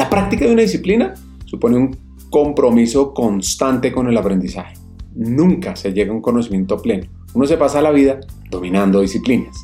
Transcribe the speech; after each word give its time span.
La 0.00 0.08
práctica 0.08 0.46
de 0.46 0.52
una 0.54 0.62
disciplina 0.62 1.12
supone 1.44 1.76
un 1.76 1.94
compromiso 2.30 3.12
constante 3.12 3.92
con 3.92 4.08
el 4.08 4.16
aprendizaje. 4.16 4.74
Nunca 5.14 5.76
se 5.76 5.92
llega 5.92 6.10
a 6.10 6.14
un 6.14 6.22
conocimiento 6.22 6.80
pleno. 6.80 7.06
Uno 7.34 7.44
se 7.44 7.58
pasa 7.58 7.82
la 7.82 7.90
vida 7.90 8.18
dominando 8.50 9.02
disciplinas, 9.02 9.54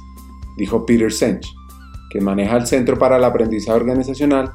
dijo 0.59 0.84
Peter 0.84 1.11
Senge, 1.11 1.48
que 2.11 2.20
maneja 2.20 2.59
el 2.59 2.66
Centro 2.66 2.98
para 2.98 3.16
el 3.16 3.25
Aprendizaje 3.25 3.79
Organizacional 3.79 4.52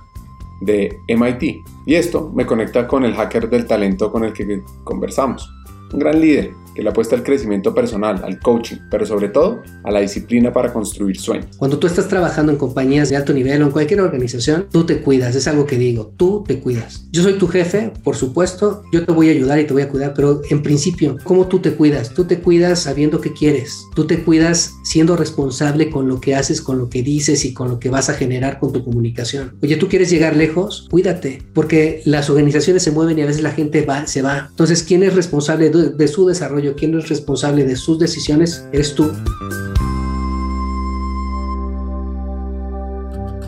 de 0.61 0.96
MIT. 1.07 1.65
Y 1.88 1.95
esto 1.95 2.32
me 2.36 2.45
conecta 2.45 2.88
con 2.88 3.04
el 3.04 3.16
hacker 3.16 3.50
del 3.50 3.66
talento 3.66 4.11
con 4.11 4.23
el 4.23 4.34
que 4.34 4.61
conversamos. 4.84 5.52
Un 5.91 5.98
gran 5.98 6.21
líder 6.21 6.54
que 6.75 6.83
le 6.83 6.89
apuesta 6.89 7.15
al 7.15 7.23
crecimiento 7.23 7.73
personal, 7.73 8.21
al 8.23 8.39
coaching, 8.39 8.77
pero 8.89 9.05
sobre 9.05 9.29
todo 9.29 9.61
a 9.83 9.91
la 9.91 10.00
disciplina 10.00 10.54
para 10.54 10.71
construir 10.71 11.18
sueños. 11.18 11.57
Cuando 11.57 11.79
tú 11.79 11.87
estás 11.87 12.07
trabajando 12.07 12.51
en 12.51 12.57
compañías 12.57 13.09
de 13.09 13.18
alto 13.18 13.33
nivel 13.33 13.61
o 13.61 13.65
en 13.65 13.71
cualquier 13.71 14.01
organización, 14.01 14.68
tú 14.71 14.86
te 14.86 15.01
cuidas, 15.01 15.36
es 15.36 15.47
algo 15.47 15.65
que 15.65 15.77
digo, 15.77 16.13
tú 16.18 16.43
te 16.47 16.60
cuidas. 16.60 17.05
Yo 17.11 17.23
soy 17.23 17.33
tu 17.33 17.47
jefe, 17.47 17.91
por 18.04 18.15
supuesto, 18.15 18.83
yo 18.91 19.05
te 19.05 19.11
voy 19.11 19.29
a 19.29 19.32
ayudar 19.32 19.60
y 19.60 19.65
te 19.65 19.73
voy 19.73 19.82
a 19.83 19.89
cuidar, 19.89 20.13
pero 20.13 20.41
en 20.49 20.61
principio, 20.61 21.18
¿cómo 21.23 21.47
tú 21.47 21.60
te 21.60 21.73
cuidas? 21.73 22.13
Tú 22.13 22.25
te 22.25 22.39
cuidas 22.39 22.79
sabiendo 22.79 23.21
qué 23.21 23.33
quieres, 23.33 23.85
tú 23.96 24.07
te 24.07 24.24
cuidas 24.24 24.74
siendo 24.83 25.15
responsable 25.15 25.89
con 25.89 26.07
lo 26.07 26.19
que 26.21 26.35
haces, 26.35 26.61
con 26.61 26.77
lo 26.77 26.89
que 26.89 27.04
dices 27.04 27.46
y 27.46 27.54
con 27.54 27.69
lo 27.69 27.79
que 27.79 27.89
vas 27.89 28.10
a 28.10 28.13
generar 28.13 28.60
con 28.60 28.71
tu 28.71 28.83
comunicación. 28.83 29.57
Oye, 29.61 29.75
tú 29.77 29.88
quieres 29.88 30.10
llegar 30.10 30.35
lejos, 30.35 30.88
cuídate, 30.89 31.43
porque 31.54 32.02
las 32.05 32.30
organizaciones 32.30 32.83
se 32.83 32.91
mueven 32.91 33.19
y 33.19 33.22
a 33.22 33.25
veces 33.25 33.44
la 33.44 33.52
gente 33.52 33.83
va, 33.85 34.08
se 34.08 34.22
va. 34.22 34.47
Entonces, 34.49 34.83
¿quién 34.83 35.03
es 35.03 35.16
responsable 35.16 35.69
de, 35.69 35.89
de 35.89 36.08
su 36.08 36.27
desarrollo? 36.27 36.70
Quién 36.75 36.98
es 36.98 37.09
responsable 37.09 37.66
de 37.66 37.75
sus 37.75 38.00
decisiones, 38.00 38.66
eres 38.72 38.95
tú. 38.95 39.11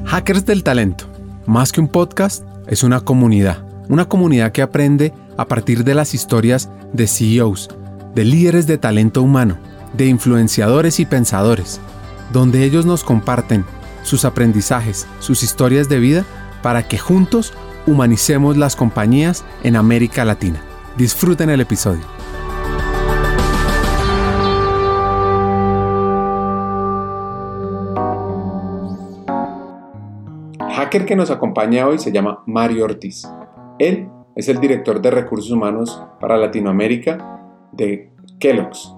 Hackers 0.05 0.45
del 0.45 0.63
Talento. 0.63 1.05
Más 1.45 1.71
que 1.71 1.81
un 1.81 1.87
podcast, 1.87 2.43
es 2.67 2.83
una 2.83 3.01
comunidad. 3.01 3.65
Una 3.89 4.05
comunidad 4.05 4.51
que 4.51 4.61
aprende 4.61 5.13
a 5.37 5.45
partir 5.45 5.83
de 5.83 5.95
las 5.95 6.13
historias 6.13 6.69
de 6.93 7.07
CEOs, 7.07 7.69
de 8.15 8.23
líderes 8.23 8.67
de 8.67 8.77
talento 8.77 9.21
humano, 9.21 9.57
de 9.93 10.07
influenciadores 10.07 10.99
y 10.99 11.05
pensadores, 11.05 11.79
donde 12.31 12.63
ellos 12.63 12.85
nos 12.85 13.03
comparten 13.03 13.65
sus 14.03 14.25
aprendizajes, 14.25 15.07
sus 15.19 15.43
historias 15.43 15.89
de 15.89 15.99
vida, 15.99 16.25
para 16.61 16.87
que 16.87 16.97
juntos 16.97 17.53
humanicemos 17.85 18.57
las 18.57 18.75
compañías 18.75 19.43
en 19.63 19.75
América 19.75 20.25
Latina. 20.25 20.61
Disfruten 20.97 21.49
el 21.49 21.61
episodio. 21.61 22.01
Hacker 30.93 31.07
que 31.07 31.15
nos 31.15 31.31
acompaña 31.31 31.87
hoy 31.87 31.97
se 31.97 32.11
llama 32.11 32.43
Mario 32.45 32.85
Ortiz. 32.85 33.27
Él 33.79 34.09
es 34.35 34.47
el 34.47 34.59
director 34.59 35.01
de 35.01 35.09
recursos 35.09 35.49
humanos 35.49 36.03
para 36.19 36.37
Latinoamérica 36.37 37.41
de 37.71 38.11
Kellogg's, 38.39 38.95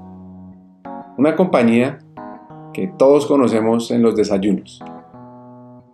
una 1.17 1.37
compañía 1.37 1.99
que 2.73 2.87
todos 2.97 3.25
conocemos 3.25 3.91
en 3.91 4.01
los 4.01 4.17
desayunos. 4.17 4.83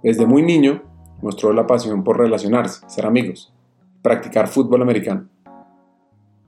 Desde 0.01 0.25
muy 0.25 0.41
niño 0.41 0.81
mostró 1.21 1.53
la 1.53 1.67
pasión 1.67 2.03
por 2.03 2.17
relacionarse, 2.17 2.81
ser 2.89 3.05
amigos, 3.05 3.53
practicar 4.01 4.47
fútbol 4.47 4.81
americano. 4.81 5.27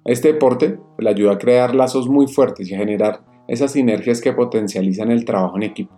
Este 0.04 0.34
deporte 0.34 0.80
le 0.98 1.10
ayudó 1.12 1.30
a 1.30 1.38
crear 1.38 1.76
lazos 1.76 2.10
muy 2.10 2.26
fuertes 2.26 2.72
y 2.72 2.74
a 2.74 2.80
generar 2.80 3.22
esas 3.48 3.74
sinergias 3.74 4.20
que 4.20 4.34
potencializan 4.34 5.12
el 5.12 5.26
trabajo 5.26 5.58
en 5.58 5.64
equipo. 5.64 5.94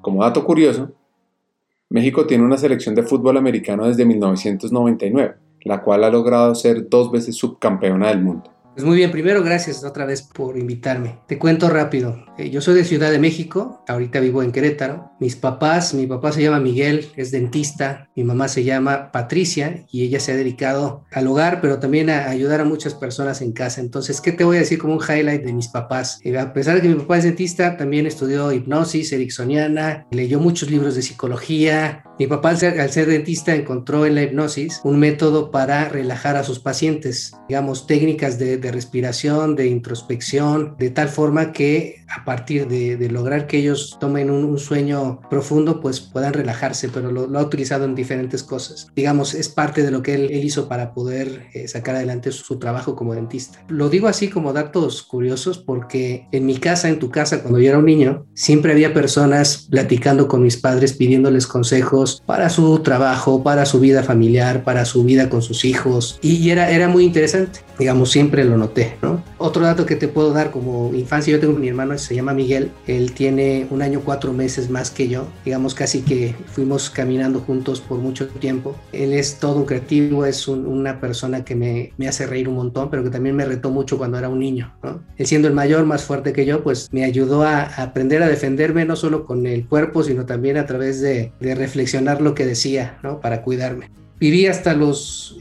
Como 0.00 0.22
dato 0.22 0.42
curioso, 0.46 0.92
México 1.94 2.26
tiene 2.26 2.42
una 2.42 2.56
selección 2.56 2.96
de 2.96 3.04
fútbol 3.04 3.36
americano 3.36 3.86
desde 3.86 4.04
1999, 4.04 5.36
la 5.62 5.80
cual 5.80 6.02
ha 6.02 6.10
logrado 6.10 6.52
ser 6.56 6.88
dos 6.88 7.12
veces 7.12 7.36
subcampeona 7.36 8.08
del 8.08 8.20
mundo. 8.20 8.50
Pues 8.74 8.84
muy 8.84 8.96
bien, 8.96 9.12
primero 9.12 9.40
gracias 9.44 9.84
otra 9.84 10.04
vez 10.04 10.22
por 10.22 10.58
invitarme. 10.58 11.20
Te 11.28 11.38
cuento 11.38 11.70
rápido. 11.70 12.24
Eh, 12.36 12.50
yo 12.50 12.60
soy 12.60 12.74
de 12.74 12.82
Ciudad 12.82 13.12
de 13.12 13.20
México, 13.20 13.84
ahorita 13.86 14.18
vivo 14.18 14.42
en 14.42 14.50
Querétaro. 14.50 15.12
Mis 15.20 15.36
papás, 15.36 15.94
mi 15.94 16.08
papá 16.08 16.32
se 16.32 16.42
llama 16.42 16.58
Miguel, 16.58 17.06
es 17.14 17.30
dentista, 17.30 18.10
mi 18.16 18.24
mamá 18.24 18.48
se 18.48 18.64
llama 18.64 19.12
Patricia 19.12 19.86
y 19.92 20.02
ella 20.02 20.18
se 20.18 20.32
ha 20.32 20.36
dedicado 20.36 21.04
al 21.12 21.28
hogar, 21.28 21.60
pero 21.60 21.78
también 21.78 22.10
a 22.10 22.28
ayudar 22.28 22.60
a 22.60 22.64
muchas 22.64 22.94
personas 22.94 23.42
en 23.42 23.52
casa. 23.52 23.80
Entonces, 23.80 24.20
¿qué 24.20 24.32
te 24.32 24.42
voy 24.42 24.56
a 24.56 24.60
decir 24.60 24.80
como 24.80 24.94
un 24.94 25.00
highlight 25.00 25.44
de 25.44 25.52
mis 25.52 25.68
papás? 25.68 26.18
Eh, 26.24 26.36
a 26.36 26.52
pesar 26.52 26.74
de 26.74 26.82
que 26.82 26.88
mi 26.88 26.96
papá 26.96 27.18
es 27.18 27.24
dentista, 27.24 27.76
también 27.76 28.06
estudió 28.06 28.50
hipnosis 28.50 29.12
ericksoniana, 29.12 30.08
leyó 30.10 30.40
muchos 30.40 30.68
libros 30.68 30.96
de 30.96 31.02
psicología, 31.02 32.02
mi 32.16 32.28
papá, 32.28 32.50
al 32.50 32.58
ser, 32.58 33.06
dentista, 33.08 33.56
encontró 33.56 34.06
en 34.06 34.14
la 34.14 34.22
hipnosis 34.22 34.80
un 34.84 35.00
método 35.00 35.50
para 35.50 35.88
relajar 35.88 36.36
a 36.36 36.44
sus 36.44 36.60
pacientes, 36.60 37.32
digamos, 37.48 37.88
técnicas 37.88 38.38
de, 38.38 38.63
respiración, 38.72 39.56
de 39.56 39.66
introspección, 39.66 40.76
de 40.78 40.90
tal 40.90 41.08
forma 41.08 41.52
que 41.52 42.03
a 42.16 42.24
partir 42.24 42.68
de, 42.68 43.08
lograr 43.10 43.46
que 43.46 43.58
ellos 43.58 43.96
tomen 44.00 44.30
un, 44.30 44.58
sueño 44.58 45.20
profundo, 45.28 45.80
pues 45.80 46.00
puedan 46.00 46.32
relajarse, 46.32 46.88
pero 46.88 47.10
lo, 47.10 47.38
ha 47.38 47.42
utilizado 47.42 47.84
en 47.84 47.94
diferentes 47.94 48.42
cosas. 48.42 48.88
Digamos, 48.94 49.34
es 49.34 49.48
parte 49.48 49.82
de 49.82 49.90
lo 49.90 50.02
que 50.02 50.14
él, 50.14 50.30
hizo 50.44 50.68
para 50.68 50.94
poder 50.94 51.48
eh, 51.54 51.68
sacar 51.68 51.96
adelante 51.96 52.30
su, 52.32 52.58
trabajo 52.58 52.94
como 52.94 53.14
dentista. 53.14 53.64
Lo 53.68 53.88
digo 53.88 54.08
así 54.08 54.28
como 54.28 54.52
datos 54.52 55.02
curiosos 55.02 55.58
porque 55.58 56.28
en 56.32 56.46
mi 56.46 56.56
casa, 56.56 56.88
en 56.88 56.98
tu 56.98 57.10
casa, 57.10 57.40
cuando 57.42 57.58
yo 57.58 57.68
era 57.68 57.78
un 57.78 57.86
niño, 57.86 58.26
siempre 58.34 58.72
había 58.72 58.94
personas 58.94 59.66
platicando 59.70 60.28
con 60.28 60.42
mis 60.42 60.56
padres, 60.56 60.92
pidiéndoles 60.92 61.46
consejos, 61.46 62.22
para 62.26 62.48
su 62.50 62.78
trabajo, 62.80 63.42
para 63.42 63.66
su 63.66 63.80
vida 63.80 64.02
familiar, 64.02 64.64
para 64.64 64.84
su 64.84 65.04
vida 65.04 65.28
con 65.28 65.42
sus 65.42 65.64
hijos. 65.64 66.18
Y 66.22 66.50
era, 66.50 66.70
era 66.70 66.88
muy 66.88 67.04
interesante, 67.04 67.60
digamos, 67.78 68.10
siempre 68.10 68.44
lo 68.44 68.56
noté, 68.56 68.96
¿no? 69.02 69.22
Otro 69.38 69.62
dato 69.62 69.86
que 69.86 69.96
te 69.96 70.08
puedo 70.08 70.32
dar 70.32 70.50
como 70.50 70.92
infancia, 70.94 71.32
yo 71.32 71.40
tengo 71.40 71.58
mi 71.58 71.68
hermano, 71.68 71.94
se 72.04 72.14
llama 72.14 72.34
Miguel, 72.34 72.70
él 72.86 73.12
tiene 73.12 73.66
un 73.70 73.82
año, 73.82 74.02
cuatro 74.04 74.32
meses 74.32 74.70
más 74.70 74.90
que 74.90 75.08
yo, 75.08 75.26
digamos 75.44 75.74
casi 75.74 76.02
que 76.02 76.34
fuimos 76.46 76.90
caminando 76.90 77.40
juntos 77.40 77.80
por 77.80 77.98
mucho 77.98 78.28
tiempo. 78.28 78.76
Él 78.92 79.12
es 79.12 79.38
todo 79.38 79.56
un 79.56 79.64
creativo, 79.64 80.24
es 80.24 80.46
una 80.48 81.00
persona 81.00 81.44
que 81.44 81.54
me, 81.54 81.92
hace 82.06 82.26
reír 82.26 82.48
un 82.48 82.56
montón, 82.56 82.90
pero 82.90 83.02
que 83.02 83.10
también 83.10 83.36
me 83.36 83.44
retó 83.44 83.70
mucho 83.70 83.98
cuando 83.98 84.18
era 84.18 84.28
un 84.28 84.38
niño, 84.38 84.74
¿no? 84.82 85.02
Él 85.16 85.26
siendo 85.26 85.48
el 85.48 85.54
mayor, 85.54 85.84
más 85.84 86.04
fuerte 86.04 86.32
que 86.32 86.46
yo, 86.46 86.62
pues 86.62 86.88
me 86.92 87.04
ayudó 87.04 87.42
a, 87.42 87.62
aprender 87.62 88.22
a 88.22 88.28
defenderme 88.28 88.84
no 88.84 88.96
solo 88.96 89.24
con 89.24 89.46
el 89.46 89.66
cuerpo, 89.66 90.02
sino 90.02 90.26
también 90.26 90.56
a 90.56 90.66
través 90.66 91.00
de, 91.00 91.32
de 91.40 91.54
reflexionar 91.54 92.20
lo 92.20 92.34
que 92.34 92.46
decía, 92.46 92.98
¿no? 93.02 93.20
Para 93.20 93.42
cuidarme. 93.42 93.90
Viví 94.24 94.46
hasta 94.46 94.72
los, 94.72 95.36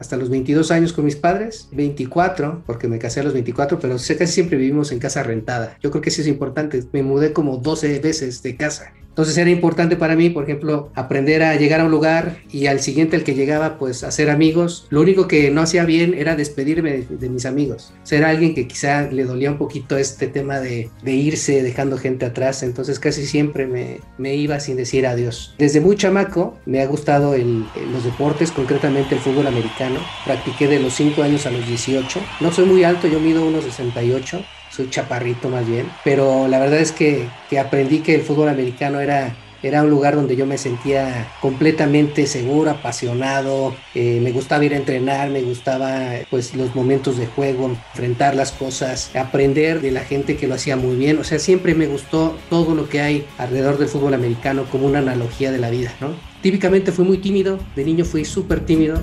hasta 0.00 0.16
los 0.16 0.28
22 0.28 0.72
años 0.72 0.92
con 0.92 1.04
mis 1.04 1.14
padres, 1.14 1.68
24, 1.70 2.64
porque 2.66 2.88
me 2.88 2.98
casé 2.98 3.20
a 3.20 3.22
los 3.22 3.32
24, 3.32 3.78
pero 3.78 3.94
casi 3.94 4.26
siempre 4.26 4.58
vivimos 4.58 4.90
en 4.90 4.98
casa 4.98 5.22
rentada. 5.22 5.78
Yo 5.80 5.92
creo 5.92 6.02
que 6.02 6.08
eso 6.08 6.22
es 6.22 6.26
importante. 6.26 6.82
Me 6.90 7.04
mudé 7.04 7.32
como 7.32 7.58
12 7.58 8.00
veces 8.00 8.42
de 8.42 8.56
casa. 8.56 8.92
Entonces 9.18 9.36
era 9.36 9.50
importante 9.50 9.96
para 9.96 10.14
mí, 10.14 10.30
por 10.30 10.44
ejemplo, 10.44 10.92
aprender 10.94 11.42
a 11.42 11.56
llegar 11.56 11.80
a 11.80 11.86
un 11.86 11.90
lugar 11.90 12.36
y 12.52 12.66
al 12.66 12.78
siguiente 12.78 13.16
al 13.16 13.24
que 13.24 13.34
llegaba, 13.34 13.76
pues 13.76 14.04
hacer 14.04 14.30
amigos. 14.30 14.86
Lo 14.90 15.00
único 15.00 15.26
que 15.26 15.50
no 15.50 15.60
hacía 15.60 15.84
bien 15.84 16.14
era 16.14 16.36
despedirme 16.36 17.04
de, 17.10 17.28
mis 17.28 17.44
amigos. 17.44 17.92
Ser 18.04 18.22
alguien 18.22 18.54
que 18.54 18.68
quizá 18.68 19.10
le 19.10 19.24
dolía 19.24 19.50
un 19.50 19.58
poquito 19.58 19.98
este 19.98 20.28
tema 20.28 20.60
de, 20.60 20.88
irse 21.04 21.64
dejando 21.64 21.98
gente 21.98 22.26
atrás. 22.26 22.62
Entonces 22.62 23.00
casi 23.00 23.26
siempre 23.26 23.66
me, 23.66 23.98
me, 24.18 24.36
iba 24.36 24.60
sin 24.60 24.76
decir 24.76 25.04
adiós. 25.04 25.52
Desde 25.58 25.80
muy 25.80 25.96
chamaco 25.96 26.56
me 26.64 26.80
ha 26.80 26.86
gustado 26.86 27.34
los 27.36 28.04
deportes, 28.04 28.52
concretamente 28.52 29.16
el 29.16 29.20
fútbol 29.20 29.48
americano. 29.48 29.98
Practiqué 30.26 30.68
de 30.68 30.78
los 30.78 30.94
5 30.94 31.24
años 31.24 31.44
a 31.44 31.50
los 31.50 31.66
18. 31.66 32.20
No 32.38 32.52
soy 32.52 32.66
muy 32.66 32.84
alto, 32.84 33.08
yo 33.08 33.18
mido 33.18 33.44
unos 33.44 33.64
68 33.64 34.44
soy 34.78 34.90
chaparrito 34.90 35.48
más 35.48 35.66
bien, 35.66 35.90
pero 36.04 36.46
la 36.46 36.60
verdad 36.60 36.78
es 36.78 36.92
que, 36.92 37.28
que 37.50 37.58
aprendí 37.58 37.98
que 37.98 38.14
el 38.14 38.22
fútbol 38.22 38.48
americano 38.48 39.00
era 39.00 39.34
era 39.60 39.82
un 39.82 39.90
lugar 39.90 40.14
donde 40.14 40.36
yo 40.36 40.46
me 40.46 40.56
sentía 40.56 41.32
completamente 41.40 42.28
seguro, 42.28 42.70
apasionado, 42.70 43.74
eh, 43.92 44.20
me 44.22 44.30
gustaba 44.30 44.64
ir 44.64 44.72
a 44.72 44.76
entrenar, 44.76 45.30
me 45.30 45.42
gustaba 45.42 46.10
pues 46.30 46.54
los 46.54 46.76
momentos 46.76 47.18
de 47.18 47.26
juego, 47.26 47.66
enfrentar 47.92 48.36
las 48.36 48.52
cosas, 48.52 49.10
aprender 49.16 49.80
de 49.80 49.90
la 49.90 50.02
gente 50.02 50.36
que 50.36 50.46
lo 50.46 50.54
hacía 50.54 50.76
muy 50.76 50.94
bien, 50.94 51.18
o 51.18 51.24
sea, 51.24 51.40
siempre 51.40 51.74
me 51.74 51.88
gustó 51.88 52.36
todo 52.48 52.74
lo 52.76 52.88
que 52.88 53.00
hay 53.00 53.26
alrededor 53.36 53.78
del 53.78 53.88
fútbol 53.88 54.14
americano 54.14 54.64
como 54.70 54.86
una 54.86 55.00
analogía 55.00 55.50
de 55.50 55.58
la 55.58 55.70
vida, 55.70 55.92
¿no? 56.00 56.14
Típicamente 56.40 56.92
fui 56.92 57.04
muy 57.04 57.18
tímido, 57.18 57.58
de 57.74 57.84
niño 57.84 58.04
fui 58.04 58.24
súper 58.24 58.60
tímido, 58.60 59.02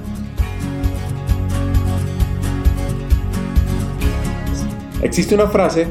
Existe 5.05 5.35
una 5.35 5.45
frase 5.45 5.85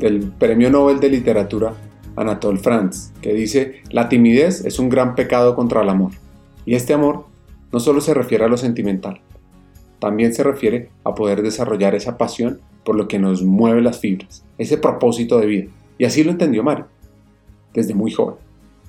del 0.00 0.32
Premio 0.32 0.70
Nobel 0.70 0.98
de 0.98 1.08
Literatura 1.08 1.72
Anatole 2.16 2.58
France 2.58 3.12
que 3.22 3.32
dice, 3.32 3.82
la 3.92 4.08
timidez 4.08 4.64
es 4.64 4.80
un 4.80 4.88
gran 4.88 5.14
pecado 5.14 5.54
contra 5.54 5.82
el 5.82 5.88
amor. 5.88 6.10
Y 6.66 6.74
este 6.74 6.92
amor 6.92 7.26
no 7.72 7.78
solo 7.78 8.00
se 8.00 8.12
refiere 8.12 8.44
a 8.44 8.48
lo 8.48 8.56
sentimental, 8.56 9.20
también 10.00 10.34
se 10.34 10.42
refiere 10.42 10.90
a 11.04 11.14
poder 11.14 11.42
desarrollar 11.42 11.94
esa 11.94 12.18
pasión 12.18 12.60
por 12.84 12.96
lo 12.96 13.06
que 13.06 13.20
nos 13.20 13.44
mueve 13.44 13.82
las 13.82 14.00
fibras, 14.00 14.44
ese 14.58 14.78
propósito 14.78 15.38
de 15.38 15.46
vida. 15.46 15.70
Y 15.96 16.04
así 16.04 16.24
lo 16.24 16.32
entendió 16.32 16.64
Mario, 16.64 16.88
desde 17.72 17.94
muy 17.94 18.10
joven. 18.10 18.34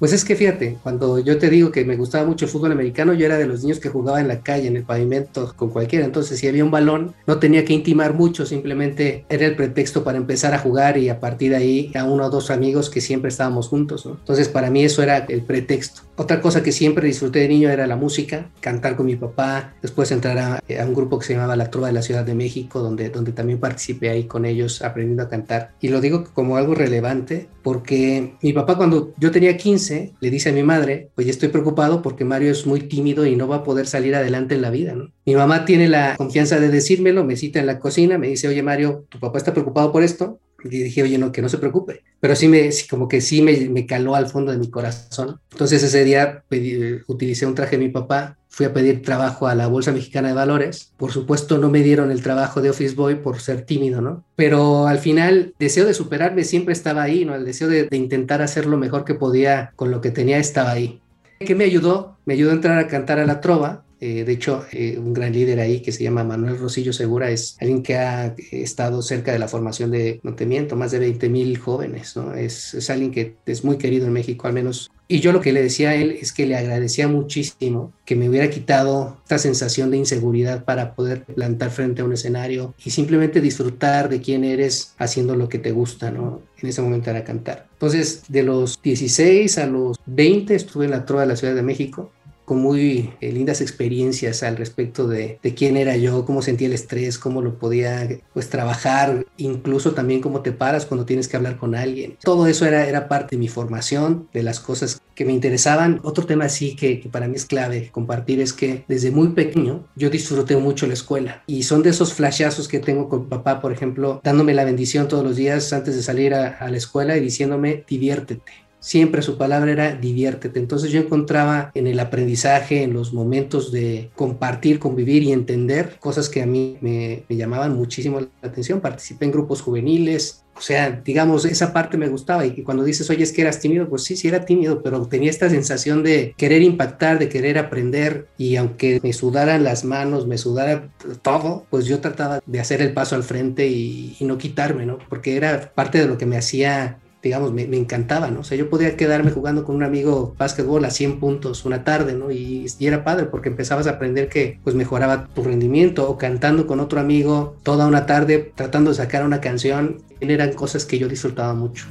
Pues 0.01 0.13
es 0.13 0.25
que 0.25 0.36
fíjate, 0.36 0.80
cuando 0.81 1.19
yo 1.19 1.38
te 1.38 1.48
digo 1.51 1.71
que 1.71 1.86
me 1.86 1.95
gustaba 1.95 2.25
mucho 2.25 2.45
el 2.45 2.51
fútbol 2.51 2.71
americano, 2.71 3.13
yo 3.13 3.27
era 3.27 3.38
de 3.38 3.45
los 3.45 3.62
niños 3.62 3.80
que 3.80 3.89
jugaba 3.89 4.19
en 4.19 4.27
la 4.27 4.39
calle, 4.39 4.68
en 4.68 4.75
el 4.75 4.81
pavimento, 4.83 5.53
con 5.56 5.69
cualquiera. 5.69 6.03
Entonces, 6.03 6.39
si 6.39 6.48
había 6.48 6.65
un 6.65 6.71
balón, 6.71 7.13
no 7.27 7.38
tenía 7.38 7.63
que 7.65 7.74
intimar 7.74 8.15
mucho, 8.15 8.48
simplemente 8.48 9.25
era 9.30 9.45
el 9.45 9.56
pretexto 9.56 10.03
para 10.03 10.18
empezar 10.18 10.56
a 10.56 10.57
jugar 10.57 10.98
y 10.98 11.09
a 11.09 11.19
partir 11.19 11.51
de 11.51 11.57
ahí 11.57 11.92
a 11.94 12.03
uno 12.03 12.25
o 12.25 12.30
dos 12.31 12.50
amigos 12.50 12.89
que 12.89 13.00
siempre 13.00 13.30
estábamos 13.30 13.68
juntos. 13.68 14.07
Entonces, 14.07 14.50
para 14.50 14.71
mí 14.71 14.83
eso 14.83 15.03
era 15.03 15.18
el 15.18 15.44
pretexto. 15.44 16.01
Otra 16.15 16.42
cosa 16.42 16.63
que 16.63 16.71
siempre 16.71 17.06
disfruté 17.06 17.39
de 17.39 17.50
niño 17.50 17.69
era 17.69 17.86
la 17.86 17.95
música, 17.95 18.50
cantar 18.59 18.95
con 18.95 19.06
mi 19.06 19.18
papá, 19.18 19.75
después 19.83 20.12
entrar 20.12 20.38
a, 20.39 20.56
a, 20.56 20.86
un 20.88 20.95
grupo 20.95 21.19
que 21.19 21.27
se 21.27 21.33
llamaba 21.33 21.56
La 21.56 21.69
Trova 21.69 21.88
de 21.88 21.94
la 21.94 22.01
Ciudad 22.01 22.25
de 22.25 22.33
México, 22.33 22.80
donde, 22.80 23.09
donde 23.09 23.33
también 23.33 23.59
participé 23.59 24.09
ahí 24.09 24.24
con 24.24 24.45
ellos 24.45 24.81
aprendiendo 24.81 25.21
a 25.21 25.30
cantar. 25.30 25.74
Y 25.80 25.89
lo 25.89 26.01
digo 26.01 26.24
como 26.33 26.57
algo 26.57 26.74
relevante 26.74 27.50
porque 27.63 28.33
mi 28.42 28.53
papá 28.53 28.75
cuando 28.75 29.13
yo 29.18 29.30
tenía 29.30 29.56
15 29.56 29.91
le 30.20 30.30
dice 30.30 30.50
a 30.50 30.54
mi 30.54 30.64
madre, 30.64 31.10
pues 31.16 31.28
estoy 31.28 31.50
preocupado 31.50 32.02
porque 32.02 32.26
Mario 32.26 32.52
es 32.52 32.66
muy 32.66 32.82
tímido 32.82 33.26
y 33.26 33.36
no 33.36 33.48
va 33.48 33.58
a 33.58 33.64
poder 33.64 33.88
salir 33.88 34.16
adelante 34.16 34.56
en 34.56 34.62
la 34.62 34.70
vida. 34.70 34.96
Mi 35.26 35.36
mamá 35.36 35.66
tiene 35.66 35.88
la 35.88 36.16
confianza 36.18 36.60
de 36.60 36.70
decírmelo, 36.70 37.24
me 37.24 37.36
cita 37.36 37.60
en 37.60 37.68
la 37.68 37.80
cocina, 37.80 38.18
me 38.18 38.28
dice, 38.28 38.48
oye 38.48 38.64
Mario, 38.64 39.06
tu 39.10 39.20
papá 39.20 39.38
está 39.38 39.54
preocupado 39.54 39.92
por 39.92 40.04
esto. 40.04 40.40
Y 40.63 40.84
dije, 40.84 41.04
oye, 41.04 41.18
no, 41.18 41.31
que 41.31 41.42
no 41.42 41.50
se 41.50 41.58
preocupe. 41.58 42.04
Pero 42.19 42.36
sí 42.36 42.48
me, 42.48 42.69
como 42.90 43.08
que 43.08 43.22
sí 43.22 43.42
me, 43.42 43.58
me 43.69 43.86
caló 43.86 44.16
al 44.16 44.28
fondo 44.28 44.52
de 44.52 44.58
mi 44.58 44.69
corazón. 44.69 45.40
Entonces 45.52 45.84
ese 45.84 46.04
día 46.04 46.44
pedí, 46.48 47.00
utilicé 47.08 47.46
un 47.46 47.56
traje 47.56 47.78
de 47.78 47.86
mi 47.86 47.90
papá, 47.90 48.38
fui 48.48 48.66
a 48.66 48.74
pedir 48.74 49.02
trabajo 49.02 49.48
a 49.48 49.56
la 49.56 49.68
Bolsa 49.68 49.92
Mexicana 49.92 50.28
de 50.28 50.34
Valores. 50.34 50.94
Por 50.98 51.12
supuesto 51.12 51.58
no 51.58 51.69
me 51.69 51.81
dieron 51.81 52.12
el 52.12 52.22
trabajo 52.22 52.62
de 52.62 52.69
Office 52.69 52.96
Boy 52.96 53.16
por 53.16 53.40
ser 53.40 53.62
tímido, 53.66 54.02
¿no? 54.02 54.24
Pero 54.36 54.88
al 54.88 55.00
final, 55.00 55.54
deseo 55.58 55.86
de 55.86 55.94
superarme 55.94 56.44
siempre 56.44 56.74
estaba 56.74 57.02
ahí, 57.04 57.25
¿no? 57.25 57.34
El 57.34 57.46
deseo 57.46 57.68
de, 57.68 57.86
de 57.86 57.98
intentar 57.98 58.42
hacer 58.42 58.66
lo 58.66 58.78
mejor 58.78 59.06
que 59.06 59.16
podía 59.16 59.72
con 59.75 59.90
lo 59.90 60.02
que 60.02 60.12
tenía 60.12 60.38
estaba 60.38 60.72
ahí. 60.72 61.02
¿Qué 61.40 61.56
me 61.56 61.63
ayudó? 61.63 62.18
Me 62.25 62.36
ayudó 62.36 62.52
a 62.52 62.56
entrar 62.56 62.78
a 62.78 62.88
cantar 62.88 63.19
a 63.19 63.25
la 63.25 63.42
trova, 63.42 63.84
eh, 64.03 64.24
de 64.25 64.31
hecho, 64.31 64.65
eh, 64.71 64.98
un 64.98 65.13
gran 65.13 65.31
líder 65.31 65.59
ahí 65.59 65.80
que 65.80 65.92
se 65.92 66.03
llama 66.03 66.24
Manuel 66.24 66.57
Rosillo 66.57 66.92
Segura 66.92 67.30
es 67.30 67.56
alguien 67.62 67.83
que 67.83 67.98
ha 67.98 68.36
estado 68.51 69.03
cerca 69.03 69.31
de 69.31 69.38
la 69.38 69.48
formación 69.48 69.92
de, 69.92 70.19
no 70.24 70.75
más 70.75 70.92
de 70.92 70.98
20 70.98 71.30
mil 71.30 71.56
jóvenes, 71.59 72.15
¿no? 72.15 72.33
Es, 72.33 72.89
alguien 72.89 73.12
que 73.12 73.36
es 73.45 73.63
muy 73.63 73.77
querido 73.77 74.07
en 74.07 74.13
México, 74.13 74.48
al 74.48 74.53
menos. 74.53 74.89
Y 75.07 75.19
yo 75.19 75.31
lo 75.31 75.39
que 75.39 75.53
le 75.53 75.62
decía 75.62 75.89
a 75.89 75.95
él 75.95 76.18
es 76.19 76.33
que 76.33 76.48
le 76.48 76.56
agradecía 76.56 77.07
muchísimo 77.07 77.94
que 78.03 78.15
me 78.15 78.27
hubiera 78.27 78.50
quitado 78.50 79.18
esta 79.21 79.38
sensación 79.38 79.92
de 79.92 79.98
inseguridad 79.98 80.65
para 80.65 80.95
poder 80.95 81.24
plantar 81.25 81.69
frente 81.69 82.01
a 82.01 82.06
un 82.06 82.13
escenario 82.13 82.74
y 82.83 82.89
simplemente 82.89 83.39
disfrutar 83.39 84.09
de 84.09 84.19
quién 84.19 84.44
eres 84.44 84.95
haciendo 84.98 85.36
lo 85.36 85.48
que 85.48 85.59
te 85.59 85.71
gusta. 85.71 86.07
En 86.07 86.69
ese 86.69 86.81
momento 86.81 87.12
era 87.12 87.24
cantar. 87.24 87.68
Entonces, 87.74 88.24
de 88.30 88.42
los 88.42 88.81
16 88.81 89.59
a 89.59 89.68
los 89.68 89.98
20 90.07 90.56
estuve 90.56 90.86
en 90.86 90.92
la 90.92 91.06
Trova 91.06 91.21
de 91.21 91.27
la 91.27 91.36
Ciudad 91.36 91.53
de 91.53 91.62
México 91.62 92.12
muy 92.56 93.12
eh, 93.21 93.31
lindas 93.31 93.62
experiencias 93.62 94.44
al 94.44 94.57
respecto 94.57 95.07
de, 95.07 95.39
quién 95.56 95.77
era 95.77 95.95
yo, 95.98 96.25
cómo 96.25 96.42
sentía 96.42 96.68
el 96.68 96.74
estrés, 96.74 97.18
cómo 97.18 97.42
lo 97.42 97.57
podía 97.57 98.07
pues 98.33 98.50
trabajar, 98.50 99.25
incluso 99.38 99.92
también 99.92 100.21
cómo 100.21 100.42
te 100.42 100.51
paras 100.51 100.86
cuando 100.86 101.06
tienes 101.06 101.27
que 101.27 101.38
hablar 101.38 101.57
con 101.57 101.75
alguien. 101.75 102.18
Todo 102.24 102.48
eso 102.48 102.65
era, 102.65 102.88
era 102.88 103.07
parte 103.07 103.36
de 103.36 103.39
mi 103.39 103.48
formación, 103.48 104.27
de 104.33 104.44
las 104.44 104.59
cosas 104.59 105.01
que 105.15 105.25
me 105.25 105.33
interesaban. 105.33 106.00
Otro 106.03 106.25
tema 106.25 106.50
sí 106.50 106.75
que, 106.75 107.07
para 107.12 107.27
mí 107.27 107.36
es 107.36 107.45
clave 107.45 107.89
compartir 107.92 108.39
es 108.39 108.53
que 108.53 108.86
desde 108.88 109.12
muy 109.12 109.30
pequeño 109.30 109.86
yo 109.95 110.09
disfruté 110.09 110.57
mucho 110.57 110.88
la 110.88 110.94
escuela 110.94 111.44
y 111.48 111.63
son 111.63 111.83
de 111.83 111.89
esos 111.89 112.13
flashazos 112.13 112.68
que 112.68 112.80
tengo 112.80 113.09
con 113.09 113.30
papá, 113.30 113.59
por 113.62 113.71
ejemplo, 113.71 114.21
dándome 114.24 114.53
la 114.53 114.63
bendición 114.63 115.07
todos 115.07 115.24
los 115.24 115.36
días 115.36 115.74
antes 115.74 115.95
de 115.95 116.03
salir 116.03 116.33
a 116.33 116.69
la 116.69 116.77
escuela 116.77 117.18
y 117.18 117.21
diciéndome 117.21 117.83
diviértete 117.88 118.61
siempre 118.81 119.22
su 119.22 119.38
palabra 119.38 119.72
era 119.72 119.95
diviértete. 119.95 120.60
Entonces 120.60 120.92
yo 120.92 121.00
encontraba 121.00 121.72
en 121.74 121.88
el 121.88 122.00
aprendizaje, 122.00 122.83
en 122.83 122.94
los 122.94 123.13
momentos 123.13 123.72
de 123.72 124.10
compartir, 124.16 124.80
convivir 124.80 125.24
y 125.24 125.31
entender 125.31 125.98
cosas 126.00 126.28
que 126.28 126.42
a 126.42 126.45
mí 126.45 126.78
me, 126.81 127.24
llamaban 127.30 127.74
muchísimo 127.74 128.19
la 128.19 128.28
atención. 128.42 128.81
Participé 128.81 129.25
en 129.25 129.31
grupos 129.31 129.62
juveniles. 129.62 130.44
O 130.57 130.62
sea, 130.62 131.01
digamos, 131.04 131.45
esa 131.45 131.72
parte 131.72 131.98
me 131.98 132.10
gustaba 132.10 132.45
y 132.45 132.62
cuando 132.63 132.83
dices, 132.83 133.10
oye, 133.10 133.24
es 133.24 133.31
que 133.31 133.42
eras 133.42 133.60
tímido, 133.60 133.88
pues 133.88 134.04
sí, 134.04 134.18
sí 134.18 134.28
era 134.28 134.45
tímido, 134.45 134.84
pero 134.84 135.07
tenía 135.07 135.30
esta 135.30 135.50
sensación 135.50 136.04
de 136.04 136.36
querer 136.38 136.62
impactar, 136.62 137.19
de 137.19 137.30
querer 137.30 137.57
aprender 137.57 138.27
y 138.38 138.57
aunque 138.57 139.00
me 139.01 139.13
sudaran 139.13 139.63
las 139.63 139.86
manos, 139.86 140.27
me 140.27 140.38
sudara 140.38 140.89
todo, 141.22 141.66
pues 141.69 141.86
yo 141.86 142.00
trataba 142.00 142.42
de 142.45 142.60
hacer 142.60 142.81
el 142.81 142.94
paso 142.94 143.16
al 143.16 143.24
frente 143.24 143.68
y, 143.68 144.18
y 144.19 144.25
no 144.25 144.38
quitarme, 144.38 144.86
¿no? 144.86 145.00
Porque 145.10 145.38
era 145.38 145.72
parte 145.74 146.00
de 146.00 146.07
lo 146.07 146.18
que 146.18 146.25
me 146.25 146.38
hacía 146.38 147.00
digamos, 147.22 147.54
me, 147.54 147.68
me, 147.68 147.78
encantaba, 147.78 148.32
¿no? 148.32 148.40
O 148.40 148.44
sea, 148.44 148.58
yo 148.58 148.70
podía 148.70 148.98
quedarme 148.98 149.30
jugando 149.32 149.64
con 149.64 149.76
un 149.76 149.84
amigo 149.84 150.34
básquetbol 150.40 150.84
a 150.86 150.90
100 150.90 151.20
puntos 151.20 151.66
una 151.66 151.84
tarde, 151.84 152.14
¿no? 152.14 152.32
Y, 152.32 152.66
y, 152.80 152.88
era 152.88 153.04
padre 153.04 153.26
porque 153.26 153.50
empezabas 153.50 153.86
a 153.86 153.92
aprender 153.92 154.28
que 154.28 154.60
pues 154.64 154.76
mejoraba 154.76 155.28
tu 155.28 155.44
rendimiento 155.44 156.10
o 156.10 156.18
cantando 156.18 156.66
con 156.66 156.80
otro 156.80 157.00
amigo 157.00 157.56
toda 157.62 157.86
una 157.86 158.08
tarde 158.08 158.52
tratando 158.56 158.90
de 158.90 158.96
sacar 158.96 159.24
una 159.24 159.40
canción, 159.40 160.02
eran 160.20 160.54
cosas 160.54 160.86
que 160.86 160.98
yo 160.98 161.08
disfrutaba 161.08 161.54
mucho. 161.54 161.86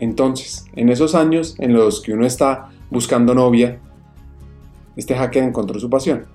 Entonces, 0.00 0.64
en 0.74 0.88
esos 0.88 1.14
años 1.14 1.54
en 1.58 1.72
los 1.72 2.00
que 2.00 2.12
uno 2.12 2.26
está 2.26 2.70
buscando 2.90 3.34
novia, 3.34 3.78
este 4.96 5.14
hacker 5.14 5.44
encontró 5.44 5.78
su 5.78 5.88
pasión. 5.88 6.26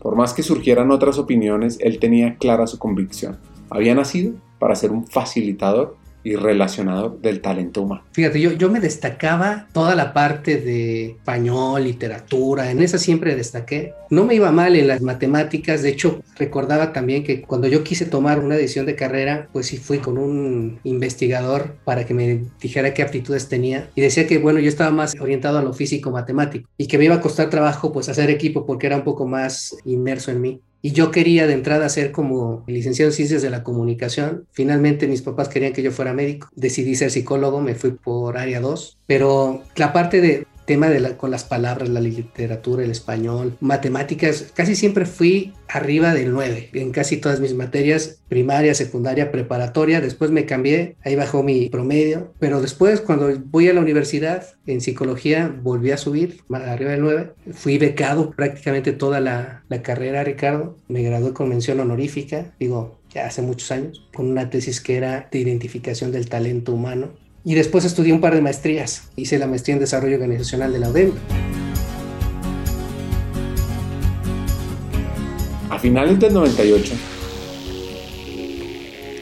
Por 0.00 0.14
más 0.14 0.32
que 0.32 0.44
surgieran 0.44 0.92
otras 0.92 1.18
opiniones, 1.18 1.78
él 1.80 1.98
tenía 1.98 2.36
clara 2.36 2.68
su 2.68 2.78
convicción 2.78 3.38
había 3.70 3.94
nacido 3.94 4.34
para 4.58 4.74
ser 4.74 4.90
un 4.90 5.06
facilitador 5.06 5.96
y 6.26 6.34
relacionador 6.34 7.20
del 7.20 7.40
talento 7.40 7.82
humano. 7.82 8.02
Fíjate, 8.10 8.40
yo, 8.40 8.50
yo 8.50 8.68
me 8.68 8.80
destacaba 8.80 9.68
toda 9.72 9.94
la 9.94 10.12
parte 10.12 10.56
de 10.56 11.10
español, 11.10 11.84
literatura, 11.84 12.72
en 12.72 12.82
esa 12.82 12.98
siempre 12.98 13.36
destaqué. 13.36 13.92
No 14.10 14.24
me 14.24 14.34
iba 14.34 14.50
mal 14.50 14.74
en 14.74 14.88
las 14.88 15.02
matemáticas, 15.02 15.82
de 15.82 15.90
hecho 15.90 16.20
recordaba 16.36 16.92
también 16.92 17.22
que 17.22 17.42
cuando 17.42 17.68
yo 17.68 17.84
quise 17.84 18.06
tomar 18.06 18.40
una 18.40 18.56
decisión 18.56 18.86
de 18.86 18.96
carrera, 18.96 19.48
pues 19.52 19.66
sí 19.66 19.76
fui 19.76 19.98
con 19.98 20.18
un 20.18 20.80
investigador 20.82 21.76
para 21.84 22.04
que 22.04 22.12
me 22.12 22.42
dijera 22.60 22.92
qué 22.92 23.02
aptitudes 23.02 23.48
tenía 23.48 23.88
y 23.94 24.00
decía 24.00 24.26
que 24.26 24.38
bueno, 24.38 24.58
yo 24.58 24.68
estaba 24.68 24.90
más 24.90 25.14
orientado 25.20 25.58
a 25.58 25.62
lo 25.62 25.72
físico 25.74 26.10
matemático 26.10 26.68
y 26.76 26.88
que 26.88 26.98
me 26.98 27.04
iba 27.04 27.14
a 27.14 27.20
costar 27.20 27.50
trabajo 27.50 27.92
pues 27.92 28.08
hacer 28.08 28.30
equipo 28.30 28.66
porque 28.66 28.88
era 28.88 28.96
un 28.96 29.04
poco 29.04 29.28
más 29.28 29.76
inmerso 29.84 30.32
en 30.32 30.40
mí. 30.40 30.60
Y 30.82 30.92
yo 30.92 31.10
quería 31.10 31.46
de 31.46 31.54
entrada 31.54 31.88
ser 31.88 32.12
como 32.12 32.64
licenciado 32.66 33.10
en 33.10 33.16
ciencias 33.16 33.42
de 33.42 33.50
la 33.50 33.62
comunicación. 33.62 34.46
Finalmente 34.52 35.08
mis 35.08 35.22
papás 35.22 35.48
querían 35.48 35.72
que 35.72 35.82
yo 35.82 35.90
fuera 35.90 36.12
médico. 36.12 36.48
Decidí 36.54 36.94
ser 36.94 37.10
psicólogo, 37.10 37.60
me 37.60 37.74
fui 37.74 37.92
por 37.92 38.38
área 38.38 38.60
2. 38.60 38.98
Pero 39.06 39.62
la 39.76 39.92
parte 39.92 40.20
de 40.20 40.46
tema 40.66 40.88
de 40.88 41.00
la, 41.00 41.16
con 41.16 41.30
las 41.30 41.44
palabras, 41.44 41.88
la 41.88 42.00
literatura, 42.00 42.84
el 42.84 42.90
español, 42.90 43.56
matemáticas, 43.60 44.52
casi 44.54 44.76
siempre 44.76 45.06
fui 45.06 45.54
arriba 45.68 46.12
del 46.12 46.32
9 46.32 46.70
en 46.74 46.92
casi 46.92 47.16
todas 47.16 47.40
mis 47.40 47.54
materias, 47.54 48.20
primaria, 48.28 48.74
secundaria, 48.74 49.30
preparatoria. 49.30 50.00
Después 50.00 50.30
me 50.30 50.44
cambié, 50.44 50.96
ahí 51.04 51.16
bajó 51.16 51.42
mi 51.42 51.68
promedio. 51.68 52.32
Pero 52.38 52.60
después, 52.60 53.00
cuando 53.00 53.32
voy 53.46 53.68
a 53.68 53.72
la 53.72 53.80
universidad 53.80 54.46
en 54.66 54.80
psicología, 54.80 55.54
volví 55.62 55.92
a 55.92 55.96
subir 55.96 56.42
arriba 56.50 56.90
del 56.90 57.00
9. 57.00 57.32
Fui 57.52 57.78
becado 57.78 58.30
prácticamente 58.32 58.92
toda 58.92 59.20
la, 59.20 59.62
la 59.68 59.82
carrera, 59.82 60.24
Ricardo. 60.24 60.76
Me 60.88 61.02
gradué 61.02 61.32
con 61.32 61.48
mención 61.48 61.80
honorífica, 61.80 62.52
digo, 62.58 62.98
ya 63.14 63.26
hace 63.26 63.40
muchos 63.40 63.70
años, 63.70 64.06
con 64.12 64.28
una 64.28 64.50
tesis 64.50 64.80
que 64.80 64.96
era 64.96 65.28
de 65.30 65.38
identificación 65.38 66.12
del 66.12 66.28
talento 66.28 66.72
humano 66.72 67.25
y 67.46 67.54
después 67.54 67.84
estudié 67.84 68.12
un 68.12 68.20
par 68.20 68.34
de 68.34 68.40
maestrías. 68.42 69.04
Hice 69.14 69.38
la 69.38 69.46
maestría 69.46 69.74
en 69.74 69.80
desarrollo 69.80 70.16
organizacional 70.16 70.72
de 70.72 70.80
la 70.80 70.90
UDEM. 70.90 71.12
A 75.70 75.78
finales 75.78 76.18
del 76.18 76.34
98, 76.34 76.94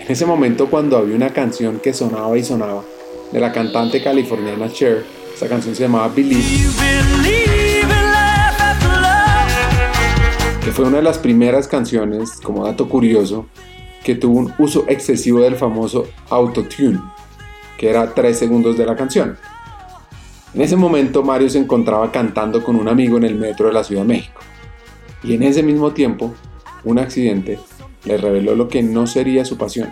en 0.00 0.10
ese 0.10 0.24
momento 0.24 0.70
cuando 0.70 0.96
había 0.96 1.14
una 1.14 1.34
canción 1.34 1.80
que 1.80 1.92
sonaba 1.92 2.38
y 2.38 2.42
sonaba 2.42 2.82
de 3.30 3.40
la 3.40 3.52
cantante 3.52 4.02
californiana 4.02 4.72
Cher, 4.72 5.04
esa 5.34 5.46
canción 5.46 5.74
se 5.74 5.82
llamaba 5.82 6.08
Believe, 6.08 6.42
que 10.64 10.72
fue 10.72 10.86
una 10.86 10.96
de 10.96 11.02
las 11.02 11.18
primeras 11.18 11.68
canciones, 11.68 12.40
como 12.42 12.64
dato 12.64 12.88
curioso, 12.88 13.44
que 14.02 14.14
tuvo 14.14 14.38
un 14.38 14.54
uso 14.58 14.86
excesivo 14.88 15.40
del 15.40 15.56
famoso 15.56 16.06
autotune 16.30 17.13
que 17.78 17.90
era 17.90 18.14
3 18.14 18.38
segundos 18.38 18.76
de 18.76 18.86
la 18.86 18.96
canción. 18.96 19.36
En 20.54 20.62
ese 20.62 20.76
momento 20.76 21.22
Mario 21.22 21.50
se 21.50 21.58
encontraba 21.58 22.12
cantando 22.12 22.62
con 22.62 22.76
un 22.76 22.88
amigo 22.88 23.16
en 23.16 23.24
el 23.24 23.34
metro 23.34 23.66
de 23.66 23.72
la 23.72 23.84
Ciudad 23.84 24.02
de 24.02 24.08
México. 24.08 24.40
Y 25.22 25.34
en 25.34 25.42
ese 25.42 25.62
mismo 25.62 25.92
tiempo, 25.92 26.34
un 26.84 26.98
accidente 26.98 27.58
le 28.04 28.18
reveló 28.18 28.54
lo 28.54 28.68
que 28.68 28.82
no 28.82 29.06
sería 29.06 29.44
su 29.44 29.56
pasión, 29.56 29.90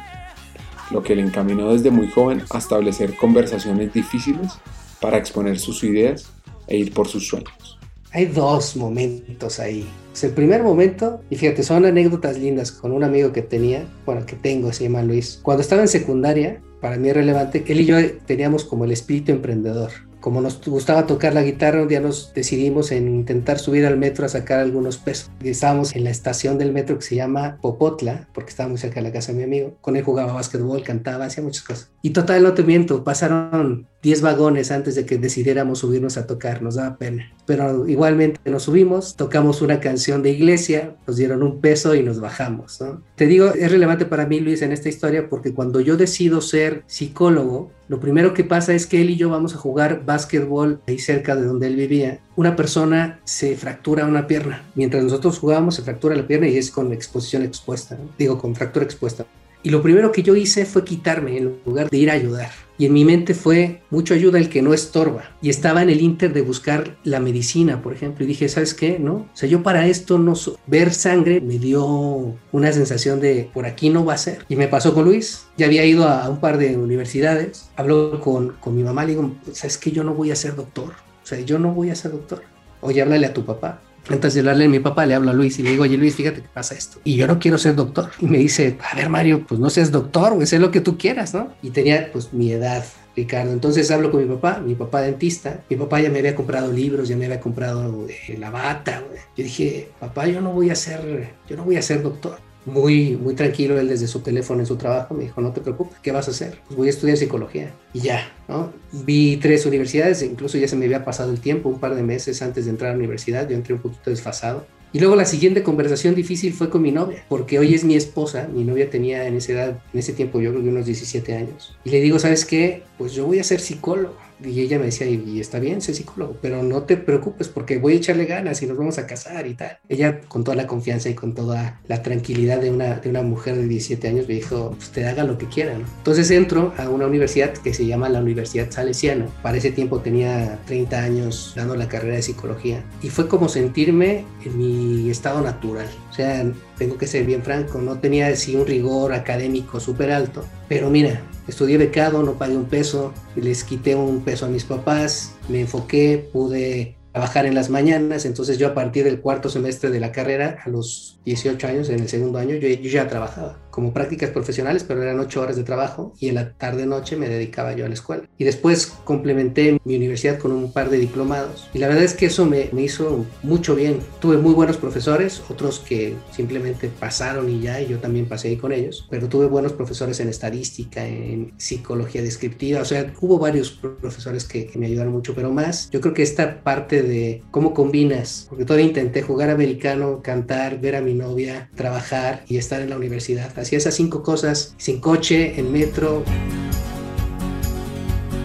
lo 0.90 1.02
que 1.02 1.16
le 1.16 1.22
encaminó 1.22 1.72
desde 1.72 1.90
muy 1.90 2.08
joven 2.08 2.42
a 2.50 2.58
establecer 2.58 3.16
conversaciones 3.16 3.92
difíciles 3.92 4.52
para 5.00 5.18
exponer 5.18 5.58
sus 5.58 5.82
ideas 5.82 6.32
e 6.68 6.76
ir 6.76 6.92
por 6.92 7.08
sus 7.08 7.26
sueños. 7.26 7.81
Hay 8.12 8.26
dos 8.26 8.76
momentos 8.76 9.58
ahí. 9.58 9.88
el 10.22 10.30
primer 10.30 10.62
momento, 10.62 11.22
y 11.30 11.36
fíjate, 11.36 11.62
son 11.62 11.84
anécdotas 11.84 12.38
lindas 12.38 12.70
con 12.70 12.92
un 12.92 13.04
amigo 13.04 13.32
que 13.32 13.42
tenía, 13.42 13.86
bueno, 14.04 14.26
que 14.26 14.36
tengo, 14.36 14.72
se 14.72 14.84
llama 14.84 15.02
Luis. 15.02 15.40
Cuando 15.42 15.62
estaba 15.62 15.82
en 15.82 15.88
secundaria, 15.88 16.60
para 16.80 16.96
mí 16.96 17.08
es 17.08 17.14
relevante, 17.14 17.64
él 17.66 17.80
y 17.80 17.86
yo 17.86 17.96
teníamos 18.26 18.64
como 18.64 18.84
el 18.84 18.92
espíritu 18.92 19.32
emprendedor 19.32 19.90
como 20.22 20.40
nos 20.40 20.64
gustaba 20.64 21.06
tocar 21.06 21.34
la 21.34 21.42
guitarra, 21.42 21.82
un 21.82 21.88
día 21.88 22.00
nos 22.00 22.32
decidimos 22.32 22.92
en 22.92 23.08
intentar 23.08 23.58
subir 23.58 23.84
al 23.84 23.98
metro 23.98 24.24
a 24.24 24.28
sacar 24.28 24.60
algunos 24.60 24.96
pesos. 24.96 25.30
Y 25.42 25.50
estábamos 25.50 25.94
en 25.94 26.04
la 26.04 26.10
estación 26.10 26.56
del 26.56 26.72
metro 26.72 26.96
que 26.96 27.04
se 27.04 27.16
llama 27.16 27.58
Popotla, 27.60 28.28
porque 28.32 28.50
estaba 28.50 28.68
muy 28.68 28.78
cerca 28.78 29.00
de 29.00 29.08
la 29.08 29.12
casa 29.12 29.32
de 29.32 29.38
mi 29.38 29.44
amigo. 29.44 29.76
Con 29.80 29.96
él 29.96 30.04
jugaba 30.04 30.32
básquetbol, 30.32 30.84
cantaba, 30.84 31.26
hacía 31.26 31.42
muchas 31.42 31.64
cosas. 31.64 31.90
Y 32.00 32.10
total, 32.10 32.44
no 32.44 32.54
te 32.54 32.62
miento, 32.62 33.04
pasaron 33.04 33.88
10 34.02 34.22
vagones 34.22 34.70
antes 34.70 34.94
de 34.94 35.04
que 35.04 35.18
decidiéramos 35.18 35.80
subirnos 35.80 36.16
a 36.16 36.26
tocar, 36.26 36.62
nos 36.62 36.76
daba 36.76 36.96
pena. 36.96 37.32
Pero 37.46 37.88
igualmente 37.88 38.38
nos 38.50 38.64
subimos, 38.64 39.16
tocamos 39.16 39.62
una 39.62 39.80
canción 39.80 40.22
de 40.22 40.30
iglesia, 40.30 40.96
nos 41.06 41.16
dieron 41.16 41.42
un 41.42 41.60
peso 41.60 41.94
y 41.94 42.02
nos 42.02 42.20
bajamos. 42.20 42.78
Te 43.16 43.26
digo, 43.26 43.52
es 43.52 43.70
relevante 43.70 44.04
para 44.04 44.26
mí, 44.26 44.40
Luis, 44.40 44.62
en 44.62 44.72
esta 44.72 44.88
historia, 44.88 45.28
porque 45.28 45.52
cuando 45.52 45.80
yo 45.80 45.96
decido 45.96 46.40
ser 46.40 46.84
psicólogo, 46.86 47.70
lo 47.88 48.00
primero 48.00 48.32
que 48.32 48.44
pasa 48.44 48.74
es 48.74 48.86
que 48.86 49.02
él 49.02 49.10
y 49.10 49.16
yo 49.16 49.28
vamos 49.28 49.54
a 49.54 49.58
jugar 49.58 50.04
básquetbol 50.06 50.80
ahí 50.86 50.98
cerca 50.98 51.36
de 51.36 51.44
donde 51.44 51.66
él 51.66 51.76
vivía. 51.76 52.20
Una 52.36 52.56
persona 52.56 53.20
se 53.24 53.56
fractura 53.56 54.06
una 54.06 54.26
pierna. 54.26 54.64
Mientras 54.74 55.02
nosotros 55.02 55.38
jugábamos, 55.38 55.74
se 55.74 55.82
fractura 55.82 56.16
la 56.16 56.26
pierna 56.26 56.48
y 56.48 56.56
es 56.56 56.70
con 56.70 56.92
exposición 56.92 57.42
expuesta. 57.42 57.98
Digo, 58.18 58.38
con 58.38 58.54
fractura 58.54 58.84
expuesta. 58.84 59.26
Y 59.64 59.70
lo 59.70 59.82
primero 59.82 60.10
que 60.10 60.22
yo 60.22 60.34
hice 60.34 60.64
fue 60.64 60.84
quitarme 60.84 61.36
en 61.36 61.56
lugar 61.64 61.88
de 61.88 61.96
ir 61.96 62.10
a 62.10 62.14
ayudar. 62.14 62.50
Y 62.82 62.86
en 62.86 62.94
mi 62.94 63.04
mente 63.04 63.34
fue 63.34 63.80
mucho 63.90 64.12
ayuda 64.12 64.40
el 64.40 64.48
que 64.48 64.60
no 64.60 64.74
estorba. 64.74 65.22
Y 65.40 65.50
estaba 65.50 65.82
en 65.82 65.90
el 65.90 66.00
inter 66.00 66.32
de 66.32 66.40
buscar 66.40 66.96
la 67.04 67.20
medicina, 67.20 67.80
por 67.80 67.92
ejemplo. 67.92 68.24
Y 68.24 68.26
dije, 68.26 68.48
¿sabes 68.48 68.74
qué? 68.74 68.98
No. 68.98 69.14
O 69.14 69.30
sea, 69.34 69.48
yo 69.48 69.62
para 69.62 69.86
esto 69.86 70.18
no... 70.18 70.34
Ver 70.66 70.92
sangre 70.92 71.40
me 71.40 71.60
dio 71.60 72.34
una 72.50 72.72
sensación 72.72 73.20
de 73.20 73.48
por 73.54 73.66
aquí 73.66 73.88
no 73.88 74.04
va 74.04 74.14
a 74.14 74.18
ser. 74.18 74.44
Y 74.48 74.56
me 74.56 74.66
pasó 74.66 74.94
con 74.94 75.04
Luis. 75.04 75.46
Ya 75.56 75.66
había 75.66 75.84
ido 75.84 76.08
a 76.08 76.28
un 76.28 76.40
par 76.40 76.58
de 76.58 76.76
universidades. 76.76 77.70
Habló 77.76 78.20
con, 78.20 78.54
con 78.58 78.74
mi 78.74 78.82
mamá. 78.82 79.04
Le 79.04 79.10
digo, 79.10 79.32
¿sabes 79.52 79.78
qué? 79.78 79.92
Yo 79.92 80.02
no 80.02 80.14
voy 80.14 80.32
a 80.32 80.34
ser 80.34 80.56
doctor. 80.56 80.94
O 81.22 81.24
sea, 81.26 81.38
yo 81.38 81.60
no 81.60 81.72
voy 81.72 81.90
a 81.90 81.94
ser 81.94 82.10
doctor. 82.10 82.42
Oye, 82.80 83.00
háblale 83.00 83.26
a 83.26 83.32
tu 83.32 83.44
papá. 83.44 83.80
Antes 84.08 84.34
de 84.34 84.40
hablarle 84.40 84.64
a 84.64 84.68
mi 84.68 84.80
papá, 84.80 85.06
le 85.06 85.14
hablo 85.14 85.30
a 85.30 85.34
Luis 85.34 85.58
y 85.58 85.62
le 85.62 85.70
digo, 85.70 85.84
oye 85.84 85.96
Luis, 85.96 86.14
fíjate 86.14 86.42
que 86.42 86.48
pasa 86.48 86.74
esto. 86.74 87.00
Y 87.04 87.16
yo 87.16 87.26
no 87.26 87.38
quiero 87.38 87.58
ser 87.58 87.74
doctor. 87.74 88.10
Y 88.20 88.26
me 88.26 88.38
dice, 88.38 88.76
a 88.90 88.96
ver 88.96 89.08
Mario, 89.08 89.46
pues 89.46 89.60
no 89.60 89.70
seas 89.70 89.90
doctor, 89.90 90.34
güey, 90.34 90.46
sé 90.46 90.58
lo 90.58 90.70
que 90.70 90.80
tú 90.80 90.98
quieras, 90.98 91.34
¿no? 91.34 91.52
Y 91.62 91.70
tenía 91.70 92.10
pues 92.12 92.32
mi 92.32 92.50
edad, 92.50 92.84
Ricardo. 93.14 93.52
Entonces 93.52 93.90
hablo 93.90 94.10
con 94.10 94.20
mi 94.20 94.34
papá, 94.34 94.60
mi 94.60 94.74
papá 94.74 95.02
dentista. 95.02 95.62
Mi 95.70 95.76
papá 95.76 96.00
ya 96.00 96.10
me 96.10 96.18
había 96.18 96.34
comprado 96.34 96.72
libros, 96.72 97.08
ya 97.08 97.16
me 97.16 97.26
había 97.26 97.40
comprado 97.40 98.06
eh, 98.08 98.36
la 98.38 98.50
bata. 98.50 99.02
Yo 99.36 99.44
dije, 99.44 99.90
papá, 100.00 100.26
yo 100.26 100.40
no 100.40 100.52
voy 100.52 100.70
a 100.70 100.74
ser, 100.74 101.30
yo 101.48 101.56
no 101.56 101.64
voy 101.64 101.76
a 101.76 101.82
ser 101.82 102.02
doctor 102.02 102.38
muy, 102.64 103.16
muy 103.16 103.34
tranquilo 103.34 103.78
él 103.78 103.88
desde 103.88 104.06
su 104.06 104.20
teléfono 104.20 104.60
en 104.60 104.66
su 104.66 104.76
trabajo, 104.76 105.14
me 105.14 105.24
dijo, 105.24 105.40
no 105.40 105.52
te 105.52 105.60
preocupes, 105.60 105.98
¿qué 106.02 106.12
vas 106.12 106.28
a 106.28 106.30
hacer? 106.30 106.58
Pues 106.66 106.76
voy 106.76 106.86
a 106.88 106.90
estudiar 106.90 107.16
psicología. 107.16 107.72
Y 107.92 108.00
ya, 108.00 108.32
¿no? 108.48 108.72
Vi 108.92 109.36
tres 109.38 109.66
universidades, 109.66 110.22
incluso 110.22 110.58
ya 110.58 110.68
se 110.68 110.76
me 110.76 110.84
había 110.84 111.04
pasado 111.04 111.32
el 111.32 111.40
tiempo, 111.40 111.68
un 111.68 111.80
par 111.80 111.94
de 111.94 112.02
meses 112.02 112.42
antes 112.42 112.64
de 112.64 112.70
entrar 112.70 112.90
a 112.90 112.94
la 112.94 112.98
universidad, 112.98 113.48
yo 113.48 113.56
entré 113.56 113.74
un 113.74 113.80
poquito 113.80 114.10
desfasado. 114.10 114.66
Y 114.94 115.00
luego 115.00 115.16
la 115.16 115.24
siguiente 115.24 115.62
conversación 115.62 116.14
difícil 116.14 116.52
fue 116.52 116.68
con 116.68 116.82
mi 116.82 116.92
novia, 116.92 117.24
porque 117.28 117.58
hoy 117.58 117.74
es 117.74 117.82
mi 117.82 117.94
esposa, 117.94 118.46
mi 118.52 118.62
novia 118.62 118.90
tenía 118.90 119.26
en 119.26 119.36
esa 119.36 119.52
edad, 119.52 119.82
en 119.92 119.98
ese 119.98 120.12
tiempo 120.12 120.40
yo 120.40 120.50
creo 120.50 120.62
que 120.62 120.68
unos 120.68 120.84
17 120.84 121.34
años. 121.34 121.74
Y 121.84 121.90
le 121.90 122.00
digo, 122.02 122.18
¿sabes 122.18 122.44
qué? 122.44 122.82
Pues 122.98 123.12
yo 123.14 123.24
voy 123.24 123.38
a 123.38 123.44
ser 123.44 123.60
psicólogo. 123.60 124.16
Y 124.44 124.60
ella 124.60 124.78
me 124.78 124.86
decía, 124.86 125.06
y, 125.06 125.40
está 125.40 125.58
bien, 125.58 125.80
sé 125.80 125.94
psicólogo, 125.94 126.36
pero 126.40 126.62
no 126.62 126.82
te 126.82 126.96
preocupes 126.96 127.48
porque 127.48 127.78
voy 127.78 127.94
a 127.94 127.96
echarle 127.96 128.24
ganas 128.24 128.62
y 128.62 128.66
nos 128.66 128.76
vamos 128.76 128.98
a 128.98 129.06
casar 129.06 129.46
y 129.46 129.54
tal. 129.54 129.78
Ella 129.88 130.20
con 130.28 130.44
toda 130.44 130.56
la 130.56 130.66
confianza 130.66 131.08
y 131.08 131.14
con 131.14 131.34
toda 131.34 131.80
la 131.88 132.02
tranquilidad 132.02 132.60
de 132.60 132.70
una, 132.70 132.96
de 132.96 133.08
una 133.08 133.22
mujer 133.22 133.56
de 133.56 133.66
17 133.66 134.08
años 134.08 134.28
me 134.28 134.34
dijo, 134.34 134.76
usted 134.78 135.04
haga 135.04 135.24
lo 135.24 135.38
que 135.38 135.46
quiera. 135.46 135.74
Entonces 135.74 136.30
entro 136.30 136.72
a 136.76 136.88
una 136.88 137.06
universidad 137.06 137.52
que 137.52 137.74
se 137.74 137.86
llama 137.86 138.08
la 138.08 138.20
Universidad 138.20 138.70
Salesiana. 138.70 139.26
Para 139.42 139.58
ese 139.58 139.72
tiempo 139.72 140.00
tenía 140.00 140.58
30 140.66 141.02
años 141.02 141.52
dando 141.56 141.76
la 141.76 141.88
carrera 141.88 142.16
de 142.16 142.22
psicología 142.22 142.84
y 143.02 143.08
fue 143.08 143.28
como 143.28 143.48
sentirme 143.48 144.24
en 144.44 144.58
mi 144.58 145.10
estado 145.10 145.40
natural. 145.40 145.86
O 146.12 146.14
sea, 146.14 146.46
tengo 146.78 146.96
que 146.96 147.08
ser 147.08 147.24
bien 147.24 147.42
franco, 147.42 147.78
no 147.78 147.98
tenía 147.98 148.28
así 148.28 148.54
un 148.54 148.66
rigor 148.66 149.12
académico 149.12 149.80
súper 149.80 150.12
alto, 150.12 150.44
pero 150.68 150.90
mira, 150.90 151.22
Estudié 151.48 151.76
becado, 151.76 152.22
no 152.22 152.34
pagué 152.34 152.56
un 152.56 152.66
peso, 152.66 153.12
les 153.34 153.64
quité 153.64 153.96
un 153.96 154.22
peso 154.22 154.46
a 154.46 154.48
mis 154.48 154.64
papás, 154.64 155.34
me 155.48 155.62
enfoqué, 155.62 156.30
pude 156.32 156.96
trabajar 157.10 157.46
en 157.46 157.54
las 157.54 157.68
mañanas, 157.68 158.24
entonces 158.24 158.58
yo 158.58 158.68
a 158.68 158.74
partir 158.74 159.04
del 159.04 159.20
cuarto 159.20 159.48
semestre 159.48 159.90
de 159.90 159.98
la 159.98 160.12
carrera, 160.12 160.60
a 160.64 160.68
los 160.68 161.18
18 161.24 161.66
años, 161.66 161.88
en 161.88 161.98
el 162.00 162.08
segundo 162.08 162.38
año, 162.38 162.54
yo, 162.54 162.68
yo 162.68 162.90
ya 162.90 163.08
trabajaba 163.08 163.58
como 163.72 163.92
prácticas 163.92 164.30
profesionales, 164.30 164.84
pero 164.86 165.02
eran 165.02 165.18
ocho 165.18 165.40
horas 165.40 165.56
de 165.56 165.64
trabajo 165.64 166.12
y 166.20 166.28
en 166.28 166.36
la 166.36 166.52
tarde-noche 166.52 167.16
me 167.16 167.28
dedicaba 167.28 167.74
yo 167.74 167.86
a 167.86 167.88
la 167.88 167.94
escuela. 167.94 168.28
Y 168.38 168.44
después 168.44 168.86
complementé 168.86 169.80
mi 169.84 169.96
universidad 169.96 170.38
con 170.38 170.52
un 170.52 170.72
par 170.72 170.90
de 170.90 170.98
diplomados 170.98 171.70
y 171.72 171.78
la 171.78 171.88
verdad 171.88 172.04
es 172.04 172.14
que 172.14 172.26
eso 172.26 172.44
me, 172.44 172.68
me 172.72 172.82
hizo 172.82 173.24
mucho 173.42 173.74
bien. 173.74 173.98
Tuve 174.20 174.36
muy 174.36 174.52
buenos 174.52 174.76
profesores, 174.76 175.42
otros 175.48 175.80
que 175.80 176.14
simplemente 176.30 176.88
pasaron 176.88 177.48
y 177.48 177.60
ya, 177.60 177.80
y 177.80 177.88
yo 177.88 177.98
también 177.98 178.26
pasé 178.26 178.48
ahí 178.48 178.56
con 178.56 178.72
ellos, 178.72 179.06
pero 179.10 179.28
tuve 179.28 179.46
buenos 179.46 179.72
profesores 179.72 180.20
en 180.20 180.28
estadística, 180.28 181.06
en 181.06 181.54
psicología 181.56 182.22
descriptiva, 182.22 182.82
o 182.82 182.84
sea, 182.84 183.12
hubo 183.20 183.38
varios 183.38 183.70
profesores 183.70 184.44
que, 184.44 184.66
que 184.66 184.78
me 184.78 184.86
ayudaron 184.86 185.12
mucho, 185.12 185.34
pero 185.34 185.50
más, 185.50 185.88
yo 185.90 186.00
creo 186.02 186.12
que 186.12 186.22
esta 186.22 186.62
parte 186.62 187.02
de 187.02 187.42
cómo 187.50 187.72
combinas, 187.72 188.46
porque 188.50 188.66
todavía 188.66 188.86
intenté 188.86 189.22
jugar 189.22 189.48
americano, 189.48 190.20
cantar, 190.22 190.78
ver 190.80 190.96
a 190.96 191.00
mi 191.00 191.14
novia, 191.14 191.70
trabajar 191.74 192.44
y 192.48 192.58
estar 192.58 192.82
en 192.82 192.90
la 192.90 192.96
universidad 192.96 193.52
Hacía 193.62 193.78
esas 193.78 193.94
cinco 193.94 194.24
cosas 194.24 194.74
sin 194.76 195.00
coche, 195.00 195.58
en 195.58 195.70
metro. 195.70 196.24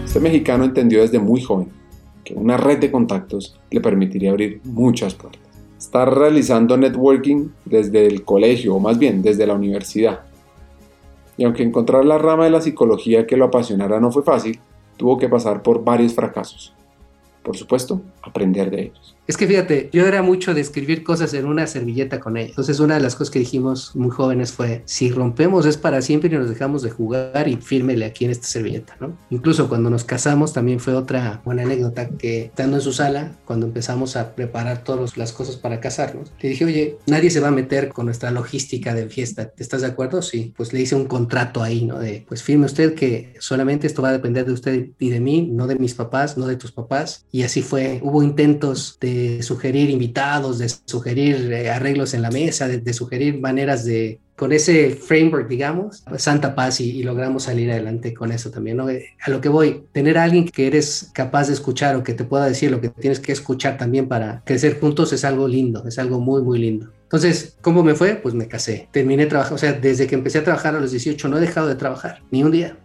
Este 0.04 0.20
mexicano 0.20 0.62
entendió 0.62 1.02
desde 1.02 1.18
muy 1.18 1.42
joven 1.42 1.70
que 2.22 2.34
una 2.34 2.56
red 2.56 2.78
de 2.78 2.92
contactos 2.92 3.58
le 3.72 3.80
permitiría 3.80 4.30
abrir 4.30 4.60
muchas 4.62 5.14
puertas. 5.16 5.42
Está 5.76 6.04
realizando 6.04 6.76
networking 6.76 7.48
desde 7.64 8.06
el 8.06 8.22
colegio, 8.24 8.76
o 8.76 8.78
más 8.78 8.96
bien 8.96 9.20
desde 9.20 9.44
la 9.44 9.54
universidad. 9.54 10.20
Y 11.36 11.42
aunque 11.42 11.64
encontrar 11.64 12.04
la 12.04 12.18
rama 12.18 12.44
de 12.44 12.50
la 12.50 12.60
psicología 12.60 13.26
que 13.26 13.36
lo 13.36 13.46
apasionara 13.46 13.98
no 13.98 14.12
fue 14.12 14.22
fácil, 14.22 14.60
tuvo 14.96 15.18
que 15.18 15.28
pasar 15.28 15.64
por 15.64 15.82
varios 15.82 16.14
fracasos. 16.14 16.76
Por 17.42 17.56
supuesto, 17.56 18.02
aprender 18.22 18.70
de 18.70 18.82
ellos. 18.82 19.16
Es 19.28 19.36
que 19.36 19.46
fíjate, 19.46 19.90
yo 19.92 20.06
era 20.06 20.22
mucho 20.22 20.54
de 20.54 20.62
escribir 20.62 21.04
cosas 21.04 21.34
en 21.34 21.44
una 21.44 21.66
servilleta 21.66 22.18
con 22.18 22.38
ella. 22.38 22.48
Entonces 22.48 22.80
una 22.80 22.94
de 22.94 23.00
las 23.00 23.14
cosas 23.14 23.30
que 23.30 23.38
dijimos 23.38 23.94
muy 23.94 24.08
jóvenes 24.08 24.52
fue, 24.52 24.82
si 24.86 25.10
rompemos 25.10 25.66
es 25.66 25.76
para 25.76 26.00
siempre 26.00 26.30
y 26.30 26.38
nos 26.38 26.48
dejamos 26.48 26.80
de 26.80 26.88
jugar 26.88 27.46
y 27.46 27.56
fírmele 27.56 28.06
aquí 28.06 28.24
en 28.24 28.30
esta 28.30 28.46
servilleta, 28.46 28.96
¿no? 29.00 29.18
Incluso 29.28 29.68
cuando 29.68 29.90
nos 29.90 30.04
casamos 30.04 30.54
también 30.54 30.80
fue 30.80 30.94
otra 30.94 31.42
buena 31.44 31.62
anécdota 31.62 32.08
que 32.08 32.44
estando 32.44 32.78
en 32.78 32.82
su 32.82 32.94
sala, 32.94 33.36
cuando 33.44 33.66
empezamos 33.66 34.16
a 34.16 34.34
preparar 34.34 34.82
todas 34.82 35.18
las 35.18 35.32
cosas 35.32 35.56
para 35.56 35.78
casarnos, 35.78 36.32
le 36.40 36.48
dije, 36.48 36.64
oye, 36.64 36.96
nadie 37.06 37.30
se 37.30 37.40
va 37.40 37.48
a 37.48 37.50
meter 37.50 37.90
con 37.90 38.06
nuestra 38.06 38.30
logística 38.30 38.94
de 38.94 39.10
fiesta, 39.10 39.52
¿estás 39.58 39.82
de 39.82 39.88
acuerdo? 39.88 40.22
Sí, 40.22 40.54
pues 40.56 40.72
le 40.72 40.80
hice 40.80 40.94
un 40.94 41.04
contrato 41.04 41.62
ahí, 41.62 41.84
¿no? 41.84 41.98
De, 41.98 42.24
pues 42.26 42.42
firme 42.42 42.64
usted 42.64 42.94
que 42.94 43.34
solamente 43.40 43.86
esto 43.86 44.00
va 44.00 44.08
a 44.08 44.12
depender 44.12 44.46
de 44.46 44.52
usted 44.52 44.88
y 44.98 45.10
de 45.10 45.20
mí, 45.20 45.50
no 45.52 45.66
de 45.66 45.76
mis 45.76 45.92
papás, 45.92 46.38
no 46.38 46.46
de 46.46 46.56
tus 46.56 46.72
papás. 46.72 47.26
Y 47.30 47.42
así 47.42 47.62
fue, 47.62 48.00
hubo 48.02 48.22
intentos 48.22 48.96
de 49.00 49.42
sugerir 49.42 49.90
invitados, 49.90 50.58
de 50.58 50.68
sugerir 50.86 51.52
eh, 51.52 51.70
arreglos 51.70 52.14
en 52.14 52.22
la 52.22 52.30
mesa, 52.30 52.68
de, 52.68 52.92
sugerir 52.94 53.38
maneras 53.38 53.84
de, 53.84 54.18
con 54.34 54.52
ese 54.52 54.90
framework, 54.90 55.48
digamos, 55.48 56.04
santa 56.16 56.54
paz 56.54 56.80
y, 56.80 57.02
logramos 57.02 57.44
salir 57.44 57.70
adelante 57.70 58.14
con 58.14 58.32
eso 58.32 58.50
también. 58.50 58.80
Eh, 58.88 59.06
a 59.20 59.30
lo 59.30 59.40
que 59.40 59.50
voy, 59.50 59.84
tener 59.92 60.16
a 60.16 60.24
alguien 60.24 60.46
que 60.46 60.66
eres 60.66 61.10
capaz 61.12 61.48
de 61.48 61.54
escuchar 61.54 61.96
o 61.96 62.02
que 62.02 62.14
te 62.14 62.24
pueda 62.24 62.46
decir 62.46 62.70
lo 62.70 62.80
que 62.80 62.88
tienes 62.88 63.20
que 63.20 63.32
escuchar 63.32 63.76
también 63.76 64.08
para 64.08 64.42
crecer 64.44 64.80
juntos 64.80 65.12
es 65.12 65.24
algo 65.24 65.46
lindo, 65.48 65.84
es 65.86 65.98
algo 65.98 66.20
muy, 66.20 66.42
muy 66.42 66.58
lindo. 66.58 66.90
Entonces, 67.02 67.56
¿cómo 67.62 67.82
me 67.82 67.94
fue? 67.94 68.16
Pues 68.16 68.34
me 68.34 68.48
casé. 68.48 68.88
Terminé 68.90 69.26
trabajando, 69.26 69.56
o 69.56 69.58
sea, 69.58 69.72
desde 69.72 70.06
que 70.06 70.14
empecé 70.14 70.38
a 70.38 70.44
trabajar 70.44 70.74
a 70.76 70.80
los 70.80 70.90
18 70.90 71.28
no 71.28 71.38
he 71.38 71.40
dejado 71.40 71.68
de 71.68 71.74
trabajar, 71.74 72.22
ni 72.30 72.42
un 72.42 72.50
día. 72.50 72.76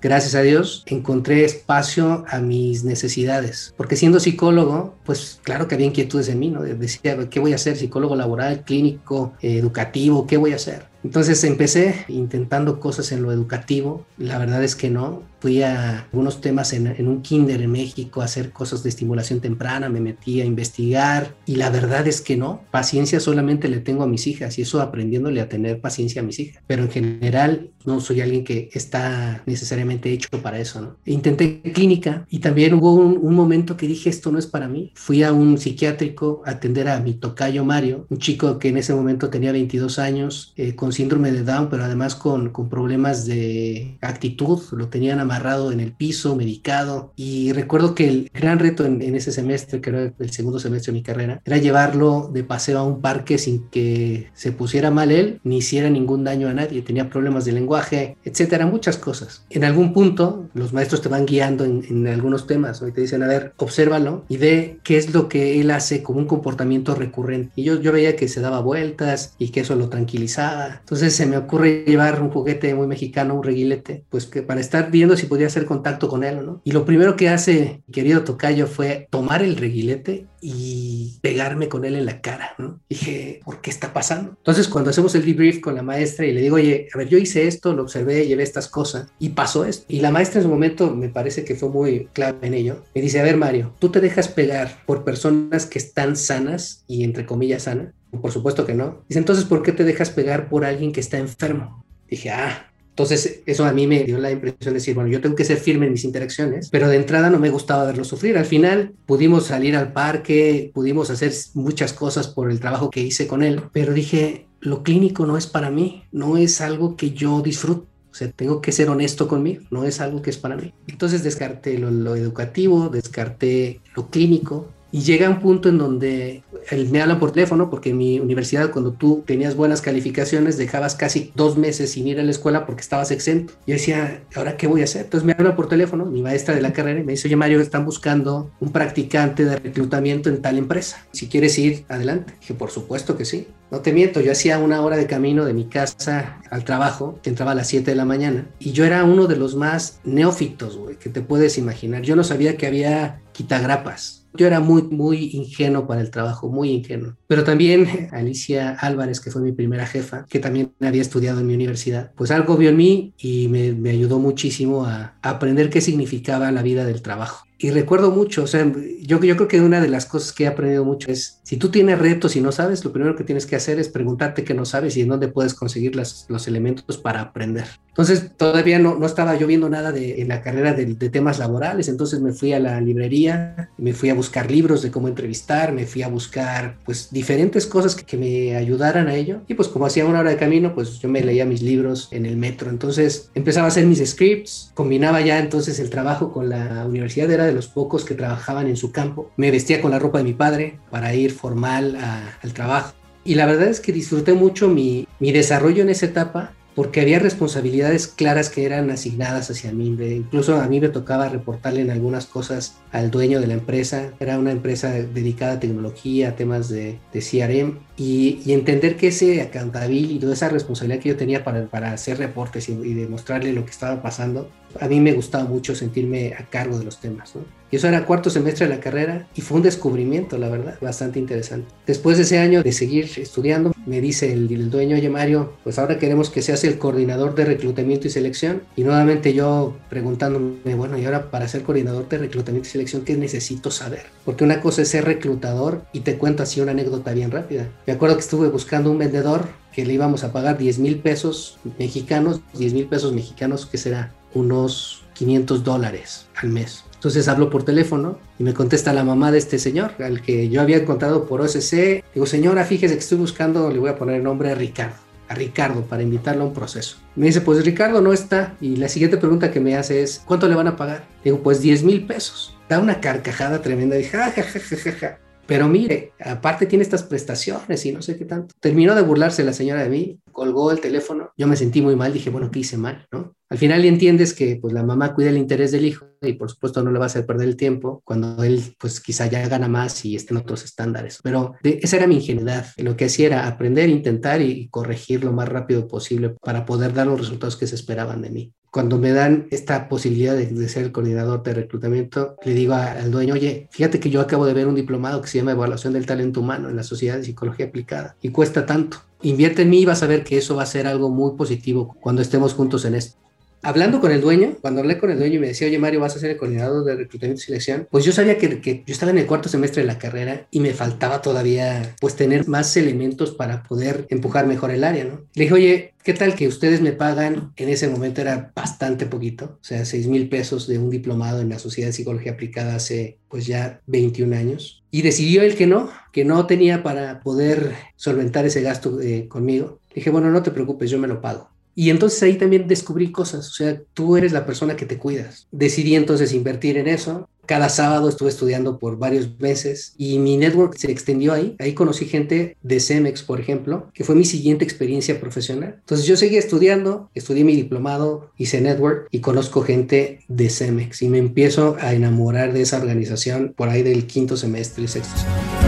Gracias 0.00 0.34
a 0.34 0.42
Dios 0.42 0.82
encontré 0.86 1.44
espacio 1.44 2.24
a 2.28 2.38
mis 2.40 2.84
necesidades, 2.84 3.74
porque 3.76 3.96
siendo 3.96 4.20
psicólogo, 4.20 4.96
pues 5.04 5.40
claro 5.42 5.68
que 5.68 5.74
había 5.74 5.86
inquietudes 5.86 6.28
en 6.28 6.38
mí, 6.38 6.50
¿no? 6.50 6.62
Decía, 6.62 7.16
¿qué 7.30 7.40
voy 7.40 7.52
a 7.52 7.56
hacer? 7.56 7.76
Psicólogo 7.76 8.16
laboral, 8.16 8.64
clínico, 8.64 9.34
educativo, 9.40 10.26
¿qué 10.26 10.36
voy 10.36 10.52
a 10.52 10.56
hacer? 10.56 10.86
Entonces 11.04 11.42
empecé 11.44 12.04
intentando 12.08 12.80
cosas 12.80 13.12
en 13.12 13.22
lo 13.22 13.32
educativo, 13.32 14.04
la 14.18 14.38
verdad 14.38 14.64
es 14.64 14.74
que 14.74 14.90
no, 14.90 15.22
fui 15.40 15.62
a 15.62 16.00
algunos 16.00 16.40
temas 16.40 16.72
en, 16.72 17.06
un 17.06 17.22
kinder 17.22 17.62
en 17.62 17.70
México 17.70 18.22
a 18.22 18.24
hacer 18.24 18.50
cosas 18.50 18.82
de 18.82 18.88
estimulación 18.88 19.40
temprana, 19.40 19.88
me 19.88 20.00
metí 20.00 20.40
a 20.40 20.44
investigar 20.44 21.36
y 21.46 21.56
la 21.56 21.70
verdad 21.70 22.06
es 22.08 22.20
que 22.20 22.36
no, 22.36 22.62
paciencia 22.70 23.20
solamente 23.20 23.68
le 23.68 23.78
tengo 23.78 24.02
a 24.02 24.06
mis 24.08 24.26
hijas 24.26 24.58
y 24.58 24.62
eso 24.62 24.80
aprendiéndole 24.80 25.40
a 25.40 25.48
tener 25.48 25.80
paciencia 25.80 26.22
a 26.22 26.24
mis 26.24 26.40
hijas, 26.40 26.62
pero 26.66 26.82
en 26.82 26.90
general 26.90 27.70
no 27.84 28.00
soy 28.00 28.20
alguien 28.20 28.42
que 28.42 28.68
está 28.72 29.42
necesariamente 29.46 30.12
hecho 30.12 30.28
para 30.42 30.58
eso. 30.58 30.96
Intenté 31.04 31.62
clínica 31.62 32.26
y 32.28 32.40
también 32.40 32.74
hubo 32.74 32.94
un, 32.94 33.36
momento 33.36 33.76
que 33.76 33.86
dije 33.86 34.08
esto 34.08 34.32
no 34.32 34.38
es 34.38 34.46
para 34.46 34.66
mí, 34.66 34.92
fui 34.94 35.22
a 35.22 35.32
un 35.32 35.58
psiquiátrico 35.58 36.42
a 36.46 36.52
atender 36.52 36.88
a 36.88 36.98
mi 37.00 37.14
tocayo 37.14 37.64
Mario, 37.64 38.06
un 38.08 38.18
chico 38.18 38.58
que 38.58 38.68
en 38.68 38.78
ese 38.78 38.94
momento 38.94 39.28
tenía 39.28 39.52
22 39.52 39.98
años 39.98 40.54
eh, 40.56 40.74
con 40.74 40.85
síndrome 40.92 41.32
de 41.32 41.42
Down, 41.42 41.68
pero 41.70 41.84
además 41.84 42.14
con, 42.14 42.50
con 42.50 42.68
problemas 42.68 43.26
de 43.26 43.98
actitud, 44.00 44.60
lo 44.72 44.88
tenían 44.88 45.20
amarrado 45.20 45.72
en 45.72 45.80
el 45.80 45.92
piso, 45.92 46.36
medicado. 46.36 47.12
Y 47.16 47.52
recuerdo 47.52 47.94
que 47.94 48.08
el 48.08 48.30
gran 48.34 48.58
reto 48.58 48.84
en, 48.84 49.02
ese 49.14 49.32
semestre, 49.32 49.80
que 49.80 49.90
era 49.90 50.12
el 50.18 50.30
segundo 50.30 50.58
semestre 50.58 50.92
de 50.92 50.98
mi 50.98 51.02
carrera, 51.02 51.40
era 51.44 51.58
llevarlo 51.58 52.30
de 52.32 52.44
paseo 52.44 52.78
a 52.78 52.84
un 52.84 53.00
parque 53.00 53.38
sin 53.38 53.68
que 53.68 54.30
se 54.34 54.52
pusiera 54.52 54.90
mal 54.90 55.10
él 55.10 55.40
ni 55.44 55.58
hiciera 55.58 55.90
ningún 55.90 56.24
daño 56.24 56.48
a 56.48 56.54
nadie. 56.54 56.82
Tenía 56.82 57.10
problemas 57.10 57.44
de 57.44 57.52
lenguaje, 57.52 58.16
etcétera, 58.24 58.66
muchas 58.66 58.98
cosas. 58.98 59.44
En 59.50 59.64
algún 59.64 59.92
punto, 59.92 60.48
los 60.54 60.72
maestros 60.72 61.02
te 61.02 61.08
van 61.08 61.26
guiando 61.26 61.64
en, 61.64 62.06
algunos 62.06 62.46
temas 62.46 62.82
y 62.86 62.92
te 62.92 63.00
dicen, 63.00 63.22
a 63.22 63.26
ver, 63.26 63.52
obsérvalo 63.56 64.24
y 64.28 64.36
ve 64.36 64.78
qué 64.84 64.96
es 64.96 65.12
lo 65.12 65.28
que 65.28 65.60
él 65.60 65.70
hace 65.70 66.02
como 66.02 66.18
un 66.18 66.26
comportamiento 66.26 66.94
recurrente. 66.94 67.52
Y 67.56 67.64
yo, 67.64 67.80
yo 67.80 67.92
veía 67.92 68.16
que 68.16 68.28
se 68.28 68.40
daba 68.40 68.60
vueltas 68.60 69.34
y 69.38 69.50
que 69.50 69.60
eso 69.60 69.74
lo 69.74 69.88
tranquilizaba. 69.88 70.75
Entonces 70.80 71.14
se 71.14 71.26
me 71.26 71.36
ocurre 71.36 71.84
llevar 71.86 72.22
un 72.22 72.30
juguete 72.30 72.74
muy 72.74 72.86
mexicano, 72.86 73.34
un 73.34 73.42
reguilete, 73.42 74.04
pues 74.10 74.26
que 74.26 74.42
para 74.42 74.60
estar 74.60 74.90
viendo 74.90 75.16
si 75.16 75.26
podía 75.26 75.46
hacer 75.46 75.66
contacto 75.66 76.08
con 76.08 76.24
él, 76.24 76.44
¿no? 76.44 76.60
Y 76.64 76.72
lo 76.72 76.84
primero 76.84 77.16
que 77.16 77.28
hace 77.28 77.82
mi 77.86 77.92
querido 77.92 78.24
Tocayo 78.24 78.66
fue 78.66 79.08
tomar 79.10 79.42
el 79.42 79.56
reguilete 79.56 80.26
y 80.40 81.18
pegarme 81.22 81.68
con 81.68 81.84
él 81.84 81.96
en 81.96 82.06
la 82.06 82.20
cara, 82.20 82.54
¿no? 82.58 82.78
Dije, 82.88 83.40
¿por 83.44 83.60
qué 83.60 83.70
está 83.70 83.92
pasando? 83.92 84.34
Entonces, 84.36 84.68
cuando 84.68 84.90
hacemos 84.90 85.14
el 85.14 85.24
debrief 85.24 85.60
con 85.60 85.74
la 85.74 85.82
maestra 85.82 86.26
y 86.26 86.32
le 86.32 86.40
digo, 86.40 86.56
oye, 86.56 86.88
a 86.94 86.98
ver, 86.98 87.08
yo 87.08 87.18
hice 87.18 87.48
esto, 87.48 87.72
lo 87.72 87.82
observé, 87.82 88.26
llevé 88.26 88.42
estas 88.42 88.68
cosas 88.68 89.08
y 89.18 89.30
pasó 89.30 89.64
esto. 89.64 89.86
Y 89.88 90.00
la 90.00 90.10
maestra 90.10 90.40
en 90.40 90.44
su 90.44 90.50
momento 90.50 90.94
me 90.94 91.08
parece 91.08 91.44
que 91.44 91.56
fue 91.56 91.68
muy 91.68 92.08
clave 92.12 92.46
en 92.46 92.54
ello. 92.54 92.84
Me 92.94 93.00
dice, 93.00 93.18
a 93.18 93.24
ver, 93.24 93.36
Mario, 93.36 93.74
tú 93.78 93.90
te 93.90 94.00
dejas 94.00 94.28
pegar 94.28 94.82
por 94.86 95.04
personas 95.04 95.66
que 95.66 95.78
están 95.78 96.16
sanas 96.16 96.84
y 96.86 97.04
entre 97.04 97.26
comillas 97.26 97.64
sanas. 97.64 97.92
Por 98.20 98.32
supuesto 98.32 98.66
que 98.66 98.74
no. 98.74 99.02
Dice, 99.08 99.18
entonces, 99.18 99.44
¿por 99.44 99.62
qué 99.62 99.72
te 99.72 99.84
dejas 99.84 100.10
pegar 100.10 100.48
por 100.48 100.64
alguien 100.64 100.92
que 100.92 101.00
está 101.00 101.18
enfermo? 101.18 101.84
Dije, 102.08 102.30
ah, 102.30 102.70
entonces, 102.96 103.42
eso 103.44 103.66
a 103.66 103.74
mí 103.74 103.86
me 103.86 104.04
dio 104.04 104.18
la 104.18 104.30
impresión 104.30 104.72
de 104.72 104.78
decir, 104.78 104.94
bueno, 104.94 105.10
yo 105.10 105.20
tengo 105.20 105.36
que 105.36 105.44
ser 105.44 105.58
firme 105.58 105.84
en 105.84 105.92
mis 105.92 106.04
interacciones, 106.04 106.70
pero 106.70 106.88
de 106.88 106.96
entrada 106.96 107.28
no 107.28 107.38
me 107.38 107.50
gustaba 107.50 107.84
verlo 107.84 108.04
sufrir. 108.04 108.38
Al 108.38 108.46
final 108.46 108.94
pudimos 109.04 109.44
salir 109.44 109.76
al 109.76 109.92
parque, 109.92 110.70
pudimos 110.72 111.10
hacer 111.10 111.30
muchas 111.52 111.92
cosas 111.92 112.26
por 112.26 112.50
el 112.50 112.58
trabajo 112.58 112.88
que 112.88 113.02
hice 113.02 113.26
con 113.26 113.42
él, 113.42 113.60
pero 113.70 113.92
dije, 113.92 114.46
lo 114.60 114.82
clínico 114.82 115.26
no 115.26 115.36
es 115.36 115.46
para 115.46 115.70
mí, 115.70 116.04
no 116.10 116.38
es 116.38 116.62
algo 116.62 116.96
que 116.96 117.10
yo 117.10 117.42
disfruto. 117.42 117.86
O 118.10 118.14
sea, 118.14 118.30
tengo 118.30 118.62
que 118.62 118.72
ser 118.72 118.88
honesto 118.88 119.28
conmigo, 119.28 119.64
no 119.70 119.84
es 119.84 120.00
algo 120.00 120.22
que 120.22 120.30
es 120.30 120.38
para 120.38 120.56
mí. 120.56 120.72
Entonces 120.86 121.22
descarté 121.22 121.76
lo, 121.76 121.90
lo 121.90 122.16
educativo, 122.16 122.88
descarté 122.88 123.82
lo 123.94 124.08
clínico 124.08 124.72
y 124.96 125.02
llega 125.02 125.28
un 125.28 125.40
punto 125.40 125.68
en 125.68 125.76
donde 125.76 126.42
él 126.70 126.88
me 126.90 127.02
habla 127.02 127.20
por 127.20 127.30
teléfono, 127.30 127.68
porque 127.68 127.90
en 127.90 127.98
mi 127.98 128.18
universidad, 128.18 128.70
cuando 128.70 128.92
tú 128.92 129.22
tenías 129.26 129.54
buenas 129.54 129.82
calificaciones, 129.82 130.56
dejabas 130.56 130.94
casi 130.94 131.32
dos 131.34 131.58
meses 131.58 131.92
sin 131.92 132.06
ir 132.06 132.18
a 132.18 132.22
la 132.22 132.30
escuela 132.30 132.64
porque 132.64 132.80
estabas 132.80 133.10
exento. 133.10 133.52
Yo 133.66 133.74
decía, 133.74 134.22
¿ahora 134.34 134.56
qué 134.56 134.66
voy 134.66 134.80
a 134.80 134.84
hacer? 134.84 135.04
Entonces 135.04 135.26
me 135.26 135.34
habla 135.34 135.54
por 135.54 135.68
teléfono, 135.68 136.06
mi 136.06 136.22
maestra 136.22 136.54
de 136.54 136.62
la 136.62 136.72
carrera, 136.72 136.98
y 136.98 137.04
me 137.04 137.12
dice, 137.12 137.28
oye 137.28 137.36
Mario, 137.36 137.60
están 137.60 137.84
buscando 137.84 138.52
un 138.58 138.72
practicante 138.72 139.44
de 139.44 139.56
reclutamiento 139.56 140.30
en 140.30 140.40
tal 140.40 140.56
empresa. 140.56 141.06
Si 141.12 141.28
quieres 141.28 141.58
ir, 141.58 141.84
adelante. 141.88 142.32
Dije, 142.40 142.54
por 142.54 142.70
supuesto 142.70 143.18
que 143.18 143.26
sí. 143.26 143.48
No 143.70 143.80
te 143.80 143.92
miento, 143.92 144.22
yo 144.22 144.32
hacía 144.32 144.58
una 144.58 144.80
hora 144.80 144.96
de 144.96 145.06
camino 145.06 145.44
de 145.44 145.52
mi 145.52 145.66
casa 145.66 146.40
al 146.50 146.64
trabajo, 146.64 147.18
que 147.22 147.28
entraba 147.28 147.52
a 147.52 147.56
las 147.56 147.66
7 147.68 147.90
de 147.90 147.96
la 147.96 148.06
mañana, 148.06 148.46
y 148.60 148.72
yo 148.72 148.86
era 148.86 149.04
uno 149.04 149.26
de 149.26 149.36
los 149.36 149.56
más 149.56 150.00
neófitos, 150.04 150.78
güey, 150.78 150.96
que 150.96 151.10
te 151.10 151.20
puedes 151.20 151.58
imaginar. 151.58 152.00
Yo 152.00 152.16
no 152.16 152.24
sabía 152.24 152.56
que 152.56 152.66
había 152.66 153.20
quitagrapas 153.32 154.25
yo 154.36 154.46
era 154.46 154.60
muy, 154.60 154.82
muy 154.82 155.30
ingenuo 155.32 155.86
para 155.86 156.00
el 156.00 156.10
trabajo, 156.10 156.48
muy 156.48 156.70
ingenuo. 156.70 157.16
Pero 157.26 157.44
también 157.44 158.08
Alicia 158.12 158.76
Álvarez, 158.80 159.20
que 159.20 159.30
fue 159.30 159.42
mi 159.42 159.52
primera 159.52 159.86
jefa, 159.86 160.26
que 160.28 160.38
también 160.38 160.72
había 160.80 161.02
estudiado 161.02 161.40
en 161.40 161.46
mi 161.46 161.54
universidad, 161.54 162.12
pues 162.16 162.30
algo 162.30 162.56
vio 162.56 162.70
en 162.70 162.76
mí 162.76 163.14
y 163.18 163.48
me, 163.48 163.72
me 163.72 163.90
ayudó 163.90 164.18
muchísimo 164.18 164.86
a 164.86 165.16
aprender 165.22 165.70
qué 165.70 165.80
significaba 165.80 166.50
la 166.52 166.62
vida 166.62 166.84
del 166.84 167.02
trabajo 167.02 167.45
y 167.58 167.70
recuerdo 167.70 168.10
mucho, 168.10 168.42
o 168.42 168.46
sea, 168.46 168.70
yo, 169.00 169.20
yo 169.20 169.36
creo 169.36 169.48
que 169.48 169.60
una 169.60 169.80
de 169.80 169.88
las 169.88 170.04
cosas 170.04 170.32
que 170.32 170.44
he 170.44 170.46
aprendido 170.46 170.84
mucho 170.84 171.10
es, 171.10 171.40
si 171.42 171.56
tú 171.56 171.70
tienes 171.70 171.98
retos 171.98 172.36
y 172.36 172.42
no 172.42 172.52
sabes, 172.52 172.84
lo 172.84 172.92
primero 172.92 173.16
que 173.16 173.24
tienes 173.24 173.46
que 173.46 173.56
hacer 173.56 173.78
es 173.78 173.88
preguntarte 173.88 174.44
qué 174.44 174.52
no 174.52 174.66
sabes 174.66 174.96
y 174.96 175.00
en 175.00 175.08
dónde 175.08 175.28
puedes 175.28 175.54
conseguir 175.54 175.96
las, 175.96 176.26
los 176.28 176.48
elementos 176.48 176.98
para 176.98 177.22
aprender. 177.22 177.66
Entonces, 177.88 178.32
todavía 178.36 178.78
no, 178.78 178.98
no 178.98 179.06
estaba 179.06 179.36
yo 179.36 179.46
viendo 179.46 179.70
nada 179.70 179.90
de, 179.90 180.20
en 180.20 180.28
la 180.28 180.42
carrera 180.42 180.74
de, 180.74 180.84
de, 180.84 181.08
temas 181.08 181.38
laborales, 181.38 181.88
entonces 181.88 182.20
me 182.20 182.34
fui 182.34 182.52
a 182.52 182.60
la 182.60 182.78
librería, 182.78 183.70
me 183.78 183.94
fui 183.94 184.10
a 184.10 184.14
buscar 184.14 184.50
libros 184.50 184.82
de 184.82 184.90
cómo 184.90 185.08
entrevistar, 185.08 185.72
me 185.72 185.86
fui 185.86 186.02
a 186.02 186.08
buscar, 186.08 186.76
pues, 186.84 187.08
diferentes 187.10 187.66
cosas 187.66 187.94
que, 187.94 188.04
que 188.04 188.18
me 188.18 188.54
ayudaran 188.54 189.08
a 189.08 189.14
ello. 189.14 189.40
Y 189.48 189.54
pues 189.54 189.68
como 189.68 189.86
hacía 189.86 190.04
una 190.04 190.20
hora 190.20 190.28
de 190.28 190.36
camino, 190.36 190.74
pues 190.74 190.98
yo 190.98 191.08
me 191.08 191.22
leía 191.22 191.46
mis 191.46 191.62
libros 191.62 192.08
en 192.10 192.26
el 192.26 192.36
metro. 192.36 192.68
Entonces, 192.68 193.30
empezaba 193.34 193.64
a 193.64 193.68
hacer 193.68 193.86
mis 193.86 194.06
scripts, 194.06 194.72
combinaba 194.74 195.22
ya 195.22 195.38
entonces 195.38 195.80
el 195.80 195.88
trabajo 195.88 196.32
con 196.32 196.50
la 196.50 196.84
universidad, 196.86 197.30
de 197.46 197.52
los 197.52 197.68
pocos 197.68 198.04
que 198.04 198.14
trabajaban 198.14 198.66
en 198.66 198.76
su 198.76 198.92
campo. 198.92 199.30
Me 199.36 199.50
vestía 199.50 199.80
con 199.80 199.90
la 199.90 199.98
ropa 199.98 200.18
de 200.18 200.24
mi 200.24 200.32
padre 200.32 200.78
para 200.90 201.14
ir 201.14 201.32
formal 201.32 201.96
al 202.42 202.52
trabajo. 202.52 202.94
Y 203.24 203.34
la 203.34 203.46
verdad 203.46 203.68
es 203.68 203.80
que 203.80 203.92
disfruté 203.92 204.34
mucho 204.34 204.68
mi, 204.68 205.08
mi 205.18 205.32
desarrollo 205.32 205.82
en 205.82 205.90
esa 205.90 206.06
etapa 206.06 206.52
porque 206.76 207.00
había 207.00 207.18
responsabilidades 207.18 208.06
claras 208.06 208.50
que 208.50 208.66
eran 208.66 208.90
asignadas 208.90 209.50
hacia 209.50 209.72
mí. 209.72 209.96
incluso 209.98 210.60
a 210.60 210.68
mí 210.68 210.78
me 210.78 210.90
tocaba 210.90 211.26
reportarle 211.30 211.80
en 211.80 211.90
algunas 211.90 212.26
cosas 212.26 212.76
al 212.92 213.10
dueño 213.10 213.40
de 213.40 213.46
la 213.46 213.54
empresa. 213.54 214.12
Era 214.20 214.38
una 214.38 214.52
empresa 214.52 214.92
dedicada 214.92 215.54
a 215.54 215.60
tecnología, 215.60 216.28
a 216.28 216.36
temas 216.36 216.68
de, 216.68 216.98
de 217.14 217.20
CRM, 217.20 217.78
y, 217.96 218.52
entender 218.52 218.96
que 218.96 219.08
ese 219.08 219.40
accountability 219.40 220.18
toda 220.18 220.34
esa 220.34 220.50
responsabilidad 220.50 221.02
que 221.02 221.08
yo 221.08 221.16
tenía 221.16 221.42
para, 221.44 221.64
para 221.66 221.92
hacer 221.92 222.18
reportes 222.18 222.68
y, 222.68 222.74
demostrarle 222.94 223.54
lo 223.54 223.64
que 223.64 223.70
estaba 223.70 224.02
pasando, 224.02 224.50
a 224.78 224.86
mí 224.86 225.00
me 225.00 225.14
gustaba 225.14 225.44
mucho 225.44 225.74
sentirme 225.74 226.34
a 226.34 226.44
cargo 226.44 226.78
de 226.78 226.84
los 226.84 227.00
temas. 227.00 227.32
Y 227.70 227.76
eso 227.76 227.88
era 227.88 228.06
cuarto 228.06 228.30
semestre 228.30 228.68
de 228.68 228.74
la 228.74 228.80
carrera 228.80 229.26
y 229.34 229.40
fue 229.40 229.56
un 229.56 229.62
descubrimiento, 229.62 230.38
la 230.38 230.48
verdad, 230.48 230.78
bastante 230.80 231.18
interesante. 231.18 231.68
Después 231.86 232.16
de 232.16 232.22
ese 232.22 232.38
año 232.38 232.62
de 232.62 232.72
seguir 232.72 233.10
estudiando, 233.16 233.72
me 233.86 234.00
dice 234.00 234.32
el, 234.32 234.52
el 234.52 234.70
dueño, 234.70 234.96
oye 234.96 235.08
Mario, 235.08 235.54
pues 235.64 235.78
ahora 235.78 235.98
queremos 235.98 236.30
que 236.30 236.42
seas 236.42 236.64
el 236.64 236.78
coordinador 236.78 237.34
de 237.34 237.44
reclutamiento 237.44 238.06
y 238.06 238.10
selección. 238.10 238.62
Y 238.76 238.84
nuevamente 238.84 239.34
yo 239.34 239.76
preguntándome, 239.88 240.74
bueno, 240.76 240.98
y 240.98 241.04
ahora 241.04 241.30
para 241.30 241.48
ser 241.48 241.62
coordinador 241.62 242.08
de 242.08 242.18
reclutamiento 242.18 242.68
y 242.68 242.72
selección, 242.72 243.02
¿qué 243.02 243.16
necesito 243.16 243.70
saber? 243.70 244.06
Porque 244.24 244.44
una 244.44 244.60
cosa 244.60 244.82
es 244.82 244.88
ser 244.88 245.04
reclutador 245.04 245.82
y 245.92 246.00
te 246.00 246.18
cuento 246.18 246.42
así 246.42 246.60
una 246.60 246.72
anécdota 246.72 247.12
bien 247.12 247.30
rápida. 247.30 247.68
Me 247.86 247.92
acuerdo 247.92 248.16
que 248.16 248.22
estuve 248.22 248.48
buscando 248.48 248.90
un 248.90 248.98
vendedor 248.98 249.46
que 249.72 249.84
le 249.84 249.92
íbamos 249.92 250.24
a 250.24 250.32
pagar 250.32 250.56
10 250.56 250.78
mil 250.78 250.98
pesos 251.00 251.58
mexicanos, 251.78 252.40
10 252.54 252.72
mil 252.72 252.86
pesos 252.86 253.12
mexicanos, 253.12 253.66
que 253.66 253.76
será 253.76 254.14
unos 254.32 255.02
500 255.12 255.64
dólares 255.64 256.28
al 256.36 256.48
mes. 256.48 256.84
Entonces 257.06 257.28
hablo 257.28 257.50
por 257.50 257.62
teléfono 257.62 258.18
y 258.36 258.42
me 258.42 258.52
contesta 258.52 258.92
la 258.92 259.04
mamá 259.04 259.30
de 259.30 259.38
este 259.38 259.60
señor, 259.60 259.92
al 260.02 260.22
que 260.22 260.48
yo 260.48 260.60
había 260.60 260.78
encontrado 260.78 261.24
por 261.24 261.40
OSC. 261.40 262.02
Digo, 262.12 262.26
señora, 262.26 262.64
fíjese 262.64 262.94
que 262.94 262.98
estoy 262.98 263.18
buscando, 263.18 263.70
le 263.70 263.78
voy 263.78 263.90
a 263.90 263.96
poner 263.96 264.16
el 264.16 264.24
nombre 264.24 264.50
a 264.50 264.56
Ricardo, 264.56 264.96
a 265.28 265.34
Ricardo, 265.36 265.82
para 265.82 266.02
invitarlo 266.02 266.42
a 266.42 266.46
un 266.48 266.52
proceso. 266.52 266.96
Me 267.14 267.26
dice, 267.26 267.42
pues 267.42 267.64
Ricardo 267.64 268.00
no 268.00 268.12
está. 268.12 268.56
Y 268.60 268.74
la 268.74 268.88
siguiente 268.88 269.18
pregunta 269.18 269.52
que 269.52 269.60
me 269.60 269.76
hace 269.76 270.02
es, 270.02 270.20
¿cuánto 270.26 270.48
le 270.48 270.56
van 270.56 270.66
a 270.66 270.74
pagar? 270.74 271.04
Digo, 271.22 271.44
pues 271.44 271.60
10 271.60 271.84
mil 271.84 272.06
pesos. 272.06 272.56
Da 272.68 272.80
una 272.80 273.00
carcajada 273.00 273.62
tremenda. 273.62 273.94
Dije, 273.94 274.10
ja, 274.18 274.32
ja, 274.32 274.42
ja, 274.42 274.76
ja, 274.76 274.92
ja. 274.92 275.18
Pero 275.46 275.68
mire, 275.68 276.12
aparte 276.20 276.66
tiene 276.66 276.82
estas 276.82 277.04
prestaciones 277.04 277.84
y 277.86 277.92
no 277.92 278.02
sé 278.02 278.16
qué 278.16 278.24
tanto. 278.24 278.54
Terminó 278.60 278.94
de 278.94 279.02
burlarse 279.02 279.44
la 279.44 279.52
señora 279.52 279.82
de 279.82 279.88
mí, 279.88 280.20
colgó 280.32 280.70
el 280.70 280.80
teléfono. 280.80 281.30
Yo 281.36 281.46
me 281.46 281.56
sentí 281.56 281.80
muy 281.80 281.96
mal, 281.96 282.12
dije, 282.12 282.30
bueno, 282.30 282.50
¿qué 282.50 282.60
hice 282.60 282.76
mal? 282.76 283.06
¿no? 283.12 283.34
Al 283.48 283.58
final 283.58 283.84
entiendes 283.84 284.34
que 284.34 284.58
pues 284.60 284.74
la 284.74 284.82
mamá 284.82 285.14
cuida 285.14 285.30
el 285.30 285.38
interés 285.38 285.70
del 285.70 285.84
hijo 285.84 286.06
y 286.20 286.32
por 286.32 286.50
supuesto 286.50 286.82
no 286.82 286.90
le 286.90 286.98
va 286.98 287.04
a 287.04 287.06
hacer 287.06 287.26
perder 287.26 287.46
el 287.46 287.56
tiempo 287.56 288.02
cuando 288.04 288.42
él 288.42 288.74
pues 288.78 289.00
quizá 289.00 289.26
ya 289.26 289.46
gana 289.48 289.68
más 289.68 290.04
y 290.04 290.16
esté 290.16 290.36
otros 290.36 290.64
estándares. 290.64 291.20
Pero 291.22 291.54
esa 291.62 291.96
era 291.96 292.08
mi 292.08 292.16
ingenuidad. 292.16 292.66
Lo 292.76 292.96
que 292.96 293.04
hacía 293.04 293.26
era 293.26 293.46
aprender, 293.46 293.88
intentar 293.88 294.42
y 294.42 294.68
corregir 294.68 295.24
lo 295.24 295.32
más 295.32 295.48
rápido 295.48 295.86
posible 295.86 296.30
para 296.42 296.66
poder 296.66 296.92
dar 296.92 297.06
los 297.06 297.20
resultados 297.20 297.56
que 297.56 297.68
se 297.68 297.76
esperaban 297.76 298.20
de 298.20 298.30
mí 298.30 298.52
cuando 298.76 298.98
me 298.98 299.10
dan 299.10 299.46
esta 299.50 299.88
posibilidad 299.88 300.36
de, 300.36 300.68
ser 300.68 300.84
el 300.84 300.92
coordinador 300.92 301.42
de 301.42 301.54
reclutamiento, 301.54 302.36
le 302.44 302.52
digo 302.52 302.74
al 302.74 303.10
dueño, 303.10 303.32
oye, 303.32 303.68
fíjate 303.70 304.00
que 304.00 304.10
yo 304.10 304.20
acabo 304.20 304.44
de 304.44 304.52
ver 304.52 304.66
un 304.66 304.74
diplomado 304.74 305.22
que 305.22 305.28
se 305.28 305.38
llama 305.38 305.52
Evaluación 305.52 305.94
del 305.94 306.04
Talento 306.04 306.40
Humano 306.40 306.68
en 306.68 306.76
la 306.76 306.82
Sociedad 306.82 307.16
de 307.16 307.24
Psicología 307.24 307.64
Aplicada 307.64 308.16
y 308.20 308.28
cuesta 308.28 308.66
tanto. 308.66 308.98
invierte 309.22 309.62
en 309.62 309.70
mí 309.70 309.80
y 309.80 309.86
vas 309.86 310.02
a 310.02 310.06
ver 310.06 310.24
que 310.24 310.36
eso 310.36 310.56
va 310.56 310.64
a 310.64 310.66
ser 310.66 310.86
algo 310.86 311.08
muy 311.08 311.38
positivo 311.38 311.96
cuando 312.02 312.20
estemos 312.20 312.52
juntos 312.52 312.84
en 312.84 312.96
esto 312.96 313.16
hablando 313.62 314.00
con 314.00 314.12
el 314.12 314.20
dueño, 314.20 314.56
cuando 314.60 314.80
hablé 314.80 314.98
con 314.98 315.10
el 315.10 315.18
dueño 315.18 315.36
y 315.36 315.38
me 315.38 315.48
decía, 315.48 315.66
oye 315.68 315.78
Mario, 315.78 316.00
vas 316.00 316.16
a 316.16 316.18
ser 316.18 316.30
el 316.30 316.36
coordinador 316.36 316.84
de 316.84 316.94
reclutamiento 316.96 317.40
y 317.40 317.44
selección, 317.44 317.88
pues 317.90 318.04
yo 318.04 318.12
sabía 318.12 318.38
que, 318.38 318.60
que, 318.60 318.84
yo 318.86 318.92
estaba 318.92 319.12
en 319.12 319.18
el 319.18 319.26
cuarto 319.26 319.48
semestre 319.48 319.82
de 319.82 319.86
la 319.86 319.98
carrera 319.98 320.46
y 320.50 320.60
me 320.60 320.72
faltaba 320.72 321.22
todavía 321.22 321.94
pues 322.00 322.16
tener 322.16 322.46
más 322.48 322.76
elementos 322.76 323.32
para 323.32 323.62
poder 323.62 324.06
empujar 324.10 324.46
mejor 324.46 324.70
el 324.70 324.84
área, 324.84 325.04
¿no? 325.04 325.22
Le 325.34 325.44
dije, 325.44 325.54
oye, 325.54 325.94
¿qué 326.02 326.14
tal 326.14 326.34
que 326.36 326.46
ustedes 326.46 326.80
me 326.80 326.92
pagan? 326.92 327.52
En 327.56 327.68
ese 327.68 327.88
momento 327.88 328.20
era 328.20 328.52
bastante 328.54 329.06
poquito, 329.06 329.58
o 329.60 329.64
sea, 329.64 329.84
6 329.84 330.06
mil 330.06 330.28
pesos 330.28 330.66
de 330.66 330.78
un 330.78 330.90
diplomado 330.90 331.40
en 331.40 331.48
la 331.48 331.58
Sociedad 331.58 331.88
de 331.88 331.94
Psicología 331.94 332.32
Aplicada 332.32 332.76
hace 332.76 333.18
pues 333.28 333.46
ya 333.46 333.80
21 333.86 334.36
años. 334.36 334.84
Y 334.90 335.02
decidió 335.02 335.42
él 335.42 335.56
que 335.56 335.66
no, 335.66 335.90
que 336.12 336.24
no 336.24 336.46
tenía 336.46 336.82
para 336.82 337.20
poder 337.20 337.74
solventar 337.96 338.46
ese 338.46 338.62
gasto 338.62 339.00
eh, 339.00 339.26
conmigo. 339.28 339.80
Le 339.90 339.96
dije, 339.96 340.10
bueno, 340.10 340.30
no 340.30 340.42
te 340.42 340.52
preocupes, 340.52 340.90
yo 340.90 340.98
me 340.98 341.08
lo 341.08 341.20
pago. 341.20 341.50
Y 341.78 341.90
entonces 341.90 342.22
ahí 342.22 342.38
también 342.38 342.66
descubrí 342.66 343.12
cosas, 343.12 343.50
o 343.50 343.52
sea, 343.52 343.80
tú 343.92 344.16
eres 344.16 344.32
la 344.32 344.46
persona 344.46 344.76
que 344.76 344.86
te 344.86 344.96
cuidas. 344.96 345.46
Decidí 345.52 345.94
entonces 345.94 346.32
invertir 346.32 346.78
en 346.78 346.88
eso. 346.88 347.28
Cada 347.44 347.68
sábado 347.68 348.08
estuve 348.08 348.30
estudiando 348.30 348.78
por 348.78 348.98
varios 348.98 349.38
meses 349.38 349.92
y 349.98 350.18
mi 350.18 350.38
network 350.38 350.74
se 350.76 350.90
extendió 350.90 351.34
ahí. 351.34 351.54
Ahí 351.58 351.74
conocí 351.74 352.06
gente 352.06 352.56
de 352.62 352.80
Cemex, 352.80 353.22
por 353.22 353.40
ejemplo, 353.40 353.90
que 353.92 354.04
fue 354.04 354.16
mi 354.16 354.24
siguiente 354.24 354.64
experiencia 354.64 355.20
profesional. 355.20 355.76
Entonces 355.80 356.06
yo 356.06 356.16
seguí 356.16 356.38
estudiando, 356.38 357.10
estudié 357.14 357.44
mi 357.44 357.54
diplomado, 357.54 358.30
hice 358.38 358.62
network 358.62 359.08
y 359.10 359.20
conozco 359.20 359.60
gente 359.60 360.20
de 360.28 360.48
Cemex 360.48 361.02
y 361.02 361.10
me 361.10 361.18
empiezo 361.18 361.76
a 361.78 361.92
enamorar 361.92 362.54
de 362.54 362.62
esa 362.62 362.78
organización 362.78 363.52
por 363.54 363.68
ahí 363.68 363.82
del 363.82 364.06
quinto 364.06 364.38
semestre, 364.38 364.88
sexto 364.88 365.14
semestre. 365.14 365.65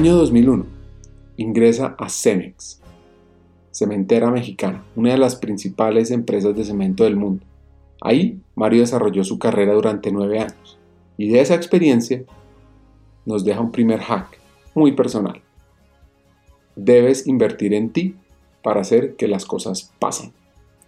Año 0.00 0.16
2001. 0.16 0.64
Ingresa 1.36 1.94
a 1.98 2.08
Cemex, 2.08 2.80
cementera 3.70 4.30
mexicana, 4.30 4.82
una 4.96 5.10
de 5.10 5.18
las 5.18 5.36
principales 5.36 6.10
empresas 6.10 6.56
de 6.56 6.64
cemento 6.64 7.04
del 7.04 7.16
mundo. 7.16 7.44
Ahí, 8.00 8.40
Mario 8.54 8.80
desarrolló 8.80 9.24
su 9.24 9.38
carrera 9.38 9.74
durante 9.74 10.10
nueve 10.10 10.38
años 10.38 10.78
y 11.18 11.28
de 11.28 11.42
esa 11.42 11.54
experiencia 11.54 12.22
nos 13.26 13.44
deja 13.44 13.60
un 13.60 13.72
primer 13.72 14.00
hack 14.00 14.38
muy 14.74 14.92
personal. 14.92 15.42
Debes 16.76 17.26
invertir 17.26 17.74
en 17.74 17.90
ti 17.90 18.16
para 18.62 18.80
hacer 18.80 19.16
que 19.16 19.28
las 19.28 19.44
cosas 19.44 19.92
pasen. 19.98 20.32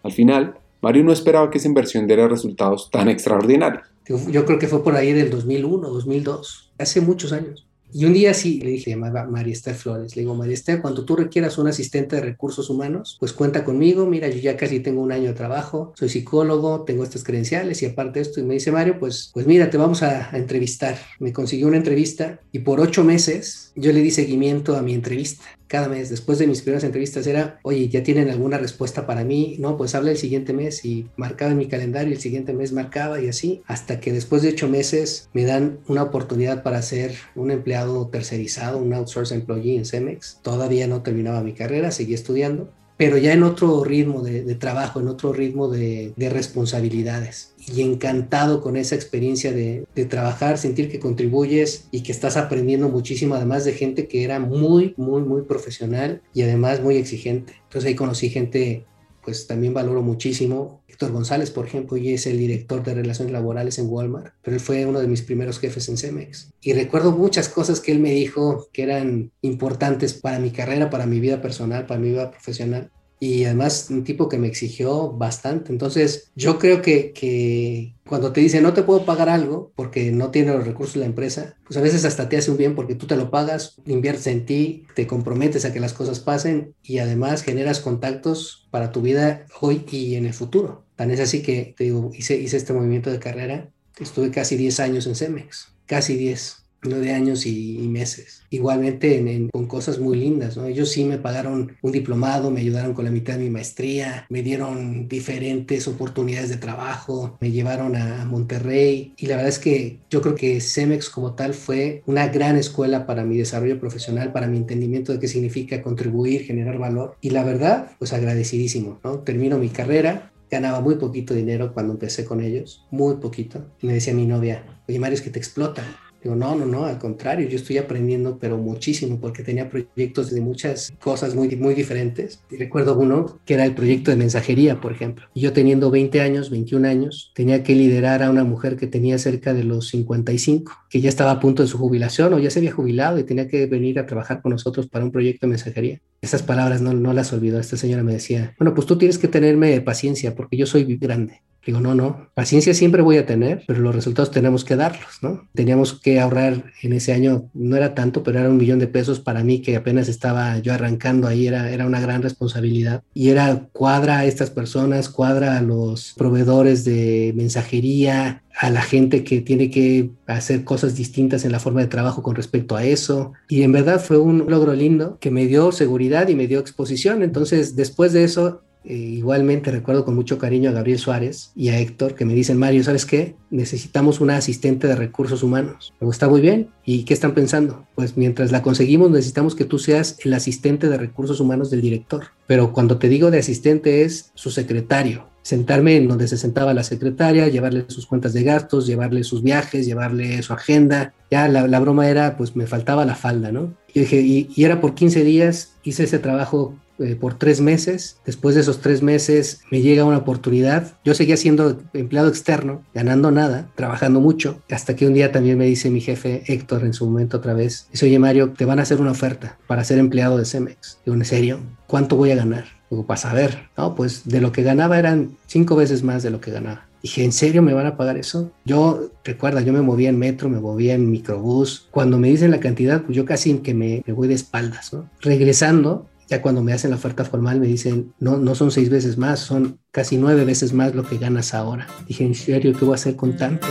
Al 0.02 0.12
final, 0.12 0.56
Mario 0.80 1.04
no 1.04 1.12
esperaba 1.12 1.50
que 1.50 1.58
esa 1.58 1.68
inversión 1.68 2.06
diera 2.06 2.28
resultados 2.28 2.88
tan 2.90 3.10
extraordinarios. 3.10 3.84
Yo 4.30 4.46
creo 4.46 4.58
que 4.58 4.68
fue 4.68 4.82
por 4.82 4.96
ahí 4.96 5.12
del 5.12 5.28
2001, 5.28 5.86
2002, 5.86 6.72
hace 6.78 7.02
muchos 7.02 7.34
años. 7.34 7.66
Y 7.92 8.04
un 8.04 8.12
día 8.12 8.32
sí 8.34 8.60
le 8.60 8.70
dije, 8.70 8.90
llamaba 8.90 9.24
María 9.24 9.52
Esther 9.52 9.74
Flores, 9.74 10.16
le 10.16 10.22
digo, 10.22 10.34
María 10.34 10.54
Esther, 10.54 10.80
cuando 10.80 11.04
tú 11.04 11.16
requieras 11.16 11.58
un 11.58 11.68
asistente 11.68 12.16
de 12.16 12.22
recursos 12.22 12.70
humanos, 12.70 13.16
pues 13.20 13.32
cuenta 13.32 13.64
conmigo, 13.64 14.06
mira, 14.06 14.28
yo 14.28 14.38
ya 14.38 14.56
casi 14.56 14.80
tengo 14.80 15.02
un 15.02 15.12
año 15.12 15.28
de 15.28 15.34
trabajo, 15.34 15.92
soy 15.96 16.08
psicólogo, 16.08 16.84
tengo 16.84 17.04
estas 17.04 17.24
credenciales 17.24 17.82
y 17.82 17.86
aparte 17.86 18.18
de 18.18 18.22
esto, 18.22 18.40
y 18.40 18.44
me 18.44 18.54
dice 18.54 18.72
Mario, 18.72 18.98
pues, 18.98 19.30
pues 19.34 19.46
mira, 19.46 19.70
te 19.70 19.76
vamos 19.76 20.02
a, 20.02 20.34
a 20.34 20.38
entrevistar. 20.38 20.98
Me 21.18 21.32
consiguió 21.32 21.68
una 21.68 21.76
entrevista 21.76 22.40
y 22.50 22.60
por 22.60 22.80
ocho 22.80 23.04
meses 23.04 23.72
yo 23.76 23.92
le 23.92 24.00
di 24.00 24.10
seguimiento 24.10 24.76
a 24.76 24.82
mi 24.82 24.94
entrevista 24.94 25.44
cada 25.72 25.88
mes, 25.88 26.10
después 26.10 26.38
de 26.38 26.46
mis 26.46 26.60
primeras 26.60 26.84
entrevistas, 26.84 27.26
era, 27.26 27.58
oye, 27.62 27.88
¿ya 27.88 28.02
tienen 28.02 28.28
alguna 28.28 28.58
respuesta 28.58 29.06
para 29.06 29.24
mí? 29.24 29.56
No, 29.58 29.78
pues 29.78 29.94
habla 29.94 30.10
el 30.10 30.18
siguiente 30.18 30.52
mes 30.52 30.84
y 30.84 31.06
marcaba 31.16 31.52
en 31.52 31.56
mi 31.56 31.66
calendario, 31.66 32.12
el 32.12 32.20
siguiente 32.20 32.52
mes 32.52 32.74
marcaba 32.74 33.22
y 33.22 33.28
así, 33.28 33.62
hasta 33.66 33.98
que 33.98 34.12
después 34.12 34.42
de 34.42 34.50
ocho 34.50 34.68
meses 34.68 35.30
me 35.32 35.46
dan 35.46 35.78
una 35.88 36.02
oportunidad 36.02 36.62
para 36.62 36.82
ser 36.82 37.14
un 37.34 37.50
empleado 37.50 38.06
tercerizado, 38.08 38.76
un 38.76 38.92
outsource 38.92 39.34
employee 39.34 39.78
en 39.78 39.86
Cemex. 39.86 40.40
Todavía 40.42 40.86
no 40.86 41.02
terminaba 41.02 41.42
mi 41.42 41.54
carrera, 41.54 41.90
seguí 41.90 42.12
estudiando 42.12 42.70
pero 43.02 43.18
ya 43.18 43.32
en 43.32 43.42
otro 43.42 43.82
ritmo 43.82 44.22
de, 44.22 44.54
trabajo, 44.54 45.00
en 45.00 45.08
otro 45.08 45.32
ritmo 45.32 45.66
de, 45.66 46.14
responsabilidades. 46.16 47.52
Y 47.58 47.82
encantado 47.82 48.60
con 48.60 48.76
esa 48.76 48.94
experiencia 48.94 49.50
de, 49.50 49.84
de, 49.92 50.04
trabajar, 50.04 50.56
sentir 50.56 50.88
que 50.88 51.00
contribuyes 51.00 51.88
y 51.90 52.04
que 52.04 52.12
estás 52.12 52.36
aprendiendo 52.36 52.88
muchísimo, 52.88 53.34
además 53.34 53.64
de 53.64 53.72
gente 53.72 54.06
que 54.06 54.22
era 54.22 54.38
muy, 54.38 54.94
muy, 54.96 55.22
muy 55.22 55.42
profesional 55.42 56.22
y 56.32 56.42
además 56.42 56.80
muy 56.80 56.94
exigente. 56.94 57.54
Entonces 57.64 57.88
ahí 57.88 57.96
conocí 57.96 58.30
gente 58.30 58.86
pues 59.22 59.46
también 59.46 59.74
valoro 59.74 60.02
muchísimo. 60.02 60.82
Héctor 60.88 61.12
González, 61.12 61.50
por 61.50 61.66
ejemplo, 61.66 61.96
y 61.96 62.12
es 62.12 62.26
el 62.26 62.38
director 62.38 62.82
de 62.82 62.94
relaciones 62.94 63.32
laborales 63.32 63.78
en 63.78 63.88
Walmart, 63.88 64.34
pero 64.42 64.56
él 64.56 64.60
fue 64.60 64.84
uno 64.86 65.00
de 65.00 65.08
mis 65.08 65.22
primeros 65.22 65.58
jefes 65.58 65.88
en 65.88 65.96
Cemex. 65.96 66.50
Y 66.60 66.72
recuerdo 66.72 67.12
muchas 67.12 67.48
cosas 67.48 67.80
que 67.80 67.92
él 67.92 68.00
me 68.00 68.10
dijo 68.12 68.68
que 68.72 68.82
eran 68.82 69.32
importantes 69.40 70.14
para 70.14 70.38
mi 70.38 70.50
carrera, 70.50 70.90
para 70.90 71.06
mi 71.06 71.20
vida 71.20 71.40
personal, 71.40 71.86
para 71.86 72.00
mi 72.00 72.10
vida 72.10 72.30
profesional 72.30 72.90
y 73.22 73.44
además 73.44 73.86
un 73.88 74.02
tipo 74.02 74.28
que 74.28 74.36
me 74.36 74.48
exigió 74.48 75.12
bastante. 75.12 75.70
Entonces, 75.70 76.32
yo 76.34 76.58
creo 76.58 76.82
que, 76.82 77.12
que, 77.12 77.94
cuando 78.04 78.32
te 78.32 78.40
dice 78.40 78.60
no 78.60 78.72
te 78.72 78.82
puedo 78.82 79.04
pagar 79.04 79.28
algo 79.28 79.70
porque 79.76 80.10
no 80.10 80.32
tiene 80.32 80.52
los 80.52 80.66
recursos 80.66 80.96
la 80.96 81.06
empresa, 81.06 81.54
pues 81.64 81.76
a 81.76 81.80
veces 81.80 82.04
hasta 82.04 82.28
te 82.28 82.36
hace 82.36 82.50
un 82.50 82.56
bien 82.56 82.74
porque 82.74 82.96
tú 82.96 83.06
te 83.06 83.14
lo 83.14 83.30
pagas, 83.30 83.76
inviertes 83.86 84.26
en 84.26 84.44
ti, 84.44 84.86
te 84.96 85.06
comprometes 85.06 85.64
a 85.64 85.72
que 85.72 85.78
las 85.78 85.92
cosas 85.92 86.18
pasen 86.18 86.74
y 86.82 86.98
además 86.98 87.44
generas 87.44 87.78
contactos 87.78 88.66
para 88.72 88.90
tu 88.90 89.02
vida 89.02 89.46
hoy 89.60 89.86
y 89.92 90.16
en 90.16 90.26
el 90.26 90.34
futuro. 90.34 90.84
Tan 90.96 91.12
es 91.12 91.20
así 91.20 91.42
que, 91.42 91.76
te 91.78 91.94
hice, 92.14 92.36
hice 92.36 92.56
este 92.56 92.72
movimiento 92.72 93.12
de 93.12 93.20
carrera, 93.20 93.70
estuve 94.00 94.32
casi 94.32 94.56
10 94.56 94.80
años 94.80 95.06
en 95.06 95.14
Cemex, 95.14 95.68
casi 95.86 96.16
10 96.16 96.61
de 96.82 97.12
años 97.12 97.46
y, 97.46 97.78
meses. 97.92 98.42
Igualmente 98.50 99.48
con 99.52 99.66
cosas 99.66 99.98
muy 99.98 100.16
lindas, 100.16 100.56
¿no? 100.56 100.66
Ellos 100.66 100.90
sí 100.90 101.04
me 101.04 101.18
pagaron 101.18 101.76
un 101.82 101.92
diplomado, 101.92 102.50
me 102.50 102.60
ayudaron 102.60 102.94
con 102.94 103.04
la 103.04 103.10
mitad 103.10 103.34
de 103.34 103.44
mi 103.44 103.50
maestría, 103.50 104.26
me 104.30 104.42
dieron 104.42 105.08
diferentes 105.08 105.86
oportunidades 105.88 106.48
de 106.48 106.56
trabajo, 106.56 107.36
me 107.40 107.50
llevaron 107.50 107.96
a 107.96 108.24
Monterrey 108.24 109.12
y 109.16 109.26
la 109.26 109.36
verdad 109.36 109.50
es 109.50 109.58
que 109.58 110.00
yo 110.10 110.22
creo 110.22 110.34
que 110.34 110.60
Cemex 110.60 111.10
como 111.10 111.34
tal 111.34 111.54
fue 111.54 112.02
una 112.06 112.28
gran 112.28 112.56
escuela 112.56 113.06
para 113.06 113.24
mi 113.24 113.36
desarrollo 113.36 113.78
profesional, 113.78 114.32
para 114.32 114.46
mi 114.46 114.56
entendimiento 114.56 115.12
de 115.12 115.18
qué 115.18 115.28
significa 115.28 115.82
contribuir, 115.82 116.44
generar 116.44 116.78
valor 116.78 117.16
y 117.20 117.30
la 117.30 117.44
verdad, 117.44 117.92
pues 117.98 118.12
agradecidísimo, 118.12 119.00
¿no? 119.04 119.18
Termino 119.20 119.58
mi 119.58 119.68
carrera, 119.68 120.32
ganaba 120.50 120.80
muy 120.80 120.96
poquito 120.96 121.34
dinero 121.34 121.72
cuando 121.72 121.94
empecé 121.94 122.24
con 122.24 122.40
ellos, 122.40 122.86
muy 122.90 123.16
poquito. 123.16 123.64
Y 123.80 123.86
me 123.86 123.94
decía 123.94 124.14
mi 124.14 124.26
novia, 124.26 124.64
oye 124.88 124.98
Mario, 124.98 125.14
es 125.14 125.22
que 125.22 125.30
te 125.30 125.38
explotan. 125.38 125.84
Digo, 126.22 126.36
no, 126.36 126.54
no, 126.54 126.66
no, 126.66 126.84
al 126.84 126.98
contrario, 126.98 127.48
yo 127.48 127.56
estoy 127.56 127.78
aprendiendo, 127.78 128.38
pero 128.38 128.56
muchísimo, 128.56 129.20
porque 129.20 129.42
tenía 129.42 129.68
proyectos 129.68 130.30
de 130.30 130.40
muchas 130.40 130.92
cosas 131.00 131.34
muy, 131.34 131.54
muy 131.56 131.74
diferentes. 131.74 132.40
Y 132.48 132.56
recuerdo 132.56 132.96
uno 132.96 133.40
que 133.44 133.54
era 133.54 133.64
el 133.64 133.74
proyecto 133.74 134.12
de 134.12 134.16
mensajería, 134.16 134.80
por 134.80 134.92
ejemplo. 134.92 135.26
Y 135.34 135.40
yo 135.40 135.52
teniendo 135.52 135.90
20 135.90 136.20
años, 136.20 136.50
21 136.50 136.86
años, 136.86 137.32
tenía 137.34 137.64
que 137.64 137.74
liderar 137.74 138.22
a 138.22 138.30
una 138.30 138.44
mujer 138.44 138.76
que 138.76 138.86
tenía 138.86 139.18
cerca 139.18 139.52
de 139.52 139.64
los 139.64 139.88
55, 139.88 140.72
que 140.88 141.00
ya 141.00 141.08
estaba 141.08 141.32
a 141.32 141.40
punto 141.40 141.62
de 141.62 141.68
su 141.68 141.76
jubilación 141.76 142.32
o 142.34 142.38
ya 142.38 142.50
se 142.50 142.60
había 142.60 142.72
jubilado 142.72 143.18
y 143.18 143.24
tenía 143.24 143.48
que 143.48 143.66
venir 143.66 143.98
a 143.98 144.06
trabajar 144.06 144.42
con 144.42 144.52
nosotros 144.52 144.86
para 144.86 145.04
un 145.04 145.10
proyecto 145.10 145.46
de 145.46 145.50
mensajería. 145.50 146.00
Esas 146.20 146.44
palabras 146.44 146.80
no, 146.80 146.92
no 146.92 147.12
las 147.12 147.32
olvidó. 147.32 147.58
Esta 147.58 147.76
señora 147.76 148.04
me 148.04 148.12
decía, 148.12 148.54
bueno, 148.58 148.74
pues 148.74 148.86
tú 148.86 148.96
tienes 148.96 149.18
que 149.18 149.26
tenerme 149.26 149.80
paciencia 149.80 150.36
porque 150.36 150.56
yo 150.56 150.66
soy 150.66 150.84
grande. 150.96 151.42
Digo, 151.64 151.80
no, 151.80 151.94
no, 151.94 152.28
paciencia 152.34 152.74
siempre 152.74 153.02
voy 153.02 153.18
a 153.18 153.26
tener, 153.26 153.62
pero 153.66 153.80
los 153.80 153.94
resultados 153.94 154.32
tenemos 154.32 154.64
que 154.64 154.74
darlos, 154.74 155.22
¿no? 155.22 155.48
Teníamos 155.54 155.98
que 156.00 156.18
ahorrar 156.18 156.64
en 156.82 156.92
ese 156.92 157.12
año, 157.12 157.50
no 157.54 157.76
era 157.76 157.94
tanto, 157.94 158.22
pero 158.22 158.40
era 158.40 158.48
un 158.48 158.56
millón 158.56 158.80
de 158.80 158.88
pesos 158.88 159.20
para 159.20 159.44
mí 159.44 159.62
que 159.62 159.76
apenas 159.76 160.08
estaba 160.08 160.58
yo 160.58 160.74
arrancando 160.74 161.28
ahí, 161.28 161.46
era, 161.46 161.70
era 161.70 161.86
una 161.86 162.00
gran 162.00 162.22
responsabilidad. 162.22 163.02
Y 163.14 163.28
era 163.28 163.68
cuadra 163.72 164.18
a 164.18 164.24
estas 164.24 164.50
personas, 164.50 165.08
cuadra 165.08 165.56
a 165.56 165.62
los 165.62 166.14
proveedores 166.16 166.84
de 166.84 167.32
mensajería, 167.36 168.42
a 168.58 168.70
la 168.70 168.82
gente 168.82 169.24
que 169.24 169.40
tiene 169.40 169.70
que 169.70 170.10
hacer 170.26 170.64
cosas 170.64 170.96
distintas 170.96 171.44
en 171.44 171.52
la 171.52 171.60
forma 171.60 171.80
de 171.80 171.86
trabajo 171.86 172.22
con 172.22 172.34
respecto 172.34 172.76
a 172.76 172.84
eso. 172.84 173.32
Y 173.48 173.62
en 173.62 173.72
verdad 173.72 174.00
fue 174.00 174.18
un 174.18 174.46
logro 174.48 174.74
lindo 174.74 175.18
que 175.20 175.30
me 175.30 175.46
dio 175.46 175.72
seguridad 175.72 176.28
y 176.28 176.34
me 176.34 176.46
dio 176.46 176.58
exposición. 176.58 177.22
Entonces, 177.22 177.76
después 177.76 178.12
de 178.12 178.24
eso, 178.24 178.62
eh, 178.84 178.94
igualmente 178.94 179.70
recuerdo 179.70 180.04
con 180.04 180.14
mucho 180.14 180.38
cariño 180.38 180.70
a 180.70 180.72
Gabriel 180.72 180.98
Suárez 180.98 181.52
y 181.54 181.68
a 181.68 181.78
Héctor 181.78 182.14
que 182.14 182.24
me 182.24 182.34
dicen, 182.34 182.58
Mario, 182.58 182.82
¿sabes 182.82 183.06
qué? 183.06 183.36
Necesitamos 183.50 184.20
una 184.20 184.36
asistente 184.36 184.86
de 184.86 184.96
recursos 184.96 185.42
humanos. 185.42 185.92
Me 186.00 186.08
está 186.08 186.28
muy 186.28 186.40
bien. 186.40 186.70
¿Y 186.84 187.04
qué 187.04 187.14
están 187.14 187.34
pensando? 187.34 187.86
Pues 187.94 188.16
mientras 188.16 188.50
la 188.50 188.62
conseguimos 188.62 189.10
necesitamos 189.10 189.54
que 189.54 189.64
tú 189.64 189.78
seas 189.78 190.18
el 190.24 190.34
asistente 190.34 190.88
de 190.88 190.98
recursos 190.98 191.40
humanos 191.40 191.70
del 191.70 191.80
director. 191.80 192.24
Pero 192.46 192.72
cuando 192.72 192.98
te 192.98 193.08
digo 193.08 193.30
de 193.30 193.38
asistente 193.38 194.02
es 194.02 194.32
su 194.34 194.50
secretario. 194.50 195.31
Sentarme 195.42 195.96
en 195.96 196.08
donde 196.08 196.28
se 196.28 196.36
sentaba 196.36 196.72
la 196.72 196.84
secretaria, 196.84 197.48
llevarle 197.48 197.84
sus 197.88 198.06
cuentas 198.06 198.32
de 198.32 198.44
gastos, 198.44 198.86
llevarle 198.86 199.24
sus 199.24 199.42
viajes, 199.42 199.86
llevarle 199.86 200.42
su 200.42 200.52
agenda. 200.52 201.12
Ya 201.30 201.48
la, 201.48 201.66
la 201.66 201.80
broma 201.80 202.08
era, 202.08 202.36
pues 202.36 202.56
me 202.56 202.66
faltaba 202.66 203.04
la 203.04 203.14
falda, 203.14 203.52
¿no? 203.52 203.74
Y, 203.94 204.00
dije, 204.00 204.20
y, 204.20 204.64
era 204.64 204.80
por 204.80 204.94
15 204.94 205.24
días, 205.24 205.72
hice 205.82 206.04
ese 206.04 206.18
trabajo 206.18 206.74
eh, 206.98 207.16
por 207.16 207.34
tres 207.34 207.60
meses. 207.60 208.18
Después 208.24 208.54
de 208.54 208.60
esos 208.60 208.80
tres 208.80 209.02
meses 209.02 209.60
me 209.70 209.80
llega 209.80 210.04
una 210.04 210.18
oportunidad. 210.18 210.92
Yo 211.04 211.14
seguía 211.14 211.36
siendo 211.36 211.80
empleado 211.92 212.28
externo, 212.28 212.84
ganando 212.94 213.30
nada, 213.30 213.68
trabajando 213.74 214.20
mucho, 214.20 214.60
hasta 214.70 214.94
que 214.96 215.06
un 215.06 215.14
día 215.14 215.32
también 215.32 215.58
me 215.58 215.66
dice 215.66 215.90
mi 215.90 216.00
jefe 216.00 216.42
Héctor 216.46 216.84
en 216.84 216.94
su 216.94 217.06
momento 217.06 217.38
otra 217.38 217.54
vez, 217.54 217.88
dice, 217.90 218.06
oye 218.06 218.18
Mario, 218.18 218.50
te 218.50 218.64
van 218.64 218.78
a 218.78 218.82
hacer 218.82 219.00
una 219.00 219.10
oferta 219.10 219.58
para 219.66 219.84
ser 219.84 219.98
empleado 219.98 220.38
de 220.38 220.44
Cemex. 220.44 220.98
Digo, 221.04 221.16
¿en 221.16 221.24
serio? 221.24 221.60
¿Cuánto 221.86 222.16
voy 222.16 222.30
a 222.30 222.36
ganar? 222.36 222.81
Digo, 222.92 223.06
para 223.06 223.16
saber, 223.16 223.70
¿no? 223.78 223.94
Pues 223.94 224.28
de 224.28 224.42
lo 224.42 224.52
que 224.52 224.62
ganaba 224.62 224.98
eran 224.98 225.38
cinco 225.46 225.76
veces 225.76 226.02
más 226.02 226.22
de 226.22 226.28
lo 226.28 226.42
que 226.42 226.50
ganaba. 226.50 226.88
Dije, 227.02 227.24
¿en 227.24 227.32
serio 227.32 227.62
me 227.62 227.72
van 227.72 227.86
a 227.86 227.96
pagar 227.96 228.18
eso? 228.18 228.52
Yo, 228.66 229.08
recuerda, 229.24 229.62
yo 229.62 229.72
me 229.72 229.80
movía 229.80 230.10
en 230.10 230.18
metro, 230.18 230.50
me 230.50 230.60
movía 230.60 230.92
en 230.92 231.10
microbús. 231.10 231.88
Cuando 231.90 232.18
me 232.18 232.28
dicen 232.28 232.50
la 232.50 232.60
cantidad, 232.60 233.00
pues 233.00 233.16
yo 233.16 233.24
casi 233.24 233.54
que 233.60 233.72
me, 233.72 234.02
me 234.06 234.12
voy 234.12 234.28
de 234.28 234.34
espaldas, 234.34 234.92
¿no? 234.92 235.08
Regresando, 235.22 236.04
ya 236.28 236.42
cuando 236.42 236.62
me 236.62 236.74
hacen 236.74 236.90
la 236.90 236.96
oferta 236.96 237.24
formal 237.24 237.60
me 237.60 237.66
dicen, 237.66 238.12
no, 238.20 238.36
no 238.36 238.54
son 238.54 238.70
seis 238.70 238.90
veces 238.90 239.16
más, 239.16 239.40
son 239.40 239.78
casi 239.90 240.18
nueve 240.18 240.44
veces 240.44 240.74
más 240.74 240.94
lo 240.94 241.02
que 241.02 241.16
ganas 241.16 241.54
ahora. 241.54 241.86
Dije, 242.06 242.26
¿en 242.26 242.34
serio 242.34 242.74
qué 242.78 242.84
voy 242.84 242.92
a 242.92 242.96
hacer 242.96 243.16
con 243.16 243.38
tanto? 243.38 243.68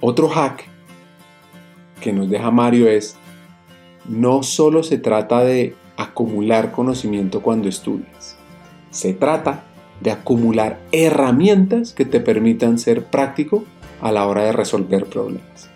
Otro 0.00 0.30
hack 0.30 0.64
que 2.00 2.10
nos 2.10 2.30
deja 2.30 2.50
Mario 2.50 2.88
es, 2.88 3.18
no 4.08 4.42
solo 4.42 4.82
se 4.82 4.98
trata 4.98 5.44
de 5.44 5.74
acumular 5.96 6.72
conocimiento 6.72 7.42
cuando 7.42 7.68
estudias, 7.68 8.36
se 8.90 9.12
trata 9.12 9.64
de 10.00 10.10
acumular 10.10 10.80
herramientas 10.90 11.92
que 11.92 12.04
te 12.04 12.20
permitan 12.20 12.78
ser 12.78 13.04
práctico 13.04 13.64
a 14.00 14.10
la 14.10 14.26
hora 14.26 14.44
de 14.44 14.52
resolver 14.52 15.06
problemas. 15.06 15.70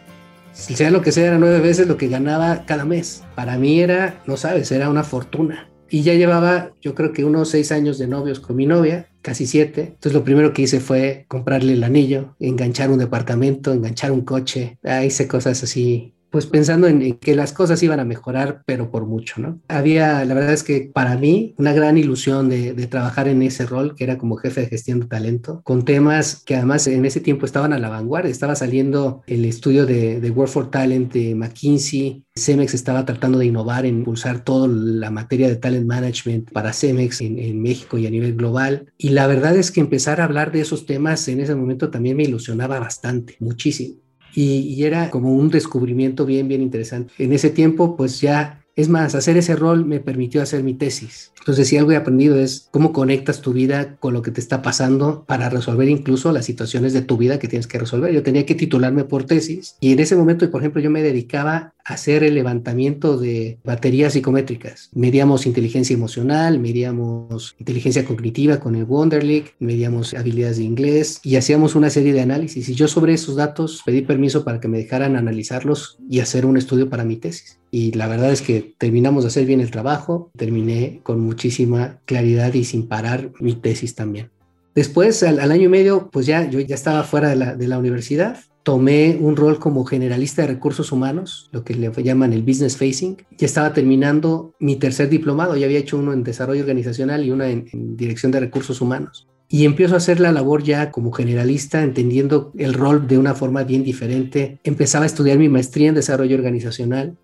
Sea 0.52 0.90
lo 0.90 1.02
que 1.02 1.12
sea, 1.12 1.26
era 1.26 1.38
nueve 1.38 1.60
veces 1.60 1.86
lo 1.86 1.96
que 1.96 2.08
ganaba 2.08 2.64
cada 2.64 2.84
mes. 2.84 3.22
Para 3.34 3.58
mí 3.58 3.80
era, 3.80 4.22
no 4.26 4.36
sabes, 4.36 4.72
era 4.72 4.88
una 4.88 5.04
fortuna. 5.04 5.68
Y 5.88 6.02
ya 6.02 6.14
llevaba, 6.14 6.72
yo 6.82 6.94
creo 6.94 7.12
que 7.12 7.24
unos 7.24 7.50
seis 7.50 7.70
años 7.70 7.98
de 7.98 8.08
novios 8.08 8.40
con 8.40 8.56
mi 8.56 8.66
novia, 8.66 9.06
casi 9.22 9.46
siete. 9.46 9.82
Entonces 9.82 10.14
lo 10.14 10.24
primero 10.24 10.52
que 10.52 10.62
hice 10.62 10.80
fue 10.80 11.26
comprarle 11.28 11.74
el 11.74 11.84
anillo, 11.84 12.34
enganchar 12.40 12.90
un 12.90 12.98
departamento, 12.98 13.72
enganchar 13.72 14.10
un 14.10 14.22
coche. 14.22 14.78
Ah, 14.82 15.04
hice 15.04 15.28
cosas 15.28 15.62
así 15.62 16.15
pues 16.30 16.46
pensando 16.46 16.86
en 16.86 17.14
que 17.18 17.34
las 17.34 17.52
cosas 17.52 17.82
iban 17.82 18.00
a 18.00 18.04
mejorar, 18.04 18.62
pero 18.66 18.90
por 18.90 19.06
mucho, 19.06 19.40
¿no? 19.40 19.60
Había, 19.68 20.24
la 20.24 20.34
verdad 20.34 20.52
es 20.52 20.62
que 20.62 20.90
para 20.92 21.16
mí, 21.16 21.54
una 21.58 21.72
gran 21.72 21.98
ilusión 21.98 22.48
de, 22.48 22.74
trabajar 22.86 23.26
en 23.26 23.42
ese 23.42 23.66
rol, 23.66 23.94
que 23.96 24.04
era 24.04 24.16
como 24.16 24.36
jefe 24.36 24.60
de 24.60 24.68
gestión 24.68 25.00
de 25.00 25.06
talento, 25.06 25.60
con 25.64 25.84
temas 25.84 26.42
que 26.44 26.54
además 26.54 26.86
en 26.86 27.04
ese 27.04 27.20
tiempo 27.20 27.46
estaban 27.46 27.72
a 27.72 27.78
la 27.78 27.88
vanguardia. 27.88 28.30
Estaba 28.30 28.54
saliendo 28.54 29.22
el 29.26 29.44
estudio 29.44 29.86
de, 29.86 30.20
de 30.20 30.30
Work 30.30 30.50
for 30.50 30.70
Talent 30.70 31.12
de 31.12 31.34
McKinsey, 31.34 32.24
Cemex 32.36 32.74
estaba 32.74 33.04
tratando 33.04 33.38
de 33.38 33.46
innovar, 33.46 33.86
en 33.86 33.98
impulsar 33.98 34.44
toda 34.44 34.68
la 34.68 35.10
materia 35.10 35.48
de 35.48 35.56
talent 35.56 35.86
management 35.86 36.50
para 36.52 36.72
Cemex 36.72 37.22
en, 37.22 37.38
en, 37.38 37.62
México 37.62 37.96
y 37.96 38.06
a 38.06 38.10
nivel 38.10 38.36
global. 38.36 38.92
Y 38.98 39.10
la 39.10 39.26
verdad 39.26 39.56
es 39.56 39.70
que 39.70 39.80
empezar 39.80 40.20
a 40.20 40.24
hablar 40.24 40.52
de 40.52 40.60
esos 40.60 40.86
temas 40.86 41.26
en 41.28 41.40
ese 41.40 41.54
momento 41.54 41.90
también 41.90 42.16
me 42.16 42.24
ilusionaba 42.24 42.78
bastante, 42.78 43.36
muchísimo 43.40 44.05
y, 44.36 44.84
era 44.84 45.10
como 45.10 45.32
un 45.32 45.48
descubrimiento 45.48 46.26
bien, 46.26 46.46
bien 46.46 46.60
interesante. 46.60 47.12
En 47.18 47.32
ese 47.32 47.48
tiempo, 47.48 47.96
pues 47.96 48.20
ya, 48.20 48.62
es 48.76 48.90
más, 48.90 49.14
hacer 49.14 49.38
ese 49.38 49.56
rol 49.56 49.86
me 49.86 49.98
permitió 49.98 50.42
hacer 50.42 50.62
mi 50.62 50.74
tesis. 50.74 51.32
Entonces, 51.38 51.68
si 51.68 51.78
algo 51.78 51.92
he 51.92 51.96
aprendido 51.96 52.36
es 52.36 52.68
cómo 52.70 52.92
conectas 52.92 53.40
tu 53.40 53.54
vida 53.54 53.96
con 53.96 54.12
lo 54.12 54.20
que 54.20 54.30
te 54.30 54.40
está 54.40 54.60
pasando 54.60 55.24
para 55.26 55.48
resolver 55.48 55.88
incluso 55.88 56.32
las 56.32 56.44
situaciones 56.44 56.92
de 56.92 57.00
tu 57.00 57.16
vida 57.16 57.38
que 57.38 57.48
tienes 57.48 57.66
que 57.66 57.78
resolver. 57.78 58.12
Yo 58.12 58.22
tenía 58.22 58.44
que 58.44 58.54
titularme 58.54 59.04
por 59.04 59.24
tesis 59.24 59.76
y 59.80 59.92
en 59.92 60.00
ese 60.00 60.16
momento, 60.16 60.50
por 60.50 60.60
ejemplo, 60.60 60.82
yo 60.82 60.90
me 60.90 61.02
dedicaba 61.02 61.72
hacer 61.86 62.24
el 62.24 62.34
levantamiento 62.34 63.16
de 63.16 63.58
baterías 63.64 64.12
psicométricas. 64.12 64.90
Medíamos 64.92 65.46
inteligencia 65.46 65.94
emocional, 65.94 66.58
medíamos 66.58 67.54
inteligencia 67.58 68.04
cognitiva 68.04 68.58
con 68.58 68.74
el 68.74 68.84
Wonderlic, 68.84 69.54
medíamos 69.60 70.12
habilidades 70.12 70.56
de 70.56 70.64
inglés 70.64 71.20
y 71.22 71.36
hacíamos 71.36 71.76
una 71.76 71.88
serie 71.88 72.12
de 72.12 72.22
análisis. 72.22 72.68
Y 72.68 72.74
yo 72.74 72.88
sobre 72.88 73.14
esos 73.14 73.36
datos 73.36 73.82
pedí 73.86 74.02
permiso 74.02 74.44
para 74.44 74.58
que 74.58 74.66
me 74.66 74.78
dejaran 74.78 75.14
analizarlos 75.14 75.98
y 76.10 76.18
hacer 76.18 76.44
un 76.44 76.56
estudio 76.56 76.90
para 76.90 77.04
mi 77.04 77.16
tesis. 77.16 77.60
Y 77.70 77.92
la 77.92 78.08
verdad 78.08 78.32
es 78.32 78.42
que 78.42 78.74
terminamos 78.78 79.22
de 79.22 79.28
hacer 79.28 79.46
bien 79.46 79.60
el 79.60 79.70
trabajo, 79.70 80.32
terminé 80.36 81.00
con 81.04 81.20
muchísima 81.20 82.00
claridad 82.04 82.52
y 82.54 82.64
sin 82.64 82.88
parar 82.88 83.30
mi 83.38 83.54
tesis 83.54 83.94
también. 83.94 84.30
Después, 84.74 85.22
al, 85.22 85.38
año 85.38 85.62
y 85.62 85.68
medio, 85.68 86.10
pues 86.10 86.26
ya 86.26 86.50
yo 86.50 86.58
ya 86.60 86.74
estaba 86.74 87.04
fuera 87.04 87.28
de 87.28 87.36
la, 87.36 87.54
de 87.54 87.68
la 87.68 87.78
universidad 87.78 88.40
tomé 88.66 89.16
un 89.20 89.36
rol 89.36 89.60
como 89.60 89.84
generalista 89.84 90.42
de 90.42 90.48
recursos 90.48 90.90
humanos, 90.90 91.48
lo 91.52 91.62
que 91.62 91.72
le 91.72 91.88
llaman 92.02 92.32
el 92.32 92.42
business 92.42 92.76
facing. 92.76 93.16
Ya 93.38 93.46
estaba 93.46 93.72
terminando 93.72 94.56
mi 94.58 94.74
tercer 94.74 95.08
diplomado, 95.08 95.56
ya 95.56 95.66
había 95.66 95.78
hecho 95.78 95.96
uno 95.96 96.12
en 96.12 96.24
desarrollo 96.24 96.62
organizacional 96.62 97.24
y 97.24 97.30
uno 97.30 97.44
en, 97.44 97.68
en, 97.72 97.96
dirección 97.96 98.32
de 98.32 98.40
recursos 98.40 98.80
humanos. 98.80 99.28
Y 99.48 99.66
empiezo 99.66 99.94
a 99.94 99.98
hacer 99.98 100.18
la 100.18 100.32
labor 100.32 100.64
ya 100.64 100.90
como 100.90 101.12
generalista, 101.12 101.84
entendiendo 101.84 102.50
el 102.58 102.74
rol 102.74 103.06
de 103.06 103.18
una 103.18 103.36
forma 103.36 103.62
bien 103.62 103.84
diferente. 103.84 104.58
Empezaba 104.64 105.04
a 105.04 105.06
estudiar 105.06 105.38
mi 105.38 105.48
maestría 105.48 105.90
en 105.90 105.94
desarrollo 105.94 106.34
organizacional. 106.34 107.16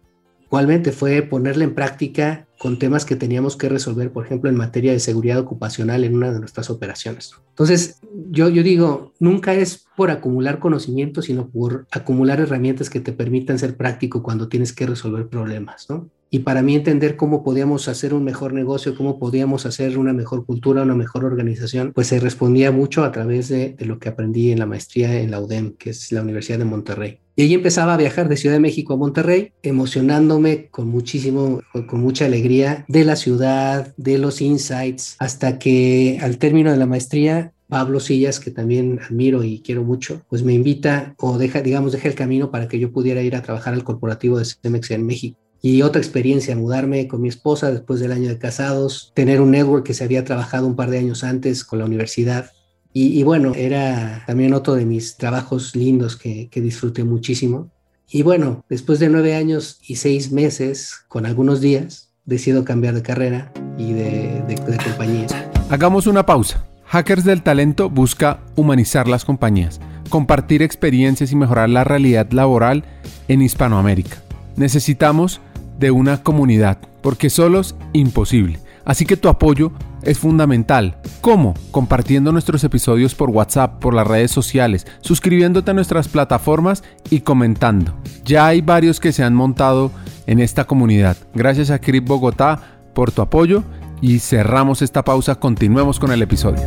Igualmente 0.53 0.93
fue 0.93 1.23
ponerla 1.23 1.65
en 1.65 1.75
práctica 1.75 2.47
con 2.59 2.79
temas 2.79 3.07
que 3.07 3.17
teníamos 3.17 3.57
que 3.57 3.71
resolver, 3.71 4.12
por 4.12 4.27
ejemplo, 4.27 4.51
en 4.51 4.57
materia 4.57 4.93
de 4.93 5.01
seguridad 5.01 5.38
ocupacional 5.38 6.05
en 6.05 6.15
una 6.15 6.31
de 6.31 6.41
nuestras 6.41 6.69
operaciones. 6.69 7.33
Entonces, 7.49 8.01
yo, 8.31 8.51
yo 8.51 8.62
digo, 8.62 9.15
nunca 9.19 9.55
es 9.55 9.87
por 9.97 10.11
acumular 10.11 10.59
conocimiento, 10.59 11.23
sino 11.23 11.49
por 11.49 11.87
acumular 11.91 12.38
herramientas 12.38 12.91
que 12.91 13.01
te 13.01 13.15
permitan 13.15 13.59
ser 13.59 13.79
práctico 13.79 14.23
cuando 14.23 14.49
tienes 14.49 14.75
que 14.75 14.85
resolver 14.85 15.27
problemas, 15.27 15.88
¿no? 15.88 16.11
Y 16.35 16.38
para 16.38 16.62
mí 16.62 16.75
entender 16.75 17.16
cómo 17.16 17.45
podíamos 17.45 17.88
hacer 17.88 18.14
un 18.14 18.25
mejor 18.25 18.55
negocio, 18.55 18.97
cómo 18.97 19.18
podíamos 19.18 19.66
hacer 19.66 19.99
una 19.99 20.14
mejor 20.14 20.47
cultura, 20.47 20.83
una 20.83 20.95
mejor 20.95 21.27
organización, 21.27 21.92
pues 21.95 22.07
se 22.07 22.21
respondía 22.21 22.73
mucho 22.73 23.05
a 23.05 23.12
través 23.12 23.51
de, 23.51 23.75
de 23.75 23.85
lo 23.85 23.99
que 23.99 24.09
aprendí 24.09 24.51
en 24.51 24.59
la 24.59 24.64
maestría 24.64 25.21
en 25.21 25.31
la 25.31 25.42
UDEM, 25.42 25.75
que 25.75 25.90
es 25.90 26.11
la 26.11 26.23
Universidad 26.23 26.59
de 26.59 26.64
Monterrey. 26.64 27.18
Y 27.37 27.42
ahí 27.42 27.53
empezaba 27.53 27.92
a 27.92 27.99
viajar 27.99 28.31
de 28.31 28.38
Ciudad 28.38 28.55
de 28.55 28.61
México 28.61 28.95
a 28.95 28.97
Monterrey, 28.97 29.53
emocionándome 29.62 30.68
con 30.71 30.88
muchísimo, 30.88 31.61
con 31.87 32.01
mucha 32.01 32.25
alegría 32.25 32.87
de 32.88 33.05
la 33.05 33.16
ciudad, 33.16 33.95
de 33.99 34.16
los 34.16 34.40
insights, 34.40 35.16
hasta 35.18 35.59
que 35.59 36.18
al 36.23 36.38
término 36.38 36.71
de 36.71 36.79
la 36.79 36.87
maestría 36.87 37.53
Pablo 37.68 38.01
Sillas, 38.01 38.40
que 38.40 38.51
también 38.51 39.01
admiro 39.03 39.45
y 39.45 39.61
quiero 39.61 39.83
mucho, 39.83 40.23
pues 40.31 40.42
me 40.42 40.55
invita 40.55 41.14
o 41.18 41.37
deja, 41.37 41.61
digamos, 41.61 41.92
deja 41.92 42.09
el 42.09 42.14
camino 42.14 42.51
para 42.51 42.68
que 42.68 42.79
yo 42.79 42.90
pudiera 42.90 43.23
ir 43.23 43.37
a 43.37 43.42
trabajar 43.42 43.75
al 43.75 43.85
corporativo 43.85 44.38
de 44.38 44.45
Cemex 44.45 44.90
en 44.90 45.07
México. 45.07 45.42
Y 45.64 45.83
otra 45.83 46.03
experiencia, 46.03 46.57
mudarme 46.57 47.07
con 47.07 47.22
mi 47.22 47.29
esposa 47.29 47.70
después 47.70 48.01
del 48.01 48.11
año 48.11 48.29
de 48.29 48.38
casados, 48.38 49.12
tener 49.14 49.40
un 49.40 49.53
network 49.53 49.87
que 49.87 49.94
se 49.94 50.03
había 50.03 50.25
trabajado 50.25 50.66
un 50.66 50.75
par 50.75 50.90
de 50.90 50.98
años 50.98 51.22
antes 51.22 51.64
con 51.64 51.79
la 51.79 51.85
universidad, 51.85 52.51
y, 52.94 53.22
bueno, 53.22 53.55
era 53.55 54.22
también 54.27 54.53
otro 54.53 54.75
de 54.75 54.85
mis 54.85 55.16
trabajos 55.16 55.75
lindos 55.75 56.16
que, 56.16 56.51
disfruté 56.53 57.05
muchísimo. 57.05 57.70
Y 58.11 58.22
bueno, 58.22 58.66
después 58.68 58.98
de 58.98 59.09
nueve 59.09 59.35
años 59.35 59.79
y 59.87 59.96
seis 59.96 60.31
meses, 60.31 60.96
con 61.09 61.25
algunos 61.25 61.62
días, 61.62 62.11
decido 62.27 62.66
cambiar 62.66 62.94
de 62.94 63.01
carrera 63.01 63.51
y 63.79 63.94
de 63.94 64.61
compañía. 64.85 65.27
Hagamos 65.70 66.07
una 66.07 66.27
pausa. 66.27 66.66
Hackers 66.85 67.25
del 67.25 67.42
Talento 67.42 67.88
busca 67.88 68.40
humanizar 68.57 69.09
las 69.09 69.25
compañías, 69.25 69.81
compartir 70.11 70.61
experiencias 70.61 71.33
y 71.33 71.37
mejorar 71.37 71.70
la 71.70 71.85
realidad 71.85 72.31
laboral 72.33 72.85
en 73.29 73.40
Hispanoamérica. 73.40 74.22
Necesitamos 74.57 75.40
de 75.83 75.90
una 75.90 76.23
comunidad, 76.23 76.79
porque 77.03 77.29
solos 77.29 77.75
imposible. 77.92 78.61
Así 78.85 79.05
que 79.05 79.16
tu 79.16 79.29
apoyo 79.29 79.73
es 80.03 80.16
fundamental. 80.16 80.97
¿Cómo? 81.21 81.55
Compartiendo 81.73 82.31
nuestros 82.31 82.62
episodios 82.62 83.16
por 83.16 83.31
WhatsApp, 83.31 83.81
por 83.81 83.92
las 83.92 84.07
redes 84.07 84.31
sociales, 84.31 84.87
suscribiéndote 85.01 85.73
a 85.73 85.75
nuestras 85.75 86.07
plataformas 86.07 86.85
y 87.11 87.21
comentando. 87.21 87.95
Ya 88.25 88.47
hay 88.47 88.61
varios 88.61 89.01
que 89.01 89.11
se 89.11 89.25
han 89.25 89.35
montado 89.35 89.90
en 90.29 90.38
esta 90.38 90.64
comunidad. 90.64 91.16
Gracias 91.35 91.71
a 91.71 91.81
Crip 91.81 92.07
Bogotá 92.07 92.61
por 92.95 93.11
tu 93.11 93.21
apoyo 93.21 93.64
y 94.01 94.21
cerramos 94.21 94.83
esta 94.83 95.05
pausa. 95.05 95.35
Continuemos 95.35 95.99
con 95.99 96.12
el 96.12 96.23
episodio. 96.23 96.62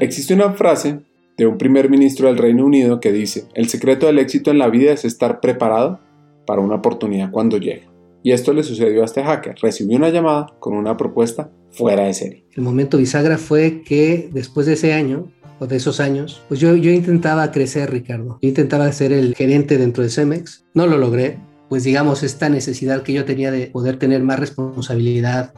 Existe 0.00 0.34
una 0.34 0.52
frase 0.54 1.00
de 1.36 1.46
un 1.46 1.58
primer 1.58 1.90
ministro 1.90 2.28
del 2.28 2.38
Reino 2.38 2.64
Unido 2.64 3.00
que 3.00 3.12
dice, 3.12 3.44
el 3.54 3.68
secreto 3.68 4.06
del 4.06 4.18
éxito 4.18 4.50
en 4.50 4.58
la 4.58 4.68
vida 4.68 4.92
es 4.92 5.04
estar 5.04 5.40
preparado 5.40 6.00
para 6.46 6.60
una 6.60 6.76
oportunidad 6.76 7.30
cuando 7.30 7.58
llegue. 7.58 7.88
Y 8.22 8.32
esto 8.32 8.52
le 8.52 8.62
sucedió 8.62 9.02
a 9.02 9.04
este 9.04 9.22
hacker. 9.22 9.54
Recibió 9.60 9.96
una 9.96 10.08
llamada 10.08 10.54
con 10.58 10.72
una 10.72 10.96
propuesta 10.96 11.50
fuera 11.70 12.04
de 12.04 12.14
serie. 12.14 12.44
El 12.54 12.62
momento 12.62 12.98
bisagra 12.98 13.38
fue 13.38 13.82
que 13.82 14.28
después 14.32 14.66
de 14.66 14.72
ese 14.72 14.94
año, 14.94 15.30
o 15.58 15.66
de 15.66 15.76
esos 15.76 16.00
años, 16.00 16.42
pues 16.48 16.60
yo, 16.60 16.74
yo 16.76 16.90
intentaba 16.90 17.50
crecer, 17.50 17.90
Ricardo. 17.90 18.38
Yo 18.42 18.48
intentaba 18.48 18.90
ser 18.92 19.12
el 19.12 19.34
gerente 19.34 19.78
dentro 19.78 20.02
de 20.02 20.10
Cemex. 20.10 20.64
No 20.74 20.86
lo 20.86 20.98
logré. 20.98 21.38
Pues 21.68 21.84
digamos, 21.84 22.22
esta 22.22 22.48
necesidad 22.48 23.02
que 23.02 23.12
yo 23.12 23.24
tenía 23.24 23.50
de 23.50 23.66
poder 23.66 23.98
tener 23.98 24.22
más 24.22 24.38
responsabilidad, 24.38 25.52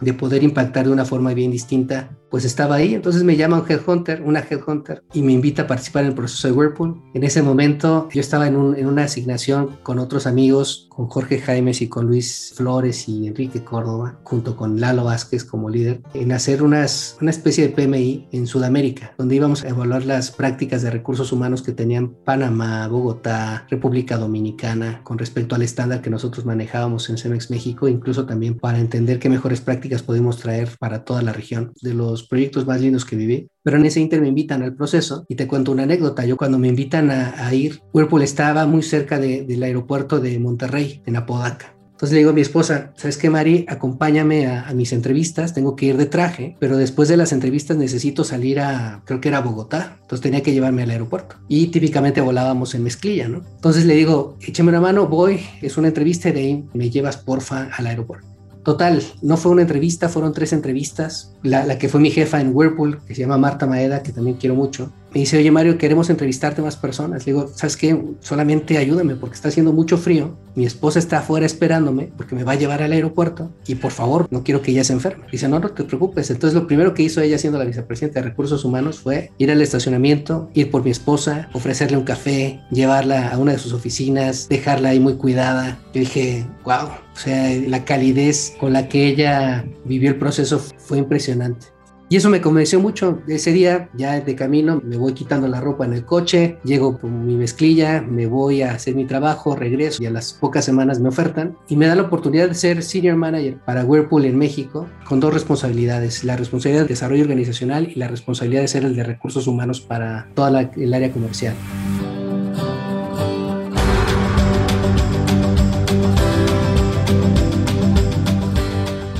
de 0.00 0.14
poder 0.14 0.42
impactar 0.42 0.86
de 0.86 0.92
una 0.92 1.04
forma 1.04 1.34
bien 1.34 1.50
distinta, 1.50 2.10
pues 2.30 2.44
estaba 2.44 2.76
ahí. 2.76 2.94
Entonces 2.94 3.24
me 3.24 3.36
llama 3.36 3.60
un 3.60 3.70
headhunter, 3.70 4.22
una 4.22 4.40
headhunter, 4.40 5.02
y 5.12 5.22
me 5.22 5.32
invita 5.32 5.62
a 5.62 5.66
participar 5.66 6.02
en 6.02 6.10
el 6.10 6.14
proceso 6.14 6.48
de 6.48 6.54
Whirlpool. 6.54 7.02
En 7.14 7.24
ese 7.24 7.42
momento 7.42 8.08
yo 8.12 8.20
estaba 8.20 8.46
en, 8.46 8.54
en 8.76 8.86
una 8.86 9.04
asignación 9.04 9.78
con 9.82 9.98
otros 9.98 10.26
amigos, 10.26 10.88
con 10.90 11.06
Jorge 11.06 11.38
Jaimes 11.38 11.80
y 11.80 11.88
con 11.88 12.06
Luis 12.06 12.52
Flores 12.54 13.08
y 13.08 13.26
Enrique 13.26 13.64
Córdoba, 13.64 14.18
junto 14.24 14.56
con 14.56 14.80
Lalo 14.80 15.04
Vázquez 15.04 15.44
como 15.44 15.70
líder, 15.70 16.02
en 16.14 16.32
hacer 16.32 16.62
unas, 16.62 17.16
una 17.20 17.30
especie 17.30 17.66
de 17.66 17.72
PMI 17.74 18.28
en 18.32 18.46
Sudamérica, 18.46 19.14
donde 19.16 19.36
íbamos 19.36 19.64
a 19.64 19.68
evaluar 19.68 20.04
las 20.04 20.30
prácticas 20.30 20.82
de 20.82 20.90
recursos 20.90 21.32
humanos 21.32 21.62
que 21.62 21.72
tenían 21.72 22.14
Panamá, 22.24 22.88
Bogotá, 22.88 23.66
República 23.70 24.18
Dominicana, 24.18 25.02
con 25.04 25.18
respecto 25.18 25.54
al 25.54 25.62
estándar 25.62 26.02
que 26.02 26.10
nosotros 26.10 26.44
manejábamos 26.44 27.08
en 27.10 27.16
Cemex 27.16 27.50
México, 27.50 27.88
incluso 27.88 28.26
también 28.26 28.58
para 28.58 28.78
entender 28.78 29.18
qué 29.18 29.28
mejores 29.28 29.60
prácticas 29.60 29.87
podemos 30.02 30.38
traer 30.38 30.70
para 30.78 31.04
toda 31.04 31.22
la 31.22 31.32
región. 31.32 31.72
De 31.82 31.94
los 31.94 32.24
proyectos 32.24 32.66
más 32.66 32.80
lindos 32.80 33.04
que 33.04 33.16
viví, 33.16 33.48
pero 33.62 33.76
en 33.76 33.86
ese 33.86 34.00
inter 34.00 34.20
me 34.20 34.28
invitan 34.28 34.62
al 34.62 34.74
proceso 34.74 35.24
y 35.28 35.34
te 35.34 35.46
cuento 35.46 35.72
una 35.72 35.84
anécdota. 35.84 36.24
Yo 36.24 36.36
cuando 36.36 36.58
me 36.58 36.68
invitan 36.68 37.10
a, 37.10 37.52
ir, 37.54 37.80
Whirlpool 37.92 38.22
estaba 38.22 38.66
muy 38.66 38.82
cerca 38.82 39.18
del 39.18 39.62
aeropuerto 39.62 40.20
de 40.20 40.38
Monterrey, 40.38 41.02
en 41.06 41.16
Apodaca. 41.16 41.78
Entonces 41.98 42.12
le 42.12 42.18
digo 42.18 42.30
a 42.30 42.34
mi 42.34 42.42
esposa, 42.42 42.92
¿sabes 42.94 43.18
qué, 43.18 43.28
Mari? 43.28 43.64
Acompáñame 43.68 44.46
a, 44.46 44.72
mis 44.72 44.92
entrevistas, 44.92 45.52
tengo 45.52 45.74
que 45.74 45.86
ir 45.86 45.96
de 45.96 46.06
traje, 46.06 46.56
pero 46.60 46.76
después 46.76 47.08
de 47.08 47.16
las 47.16 47.32
entrevistas 47.32 47.76
necesito 47.76 48.22
salir 48.22 48.60
a, 48.60 49.02
creo 49.04 49.20
que 49.20 49.26
era 49.26 49.40
Bogotá, 49.40 49.96
entonces 50.02 50.20
tenía 50.20 50.40
que 50.40 50.52
llevarme 50.52 50.84
al 50.84 50.90
aeropuerto. 50.90 51.34
Y 51.48 51.66
típicamente 51.66 52.20
volábamos 52.20 52.76
en 52.76 52.84
mezclilla, 52.84 53.26
¿no? 53.26 53.42
Entonces 53.56 53.84
le 53.84 53.96
digo, 53.96 54.36
échame 54.40 54.68
una 54.68 54.80
mano, 54.80 55.08
voy, 55.08 55.40
es 55.60 55.76
una 55.76 55.88
entrevista 55.88 56.30
de 56.30 56.38
ahí 56.38 56.64
me 56.72 56.88
llevas 56.88 57.16
porfa 57.16 57.68
al 57.76 57.88
aeropuerto. 57.88 58.37
Total, 58.68 59.02
no 59.22 59.38
fue 59.38 59.52
una 59.52 59.62
entrevista, 59.62 60.10
fueron 60.10 60.34
tres 60.34 60.52
entrevistas. 60.52 61.32
La, 61.42 61.78
que 61.78 61.88
fue 61.88 62.00
mi 62.00 62.10
jefa 62.10 62.38
en 62.38 62.54
Whirlpool, 62.54 63.00
que 63.06 63.14
se 63.14 63.22
llama 63.22 63.38
Marta 63.38 63.66
Maeda, 63.66 64.02
que 64.02 64.12
también 64.12 64.36
quiero 64.36 64.54
mucho, 64.54 64.92
me 65.12 65.20
dice, 65.20 65.38
oye 65.38 65.50
Mario, 65.50 65.78
queremos 65.78 66.10
entrevistarte 66.10 66.60
más 66.60 66.76
personas. 66.76 67.26
Le 67.26 67.32
digo, 67.32 67.48
¿sabes 67.54 67.76
qué? 67.76 67.98
Solamente 68.20 68.76
ayúdame 68.78 69.16
porque 69.16 69.36
está 69.36 69.48
haciendo 69.48 69.72
mucho 69.72 69.96
frío. 69.96 70.36
Mi 70.54 70.66
esposa 70.66 70.98
está 70.98 71.18
afuera 71.18 71.46
esperándome 71.46 72.10
porque 72.16 72.34
me 72.34 72.44
va 72.44 72.52
a 72.52 72.56
llevar 72.56 72.82
al 72.82 72.92
aeropuerto 72.92 73.50
y 73.66 73.76
por 73.76 73.92
favor, 73.92 74.26
no 74.30 74.42
quiero 74.42 74.60
que 74.60 74.72
ella 74.72 74.84
se 74.84 74.92
enferme. 74.92 75.24
Dice, 75.30 75.48
no, 75.48 75.60
no 75.60 75.70
te 75.70 75.84
preocupes. 75.84 76.30
Entonces 76.30 76.58
lo 76.58 76.66
primero 76.66 76.94
que 76.94 77.02
hizo 77.02 77.20
ella 77.20 77.38
siendo 77.38 77.58
la 77.58 77.64
vicepresidenta 77.64 78.20
de 78.20 78.28
Recursos 78.28 78.64
Humanos 78.64 78.98
fue 78.98 79.30
ir 79.38 79.50
al 79.50 79.62
estacionamiento, 79.62 80.50
ir 80.54 80.70
por 80.70 80.84
mi 80.84 80.90
esposa, 80.90 81.48
ofrecerle 81.52 81.96
un 81.96 82.04
café, 82.04 82.60
llevarla 82.70 83.28
a 83.28 83.38
una 83.38 83.52
de 83.52 83.58
sus 83.58 83.72
oficinas, 83.72 84.48
dejarla 84.48 84.90
ahí 84.90 85.00
muy 85.00 85.14
cuidada. 85.14 85.78
Yo 85.94 86.00
dije, 86.00 86.46
wow, 86.64 86.88
o 87.14 87.18
sea, 87.18 87.50
la 87.66 87.84
calidez 87.84 88.54
con 88.60 88.72
la 88.72 88.88
que 88.88 89.06
ella 89.06 89.64
vivió 89.84 90.10
el 90.10 90.18
proceso 90.18 90.58
fue 90.58 90.98
impresionante. 90.98 91.77
Y 92.10 92.16
eso 92.16 92.30
me 92.30 92.40
convenció 92.40 92.80
mucho. 92.80 93.20
Ese 93.28 93.52
día, 93.52 93.90
ya 93.94 94.18
de 94.18 94.34
camino, 94.34 94.80
me 94.82 94.96
voy 94.96 95.12
quitando 95.12 95.46
la 95.46 95.60
ropa 95.60 95.84
en 95.84 95.92
el 95.92 96.06
coche, 96.06 96.56
llego 96.64 96.98
con 96.98 97.26
mi 97.26 97.36
mezclilla, 97.36 98.00
me 98.00 98.26
voy 98.26 98.62
a 98.62 98.72
hacer 98.72 98.94
mi 98.94 99.04
trabajo, 99.04 99.54
regreso 99.54 100.02
y 100.02 100.06
a 100.06 100.10
las 100.10 100.32
pocas 100.32 100.64
semanas 100.64 101.00
me 101.00 101.10
ofertan 101.10 101.56
y 101.68 101.76
me 101.76 101.86
da 101.86 101.94
la 101.94 102.02
oportunidad 102.02 102.48
de 102.48 102.54
ser 102.54 102.82
Senior 102.82 103.16
Manager 103.16 103.58
para 103.58 103.84
Whirlpool 103.84 104.24
en 104.24 104.38
México 104.38 104.86
con 105.04 105.20
dos 105.20 105.34
responsabilidades, 105.34 106.24
la 106.24 106.36
responsabilidad 106.36 106.84
de 106.84 106.88
desarrollo 106.88 107.24
organizacional 107.24 107.90
y 107.94 107.96
la 107.96 108.08
responsabilidad 108.08 108.62
de 108.62 108.68
ser 108.68 108.84
el 108.84 108.96
de 108.96 109.04
recursos 109.04 109.46
humanos 109.46 109.82
para 109.82 110.28
toda 110.34 110.70
el 110.76 110.94
área 110.94 111.12
comercial. 111.12 111.54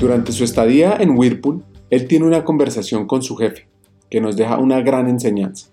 Durante 0.01 0.33
su 0.33 0.44
estadía 0.44 0.96
en 1.01 1.11
Whirlpool, 1.11 1.64
él 1.90 2.07
tiene 2.07 2.27
una 2.27 2.44
conversación 2.44 3.07
con 3.07 3.22
su 3.22 3.37
jefe 3.37 3.66
que 4.11 4.20
nos 4.20 4.37
deja 4.37 4.59
una 4.59 4.81
gran 4.81 5.09
enseñanza. 5.09 5.68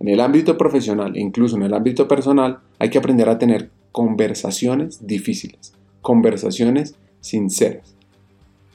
En 0.00 0.08
el 0.08 0.20
ámbito 0.20 0.56
profesional 0.56 1.16
e 1.16 1.20
incluso 1.20 1.56
en 1.56 1.62
el 1.62 1.74
ámbito 1.74 2.08
personal 2.08 2.60
hay 2.78 2.90
que 2.90 2.98
aprender 2.98 3.28
a 3.28 3.38
tener 3.38 3.70
conversaciones 3.92 5.06
difíciles, 5.06 5.74
conversaciones 6.00 6.94
sinceras, 7.20 7.94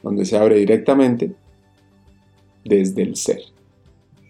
donde 0.02 0.24
se 0.24 0.36
abre 0.36 0.56
directamente 0.56 1.34
desde 2.64 3.02
el 3.02 3.16
ser. 3.16 3.40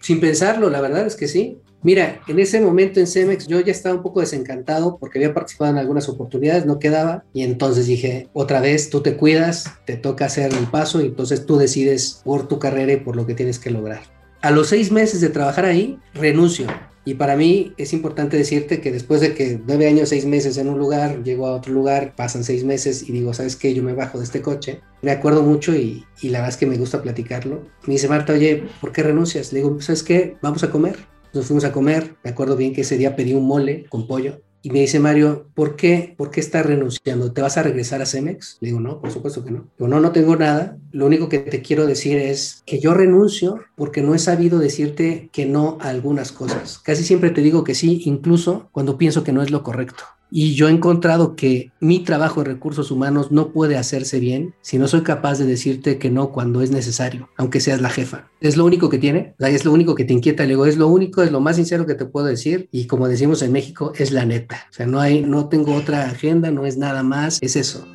Sin 0.01 0.19
pensarlo, 0.19 0.69
la 0.69 0.81
verdad 0.81 1.05
es 1.05 1.15
que 1.15 1.27
sí. 1.27 1.59
Mira, 1.87 2.19
en 2.27 2.37
ese 2.37 2.59
momento 2.59 2.99
en 2.99 3.07
Cemex 3.07 3.47
yo 3.47 3.61
ya 3.61 3.71
estaba 3.71 3.95
un 3.95 4.03
poco 4.03 4.19
desencantado 4.19 4.97
porque 4.97 5.19
había 5.19 5.33
participado 5.33 5.71
en 5.71 5.77
algunas 5.77 6.09
oportunidades, 6.09 6.65
no 6.65 6.79
quedaba, 6.79 7.23
y 7.31 7.43
entonces 7.43 7.87
dije, 7.87 8.27
otra 8.33 8.59
vez, 8.59 8.89
tú 8.89 8.99
te 8.99 9.15
cuidas, 9.15 9.71
te 9.85 9.95
toca 9.95 10.25
hacer 10.25 10.51
el 10.53 10.67
paso 10.67 10.99
y 10.99 11.05
entonces 11.05 11.45
tú 11.45 11.55
decides 11.55 12.19
por 12.25 12.49
tu 12.49 12.59
carrera 12.59 12.91
y 12.91 12.97
por 12.97 13.15
lo 13.15 13.25
que 13.25 13.35
tienes 13.35 13.57
que 13.57 13.71
lograr. 13.71 14.01
A 14.41 14.51
los 14.51 14.67
seis 14.67 14.91
meses 14.91 15.21
de 15.21 15.29
trabajar 15.29 15.63
ahí, 15.63 15.97
renuncio. 16.13 16.67
Y 17.05 17.13
para 17.13 17.37
mí 17.37 17.71
es 17.77 17.93
importante 17.93 18.35
decirte 18.35 18.81
que 18.81 18.91
después 18.91 19.21
de 19.21 19.33
que 19.33 19.57
nueve 19.65 19.87
años, 19.87 20.09
seis 20.09 20.25
meses 20.25 20.57
en 20.57 20.67
un 20.67 20.77
lugar, 20.77 21.23
llego 21.23 21.47
a 21.47 21.53
otro 21.53 21.71
lugar, 21.71 22.15
pasan 22.17 22.43
seis 22.43 22.65
meses 22.65 23.07
y 23.07 23.13
digo, 23.13 23.33
¿sabes 23.33 23.55
qué? 23.55 23.73
Yo 23.73 23.81
me 23.81 23.93
bajo 23.93 24.17
de 24.17 24.25
este 24.25 24.41
coche. 24.41 24.81
Me 25.01 25.11
acuerdo 25.11 25.41
mucho 25.41 25.73
y, 25.73 26.03
y 26.21 26.31
la 26.31 26.39
verdad 26.39 26.49
es 26.49 26.57
que 26.57 26.65
me 26.65 26.77
gusta 26.77 27.01
platicarlo. 27.01 27.61
Me 27.85 27.93
dice 27.93 28.09
Marta, 28.09 28.33
oye, 28.33 28.65
¿por 28.81 28.91
qué 28.91 29.03
renuncias? 29.03 29.53
Le 29.53 29.59
digo, 29.59 29.79
¿sabes 29.79 30.03
qué? 30.03 30.35
Vamos 30.41 30.65
a 30.65 30.69
comer 30.69 30.97
nos 31.37 31.45
fuimos 31.45 31.63
a 31.63 31.71
comer, 31.71 32.15
me 32.23 32.31
acuerdo 32.31 32.55
bien 32.55 32.73
que 32.73 32.81
ese 32.81 32.97
día 32.97 33.15
pedí 33.15 33.33
un 33.33 33.47
mole 33.47 33.85
con 33.89 34.07
pollo 34.07 34.41
y 34.61 34.69
me 34.71 34.81
dice 34.81 34.99
Mario, 34.99 35.47
¿por 35.53 35.75
qué? 35.75 36.13
¿Por 36.17 36.29
qué 36.31 36.41
estás 36.41 36.65
renunciando? 36.65 37.31
¿Te 37.31 37.41
vas 37.41 37.57
a 37.57 37.63
regresar 37.63 38.01
a 38.01 38.05
Cemex? 38.05 38.57
Le 38.59 38.69
digo, 38.69 38.81
no, 38.81 38.99
por 38.99 39.11
supuesto 39.11 39.45
que 39.45 39.51
no. 39.51 39.67
Digo, 39.77 39.87
no, 39.87 40.01
no 40.01 40.11
tengo 40.11 40.35
nada. 40.35 40.77
Lo 40.91 41.05
único 41.05 41.29
que 41.29 41.39
te 41.39 41.61
quiero 41.61 41.85
decir 41.85 42.17
es 42.17 42.63
que 42.65 42.79
yo 42.79 42.93
renuncio 42.93 43.61
porque 43.75 44.01
no 44.01 44.13
he 44.13 44.19
sabido 44.19 44.59
decirte 44.59 45.29
que 45.31 45.45
no 45.45 45.77
a 45.79 45.89
algunas 45.89 46.33
cosas. 46.33 46.79
Casi 46.79 47.03
siempre 47.03 47.29
te 47.29 47.41
digo 47.41 47.63
que 47.63 47.75
sí, 47.75 48.01
incluso 48.05 48.67
cuando 48.73 48.97
pienso 48.97 49.23
que 49.23 49.31
no 49.31 49.41
es 49.41 49.51
lo 49.51 49.63
correcto. 49.63 50.03
Y 50.29 50.55
yo 50.55 50.67
he 50.67 50.71
encontrado 50.71 51.35
que 51.35 51.71
mi 51.79 51.99
trabajo 51.99 52.41
en 52.41 52.47
recursos 52.47 52.91
humanos 52.91 53.31
no 53.31 53.53
puede 53.53 53.77
hacerse 53.77 54.19
bien 54.19 54.53
si 54.61 54.77
no 54.77 54.87
soy 54.87 55.01
capaz 55.01 55.39
de 55.39 55.45
decirte 55.45 55.97
que 55.97 56.09
no 56.09 56.31
cuando 56.31 56.61
es 56.61 56.69
necesario, 56.69 57.29
aunque 57.37 57.61
seas 57.61 57.81
la 57.81 57.89
jefa. 57.89 58.29
Es 58.41 58.57
lo 58.57 58.65
único 58.65 58.89
que 58.89 58.97
tiene, 58.97 59.35
es 59.39 59.63
lo 59.63 59.71
único 59.71 59.95
que 59.95 60.03
te 60.03 60.13
inquieta. 60.13 60.43
Le 60.43 60.49
digo, 60.49 60.65
es 60.65 60.77
lo 60.77 60.87
único, 60.87 61.23
es 61.23 61.31
lo 61.31 61.39
más 61.39 61.55
sincero 61.55 61.85
que 61.85 61.95
te 61.95 62.05
puedo 62.05 62.25
decir. 62.25 62.67
Y 62.71 62.87
como 62.87 63.07
decimos 63.07 63.41
en 63.41 63.53
México, 63.53 63.93
es 63.95 64.11
la 64.11 64.25
neta. 64.25 64.67
O 64.69 64.73
sea, 64.73 64.85
no 64.85 64.99
hay, 64.99 65.21
no 65.21 65.47
tengo 65.47 65.73
otra 65.73 66.05
agenda, 66.05 66.51
no 66.51 66.65
es 66.65 66.77
nada 66.77 67.03
más, 67.03 67.39
es 67.41 67.55
eso. 67.55 67.85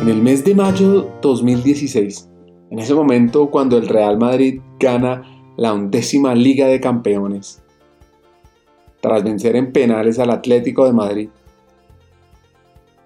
En 0.00 0.08
el 0.08 0.22
mes 0.22 0.44
de 0.44 0.54
mayo 0.54 1.10
2016, 1.20 2.28
en 2.70 2.78
ese 2.78 2.94
momento, 2.94 3.50
cuando 3.50 3.78
el 3.78 3.88
Real 3.88 4.18
Madrid 4.18 4.60
gana 4.78 5.22
la 5.56 5.72
undécima 5.72 6.34
Liga 6.34 6.66
de 6.66 6.80
Campeones, 6.80 7.62
tras 9.00 9.22
vencer 9.22 9.56
en 9.56 9.72
penales 9.72 10.18
al 10.18 10.30
Atlético 10.30 10.86
de 10.86 10.92
Madrid, 10.92 11.28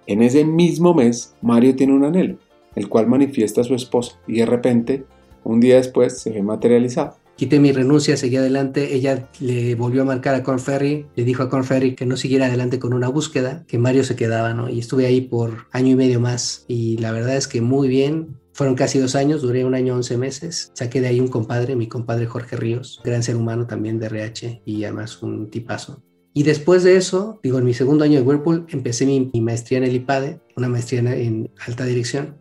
en 0.07 0.23
ese 0.23 0.45
mismo 0.45 0.95
mes 0.95 1.35
Mario 1.43 1.77
tiene 1.77 1.93
un 1.93 2.05
anhelo, 2.05 2.37
el 2.75 2.89
cual 2.89 3.07
manifiesta 3.07 3.61
a 3.61 3.65
su 3.65 3.75
esposa 3.75 4.19
y 4.27 4.39
de 4.39 4.47
repente, 4.47 5.05
un 5.45 5.61
día 5.61 5.77
después, 5.77 6.19
se 6.19 6.31
ve 6.31 6.43
materializado. 6.43 7.17
Quité 7.37 7.59
mi 7.59 7.73
renuncia, 7.73 8.19
seguí 8.19 8.37
adelante. 8.37 8.95
Ella 8.95 9.27
le 9.41 9.75
volvió 9.75 10.03
a 10.03 10.05
marcar 10.05 10.35
a 10.35 10.43
Conferry, 10.43 11.07
le 11.17 11.25
dijo 11.25 11.43
a 11.43 11.49
Conferry 11.49 11.95
que 11.95 12.05
no 12.05 12.19
siguiera 12.19 12.47
adelante 12.47 12.79
con 12.79 12.93
una 12.93 13.09
búsqueda, 13.09 13.65
que 13.67 13.79
Mario 13.79 14.05
se 14.05 14.15
quedaba, 14.15 14.53
¿no? 14.53 14.69
Y 14.69 14.81
estuve 14.81 15.07
ahí 15.07 15.23
por 15.23 15.67
año 15.73 15.93
y 15.93 15.95
medio 15.95 16.21
más. 16.21 16.67
Y 16.69 16.99
la 16.99 17.13
verdad 17.13 17.37
es 17.37 17.49
que 17.49 17.63
muy 17.63 17.89
bien. 17.89 18.40
Fueron 18.61 18.77
casi 18.77 18.99
dos 18.99 19.17
años, 19.17 19.41
duré 19.41 19.65
un 19.65 19.75
año, 19.75 19.95
once 19.95 20.19
meses. 20.19 20.71
Saqué 20.75 21.01
de 21.01 21.07
ahí 21.07 21.19
un 21.19 21.29
compadre, 21.29 21.77
mi 21.77 21.87
compadre 21.87 22.27
Jorge 22.27 22.57
Ríos, 22.59 23.01
gran 23.03 23.23
ser 23.23 23.37
humano 23.37 23.67
también 23.67 23.99
de 23.99 24.05
RH 24.05 24.61
y 24.67 24.85
además 24.85 25.23
un 25.23 25.49
tipazo. 25.49 26.03
Y 26.35 26.43
después 26.43 26.83
de 26.83 26.97
eso, 26.97 27.41
digo, 27.43 27.57
en 27.57 27.65
mi 27.65 27.73
segundo 27.73 28.05
año 28.05 28.19
de 28.19 28.21
Whirlpool, 28.21 28.67
empecé 28.69 29.07
mi, 29.07 29.31
maestría 29.41 29.79
en 29.79 29.85
el 29.85 29.95
IPADE, 29.95 30.43
una 30.59 30.69
maestría 30.69 31.01
en 31.01 31.51
alta 31.67 31.87
dirección 31.87 32.37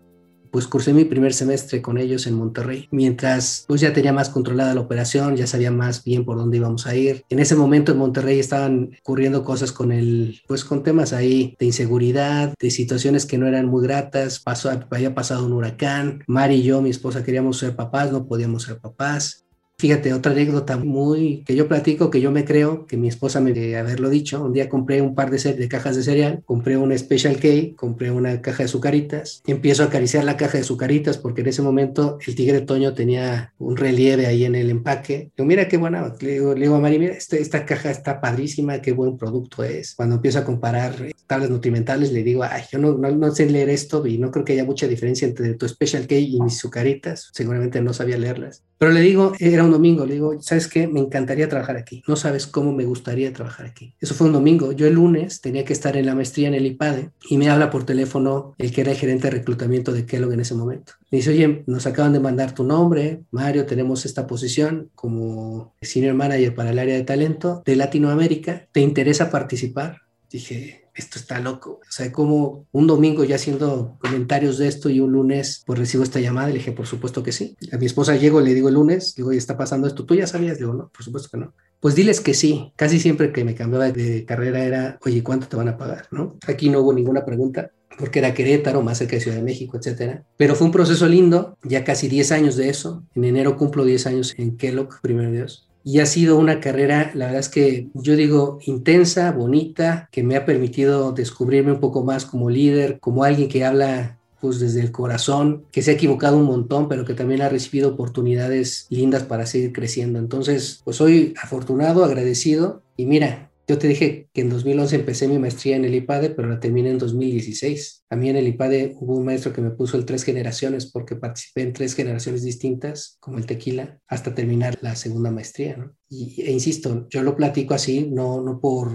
pues 0.52 0.68
cursé 0.68 0.94
mi 0.94 1.06
primer 1.06 1.34
semestre 1.34 1.82
con 1.82 1.98
ellos 1.98 2.28
en 2.28 2.36
Monterrey, 2.36 2.88
mientras 2.92 3.66
pues 3.68 3.82
ya 3.82 3.94
tenía 3.94 4.14
más 4.14 4.30
controlada 4.30 4.74
la 4.74 4.82
operación, 4.82 5.36
ya 5.36 5.48
sabía 5.48 5.72
más 5.72 6.04
bien 6.04 6.26
por 6.26 6.38
dónde 6.38 6.58
íbamos 6.58 6.88
a 6.88 6.96
ir. 6.96 7.24
En 7.30 7.40
ese 7.40 7.56
momento 7.56 7.92
en 7.92 7.98
Monterrey 7.98 8.40
estaban 8.40 8.92
ocurriendo 9.02 9.44
cosas 9.44 9.72
con 9.72 9.92
el, 9.92 10.42
pues 10.48 10.64
con 10.64 10.84
temas 10.84 11.14
ahí 11.14 11.56
de 11.60 11.66
inseguridad, 11.66 12.54
de 12.60 12.72
situaciones 12.72 13.26
que 13.26 13.38
no 13.38 13.48
eran 13.48 13.68
muy 13.68 13.84
gratas, 13.84 14.40
pasó, 14.40 14.72
había 14.90 15.16
pasado 15.16 15.46
un 15.46 15.54
huracán, 15.54 16.24
Mari 16.28 16.56
y 16.56 16.64
yo, 16.64 16.82
mi 16.82 16.90
esposa, 16.90 17.24
queríamos 17.24 17.58
ser 17.58 17.76
papás, 17.76 18.12
no 18.12 18.26
podíamos 18.26 18.64
ser 18.64 18.80
papás. 18.80 19.46
Fíjate, 19.80 20.12
otra 20.12 20.34
anécdota 20.34 20.76
muy 20.76 21.42
que 21.46 21.56
yo 21.56 21.70
platico, 21.70 22.10
que 22.10 22.20
yo 22.20 22.32
me 22.32 22.44
creo, 22.44 22.86
que 22.86 22.98
mi 22.98 23.08
esposa 23.08 23.39
me 23.39 23.54
debe 23.54 23.78
haberlo 23.78 24.10
dicho. 24.10 24.44
Un 24.44 24.52
día 24.52 24.68
compré 24.68 25.02
un 25.02 25.15
par 25.15 25.32
de, 25.32 25.54
de 25.54 25.70
cajas 25.70 25.96
de 25.96 26.04
cereal, 26.04 26.44
compré 26.46 26.76
una 26.76 26.98
Special 26.98 27.39
K, 27.39 27.78
compré 27.78 28.12
una 28.12 28.42
caja 28.42 28.63
de 28.63 28.68
sucaritas, 28.68 29.42
empiezo 29.48 29.84
a 29.84 29.86
acariciar 29.86 30.26
la 30.26 30.36
caja 30.36 30.58
de 30.58 30.65
sucaritas 30.65 31.18
porque 31.18 31.42
en 31.42 31.48
ese 31.48 31.62
momento 31.62 32.18
el 32.28 32.36
tigre 32.36 32.60
Toño 32.60 32.94
tenía 32.94 33.54
un 33.58 33.78
relieve 33.78 34.28
ahí 34.28 34.44
en 34.44 34.56
el 34.56 34.70
empaque. 34.70 35.32
Digo, 35.38 35.48
mira 35.48 35.70
qué 35.70 35.78
buena, 35.78 36.13
le 36.20 36.32
digo, 36.34 36.54
le 36.54 36.60
digo 36.60 36.76
a 36.76 36.82
Mari, 36.82 37.00
mira, 37.00 37.13
este, 37.13 37.39
esta 37.39 37.65
caja 37.65 37.89
está 37.89 38.20
padrísima, 38.20 38.82
qué 38.82 38.92
buen 38.92 39.15
producto 39.15 39.63
es. 39.63 39.96
Cuando 39.96 40.15
empiezo 40.15 40.40
a 40.40 40.44
comparar 40.44 40.94
tablas 41.25 41.50
nutrimentales, 41.50 42.12
le 42.12 42.23
digo, 42.23 42.44
ay, 42.44 42.63
yo 42.69 42.80
no, 42.80 42.98
no, 42.98 43.12
no 43.12 43.32
sé 43.34 43.50
leer 43.50 43.69
esto 43.69 44.06
y 44.06 44.17
no 44.17 44.30
creo 44.30 44.44
que 44.44 44.52
haya 44.52 44.65
mucha 44.65 44.90
diferencia 44.90 45.25
entre 45.25 45.54
tu 45.54 45.69
Special 45.69 46.06
K 46.06 46.15
y 46.15 46.42
mis 46.42 46.58
sucaritas. 46.58 47.30
Seguramente 47.32 47.80
no 47.82 47.94
sabía 47.94 48.17
leerlas. 48.17 48.65
Pero 48.80 48.94
le 48.94 49.02
digo, 49.02 49.34
era 49.40 49.65
un 49.65 49.71
domingo, 49.71 50.06
le 50.06 50.13
digo, 50.13 50.42
¿sabes 50.42 50.69
qué? 50.69 50.88
Me 50.88 51.02
encantaría 51.02 51.50
trabajar 51.50 51.75
aquí. 51.75 52.02
No 52.08 52.15
sabes 52.15 52.48
cómo 52.48 52.71
me 52.71 52.86
gustaría 52.86 53.34
trabajar 53.34 53.65
aquí. 53.65 53.94
Eso 54.00 54.13
fue 54.13 54.27
un 54.27 54.34
domingo. 54.34 54.71
Yo 54.71 54.88
el 54.88 54.94
lunes 54.94 55.42
tenía 55.42 55.65
que 55.65 55.73
estar 55.73 55.98
en 55.98 56.06
la 56.06 56.15
maestría 56.15 56.48
en 56.48 56.54
el 56.54 56.65
IPADE 56.65 57.12
y 57.30 57.38
me 57.38 57.50
habla 57.50 57.71
por 57.71 57.86
teléfono 57.86 58.56
el 58.58 58.71
que 58.71 58.80
era 58.80 58.92
el 58.92 58.98
gerente 58.98 59.27
de 59.27 59.32
reclutamiento 59.32 59.92
de 59.92 60.06
Kellogg 60.06 60.32
en 60.32 60.40
ese 60.40 60.56
momento. 60.56 60.94
Me 61.12 61.17
dice, 61.17 61.32
oye, 61.32 61.63
nos 61.67 61.88
acaban 61.88 62.13
de 62.13 62.21
mandar 62.21 62.56
tu 62.56 62.63
nombre, 62.63 63.23
Mario, 63.32 63.65
tenemos 63.65 64.06
esta 64.06 64.25
posición 64.25 64.90
como 64.96 65.75
senior 65.82 66.15
manager 66.15 66.56
para 66.56 66.69
el 66.69 66.80
área 66.80 66.96
de 66.96 67.04
talento 67.04 67.62
de 67.65 67.75
Latinoamérica. 67.75 68.69
¿Te 68.71 68.80
interesa 68.80 69.30
participar? 69.30 70.09
Dije, 70.30 70.90
esto 70.94 71.17
está 71.17 71.40
loco. 71.40 71.80
O 71.82 71.92
sea, 71.92 72.12
como 72.12 72.67
un 72.71 72.88
domingo 72.88 73.23
ya 73.23 73.36
haciendo 73.36 73.98
comentarios 74.00 74.58
de 74.58 74.67
esto 74.67 74.90
y 74.90 75.00
un 75.00 75.12
lunes 75.12 75.63
pues 75.65 75.80
recibo 75.80 76.04
esta 76.04 76.19
llamada 76.19 76.50
y 76.50 76.54
le 76.54 76.60
dije, 76.60 76.71
por 76.71 76.86
supuesto 76.86 77.23
que 77.23 77.32
sí. 77.32 77.58
A 77.71 77.77
mi 77.77 77.86
esposa 77.86 78.15
llego, 78.15 78.42
le 78.42 78.54
digo 78.54 78.67
el 78.67 78.75
lunes, 78.75 79.15
digo, 79.15 79.30
oye, 79.30 79.38
está 79.38 79.58
pasando 79.58 79.88
esto. 79.88 80.06
¿Tú 80.06 80.15
ya 80.15 80.27
sabías? 80.27 80.60
Digo, 80.60 80.73
no, 80.73 80.90
por 80.90 81.04
supuesto 81.04 81.30
que 81.32 81.38
no. 81.38 81.54
Pues 81.80 81.96
diles 81.96 82.21
que 82.21 82.34
sí. 82.34 82.73
Casi 82.75 83.00
siempre 83.00 83.32
que 83.32 83.44
me 83.44 83.56
cambiaba 83.56 83.92
de 83.92 84.25
carrera 84.25 84.63
era, 84.63 85.00
oye, 85.04 85.23
¿cuánto 85.23 85.48
te 85.48 85.56
van 85.56 85.69
a 85.69 85.77
pagar? 85.77 86.08
¿No? 86.12 86.38
Aquí 86.48 86.69
no 86.69 86.82
hubo 86.82 86.94
ninguna 86.94 87.25
pregunta 87.25 87.71
porque 87.98 88.19
era 88.19 88.34
Querétaro, 88.34 88.82
más 88.82 89.00
cerca 89.00 89.15
de 89.15 89.21
Ciudad 89.21 89.38
de 89.38 89.44
México, 89.44 89.77
etcétera. 89.77 90.23
Pero 90.38 90.56
fue 90.56 90.67
un 90.67 90.71
proceso 90.71 91.06
lindo, 91.08 91.58
ya 91.63 91.84
casi 91.84 92.08
10 92.08 92.32
años 92.32 92.56
de 92.56 92.69
eso. 92.69 93.04
En 93.13 93.25
enero 93.25 93.58
cumplo 93.58 93.84
10 93.84 94.08
años 94.08 94.36
en 94.38 94.56
Kellogg, 94.56 95.02
primero 95.02 95.32
Dios 95.32 95.69
y 95.84 96.00
ha 96.00 96.06
sido 96.06 96.38
una 96.38 96.60
carrera, 96.60 97.12
la 97.13 97.25
verdad 97.25 97.40
es 97.40 97.50
que 97.50 97.88
yo 97.94 98.15
digo, 98.15 98.60
intensa, 98.65 99.32
bonita, 99.32 100.10
que 100.12 100.23
me 100.23 100.36
ha 100.36 100.46
permitido 100.46 101.12
descubrirme 101.12 101.71
un 101.71 101.80
poco 101.80 102.04
más 102.04 102.25
como 102.25 102.50
líder, 102.50 103.00
como 103.00 103.23
alguien 103.23 103.50
que 103.50 103.65
habla 103.65 104.17
pues 104.42 104.60
desde 104.60 104.82
el 104.82 104.92
corazón, 104.92 105.65
que 105.71 105.82
se 105.82 105.92
ha 105.92 105.96
equivocado 105.96 106.38
un 106.38 106.46
montón, 106.46 106.88
pero 106.88 107.04
que 107.04 107.13
también 107.13 107.42
ha 107.42 107.50
recibido 107.50 107.90
oportunidades 107.90 108.88
lindas 108.90 109.23
para 109.23 109.46
seguir 109.46 109.73
creciendo. 109.73 110.17
Entonces, 110.17 110.82
pues 110.86 110.98
soy 110.98 111.34
afortunado, 111.42 112.06
agradecido 112.06 112.82
y 112.96 113.06
mira, 113.06 113.48
yo 113.70 113.78
te 113.78 113.88
dije 113.88 114.30
que 114.34 114.42
en 114.42 114.50
2011 114.50 114.96
empecé 114.96 115.28
mi 115.28 115.38
maestría 115.38 115.76
en 115.76 115.86
el 115.86 115.94
IPADE, 115.94 116.32
pero 116.32 116.50
la 116.50 116.60
terminé 116.60 116.90
en 116.90 116.98
2016. 116.98 118.04
A 118.10 118.15
mí 118.15 118.28
en 118.28 118.36
el 118.36 118.48
IPADE 118.48 118.96
hubo 119.00 119.15
un 119.15 119.26
maestro 119.26 119.54
que 119.54 119.62
me 119.62 119.70
puso 119.70 119.96
el 119.96 120.06
tres 120.06 120.24
generaciones 120.24 120.88
porque 120.92 121.15
participé 121.15 121.62
en 121.62 121.74
tres 121.74 121.94
generaciones 121.94 122.42
distintas, 122.42 123.17
como 123.20 123.38
el 123.38 123.46
tequila, 123.46 124.00
hasta 124.08 124.34
terminar 124.34 124.80
la 124.82 124.96
segunda 124.96 125.30
maestría. 125.30 125.88
Y, 126.10 126.42
e 126.42 126.52
insisto, 126.52 127.08
yo 127.12 127.22
lo 127.22 127.36
platico 127.36 127.76
así, 127.76 128.10
no, 128.12 128.42
no 128.42 128.60
por 128.60 128.90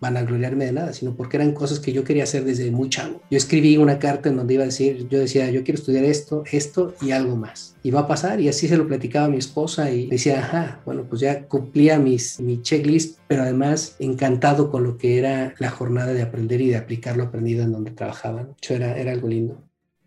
van 0.00 0.16
a 0.16 0.22
gloriarme 0.22 0.64
de 0.64 0.72
nada, 0.72 0.92
sino 0.92 1.14
porque 1.14 1.36
eran 1.36 1.52
cosas 1.52 1.78
que 1.78 1.92
yo 1.92 2.04
quería 2.04 2.24
hacer 2.24 2.44
desde 2.44 2.70
muy 2.70 2.88
chavo. 2.88 3.20
Yo 3.30 3.36
escribí 3.36 3.76
una 3.76 3.98
carta 3.98 4.30
en 4.30 4.36
donde 4.36 4.54
iba 4.54 4.62
a 4.62 4.66
decir, 4.66 5.06
yo 5.08 5.18
decía, 5.18 5.50
yo 5.50 5.62
quiero 5.62 5.78
estudiar 5.78 6.04
esto, 6.04 6.42
esto 6.50 6.94
y 7.02 7.10
algo 7.10 7.36
más. 7.36 7.76
Y 7.82 7.90
va 7.90 8.00
a 8.00 8.08
pasar, 8.08 8.40
y 8.40 8.48
así 8.48 8.66
se 8.66 8.76
lo 8.76 8.88
platicaba 8.88 9.26
a 9.26 9.28
mi 9.28 9.36
esposa 9.36 9.90
y 9.90 10.06
decía, 10.06 10.40
ajá, 10.40 10.80
bueno, 10.86 11.04
pues 11.08 11.20
ya 11.20 11.46
cumplía 11.46 11.98
mis, 11.98 12.40
mi 12.40 12.62
checklist, 12.62 13.18
pero 13.28 13.42
además 13.42 13.96
encantado 13.98 14.70
con 14.70 14.84
lo 14.84 14.96
que 14.96 15.18
era 15.18 15.54
la 15.58 15.70
jornada 15.70 16.12
de 16.14 16.22
aprender 16.22 16.60
y 16.60 16.68
de 16.68 16.76
aplicar 16.76 17.16
lo 17.16 17.24
aprendido 17.24 17.62
en 17.62 17.72
donde 17.72 17.90
trabajaba. 17.90 18.48
Eso 18.60 18.74
era, 18.74 18.98
era 18.98 19.12
algo 19.12 19.28
lindo. 19.28 19.62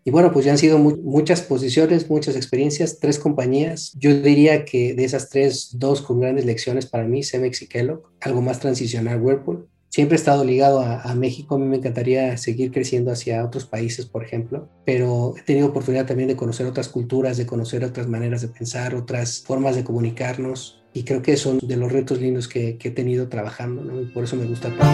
Y 0.06 0.10
bueno, 0.10 0.32
pues 0.32 0.44
ya 0.44 0.52
han 0.52 0.58
sido 0.58 0.78
muchas 0.78 1.40
posiciones, 1.40 2.10
muchas 2.10 2.36
experiencias, 2.36 2.98
tres 2.98 3.18
compañías. 3.18 3.92
Yo 3.96 4.14
diría 4.14 4.66
que 4.66 4.92
de 4.92 5.02
esas 5.02 5.30
tres, 5.30 5.70
dos 5.78 6.02
con 6.02 6.20
grandes 6.20 6.44
lecciones 6.44 6.84
para 6.84 7.04
mí, 7.04 7.22
Cemex 7.22 7.62
y 7.62 7.68
Kellogg, 7.68 8.02
algo 8.20 8.42
más 8.42 8.60
transicional 8.60 9.22
Whirlpool 9.22 9.66
siempre 9.94 10.16
he 10.16 10.18
estado 10.18 10.42
ligado 10.42 10.80
a, 10.80 11.14
México. 11.14 11.54
A 11.54 11.58
mí 11.58 11.66
me 11.66 11.76
encantaría 11.76 12.36
seguir 12.36 12.72
creciendo 12.72 13.12
hacia 13.12 13.44
otros 13.44 13.64
países, 13.64 14.06
por 14.06 14.24
ejemplo, 14.24 14.68
pero 14.84 15.34
he 15.38 15.42
tenido 15.42 15.68
oportunidad 15.68 16.04
también 16.04 16.28
de 16.28 16.34
conocer 16.34 16.66
otras 16.66 16.88
culturas, 16.88 17.36
de 17.36 17.46
conocer 17.46 17.84
otras 17.84 18.08
maneras 18.08 18.42
de 18.42 18.48
pensar, 18.48 18.96
otras 18.96 19.44
formas 19.46 19.76
de 19.76 19.84
comunicarnos. 19.84 20.82
Y 20.94 21.04
creo 21.04 21.22
que 21.22 21.36
son 21.36 21.60
de 21.62 21.76
los 21.76 21.92
retos 21.92 22.20
lindos 22.20 22.48
que, 22.48 22.76
he 22.82 22.90
tenido 22.90 23.28
trabajando, 23.28 23.84
¿no? 23.84 24.00
Y 24.00 24.06
por 24.06 24.24
eso 24.24 24.34
me 24.34 24.46
gusta 24.46 24.68
tanto. 24.70 24.84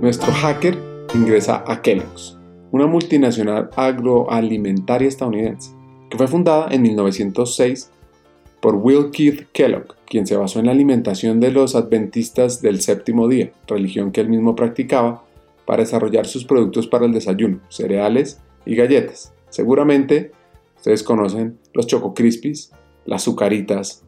Nuestro 0.00 0.32
hacker 0.32 0.78
ingresa 1.14 1.64
a 1.66 1.82
Kellogg's, 1.82 2.38
una 2.70 2.86
multinacional 2.86 3.68
agroalimentaria 3.76 5.06
estadounidense, 5.06 5.72
que 6.08 6.16
fue 6.16 6.26
fundada 6.26 6.68
en 6.70 6.80
1906 6.80 7.90
por 8.60 8.76
Will 8.76 9.10
Keith 9.10 9.48
Kellogg, 9.52 9.94
quien 10.06 10.26
se 10.26 10.36
basó 10.36 10.58
en 10.58 10.66
la 10.66 10.72
alimentación 10.72 11.40
de 11.40 11.52
los 11.52 11.74
adventistas 11.74 12.60
del 12.60 12.80
séptimo 12.80 13.28
día, 13.28 13.52
religión 13.66 14.12
que 14.12 14.20
él 14.20 14.28
mismo 14.28 14.56
practicaba, 14.56 15.24
para 15.64 15.82
desarrollar 15.82 16.26
sus 16.26 16.44
productos 16.44 16.86
para 16.86 17.04
el 17.04 17.12
desayuno, 17.12 17.60
cereales 17.68 18.40
y 18.64 18.74
galletas. 18.74 19.34
Seguramente 19.50 20.32
ustedes 20.76 21.02
conocen 21.02 21.58
los 21.74 21.86
Choco 21.86 22.14
Crispies, 22.14 22.72
las 23.04 23.24
Zucaritas 23.24 24.02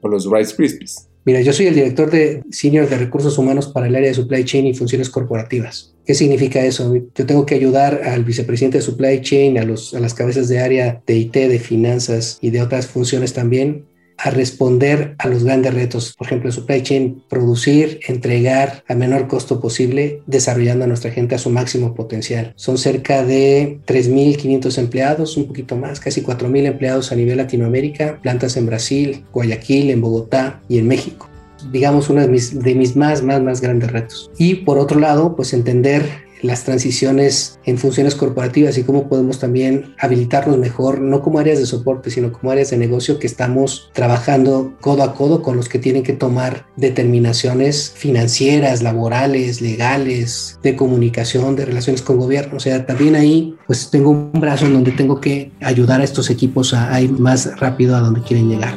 o 0.00 0.08
los 0.08 0.30
Rice 0.30 0.56
Krispies. 0.56 1.07
Mira, 1.28 1.42
yo 1.42 1.52
soy 1.52 1.66
el 1.66 1.74
director 1.74 2.10
de 2.10 2.42
Senior 2.50 2.88
de 2.88 2.96
Recursos 2.96 3.36
Humanos 3.36 3.66
para 3.66 3.86
el 3.86 3.94
área 3.94 4.08
de 4.08 4.14
Supply 4.14 4.46
Chain 4.46 4.66
y 4.66 4.72
Funciones 4.72 5.10
Corporativas. 5.10 5.94
¿Qué 6.06 6.14
significa 6.14 6.64
eso? 6.64 6.96
Yo 7.14 7.26
tengo 7.26 7.44
que 7.44 7.54
ayudar 7.54 8.00
al 8.02 8.24
vicepresidente 8.24 8.78
de 8.78 8.82
Supply 8.82 9.20
Chain, 9.20 9.58
a, 9.58 9.64
los, 9.64 9.92
a 9.92 10.00
las 10.00 10.14
cabezas 10.14 10.48
de 10.48 10.60
área 10.60 11.02
de 11.06 11.18
IT, 11.18 11.34
de 11.34 11.58
finanzas 11.58 12.38
y 12.40 12.48
de 12.48 12.62
otras 12.62 12.86
funciones 12.86 13.34
también, 13.34 13.84
a 14.18 14.30
responder 14.30 15.14
a 15.18 15.28
los 15.28 15.44
grandes 15.44 15.72
retos. 15.72 16.14
Por 16.16 16.26
ejemplo, 16.26 16.50
supply 16.50 16.82
chain, 16.82 17.22
producir, 17.28 18.00
entregar 18.08 18.82
a 18.88 18.94
menor 18.94 19.28
costo 19.28 19.60
posible, 19.60 20.22
desarrollando 20.26 20.84
a 20.84 20.88
nuestra 20.88 21.10
gente 21.10 21.34
a 21.34 21.38
su 21.38 21.50
máximo 21.50 21.94
potencial. 21.94 22.52
Son 22.56 22.76
cerca 22.76 23.24
de 23.24 23.78
3.500 23.86 24.78
empleados, 24.78 25.36
un 25.36 25.46
poquito 25.46 25.76
más, 25.76 26.00
casi 26.00 26.22
4.000 26.22 26.66
empleados 26.66 27.12
a 27.12 27.14
nivel 27.14 27.38
Latinoamérica, 27.38 28.18
plantas 28.20 28.56
en 28.56 28.66
Brasil, 28.66 29.24
Guayaquil, 29.32 29.90
en 29.90 30.00
Bogotá 30.00 30.60
y 30.68 30.78
en 30.78 30.88
México 30.88 31.28
digamos, 31.72 32.08
uno 32.08 32.20
de 32.20 32.28
mis, 32.28 32.58
de 32.58 32.74
mis 32.74 32.94
más, 32.94 33.22
más, 33.22 33.42
más 33.42 33.60
grandes 33.60 33.90
retos. 33.90 34.30
Y 34.38 34.54
por 34.56 34.78
otro 34.78 35.00
lado, 35.00 35.34
pues 35.34 35.52
entender 35.52 36.27
las 36.42 36.64
transiciones 36.64 37.58
en 37.64 37.78
funciones 37.78 38.14
corporativas 38.14 38.78
y 38.78 38.84
cómo 38.84 39.08
podemos 39.08 39.38
también 39.38 39.94
habilitarnos 39.98 40.58
mejor, 40.58 41.00
no 41.00 41.22
como 41.22 41.38
áreas 41.38 41.58
de 41.58 41.66
soporte, 41.66 42.10
sino 42.10 42.32
como 42.32 42.50
áreas 42.50 42.70
de 42.70 42.76
negocio 42.76 43.18
que 43.18 43.26
estamos 43.26 43.90
trabajando 43.92 44.74
codo 44.80 45.02
a 45.02 45.14
codo 45.14 45.42
con 45.42 45.56
los 45.56 45.68
que 45.68 45.78
tienen 45.78 46.02
que 46.02 46.12
tomar 46.12 46.66
determinaciones 46.76 47.92
financieras, 47.94 48.82
laborales, 48.82 49.60
legales, 49.60 50.58
de 50.62 50.76
comunicación, 50.76 51.56
de 51.56 51.66
relaciones 51.66 52.02
con 52.02 52.18
gobierno. 52.18 52.56
O 52.56 52.60
sea, 52.60 52.86
también 52.86 53.16
ahí 53.16 53.56
pues 53.66 53.90
tengo 53.90 54.10
un 54.10 54.32
brazo 54.32 54.66
en 54.66 54.74
donde 54.74 54.92
tengo 54.92 55.20
que 55.20 55.52
ayudar 55.60 56.00
a 56.00 56.04
estos 56.04 56.30
equipos 56.30 56.74
a 56.74 57.00
ir 57.00 57.12
más 57.12 57.58
rápido 57.58 57.96
a 57.96 58.00
donde 58.00 58.22
quieren 58.22 58.48
llegar. 58.48 58.74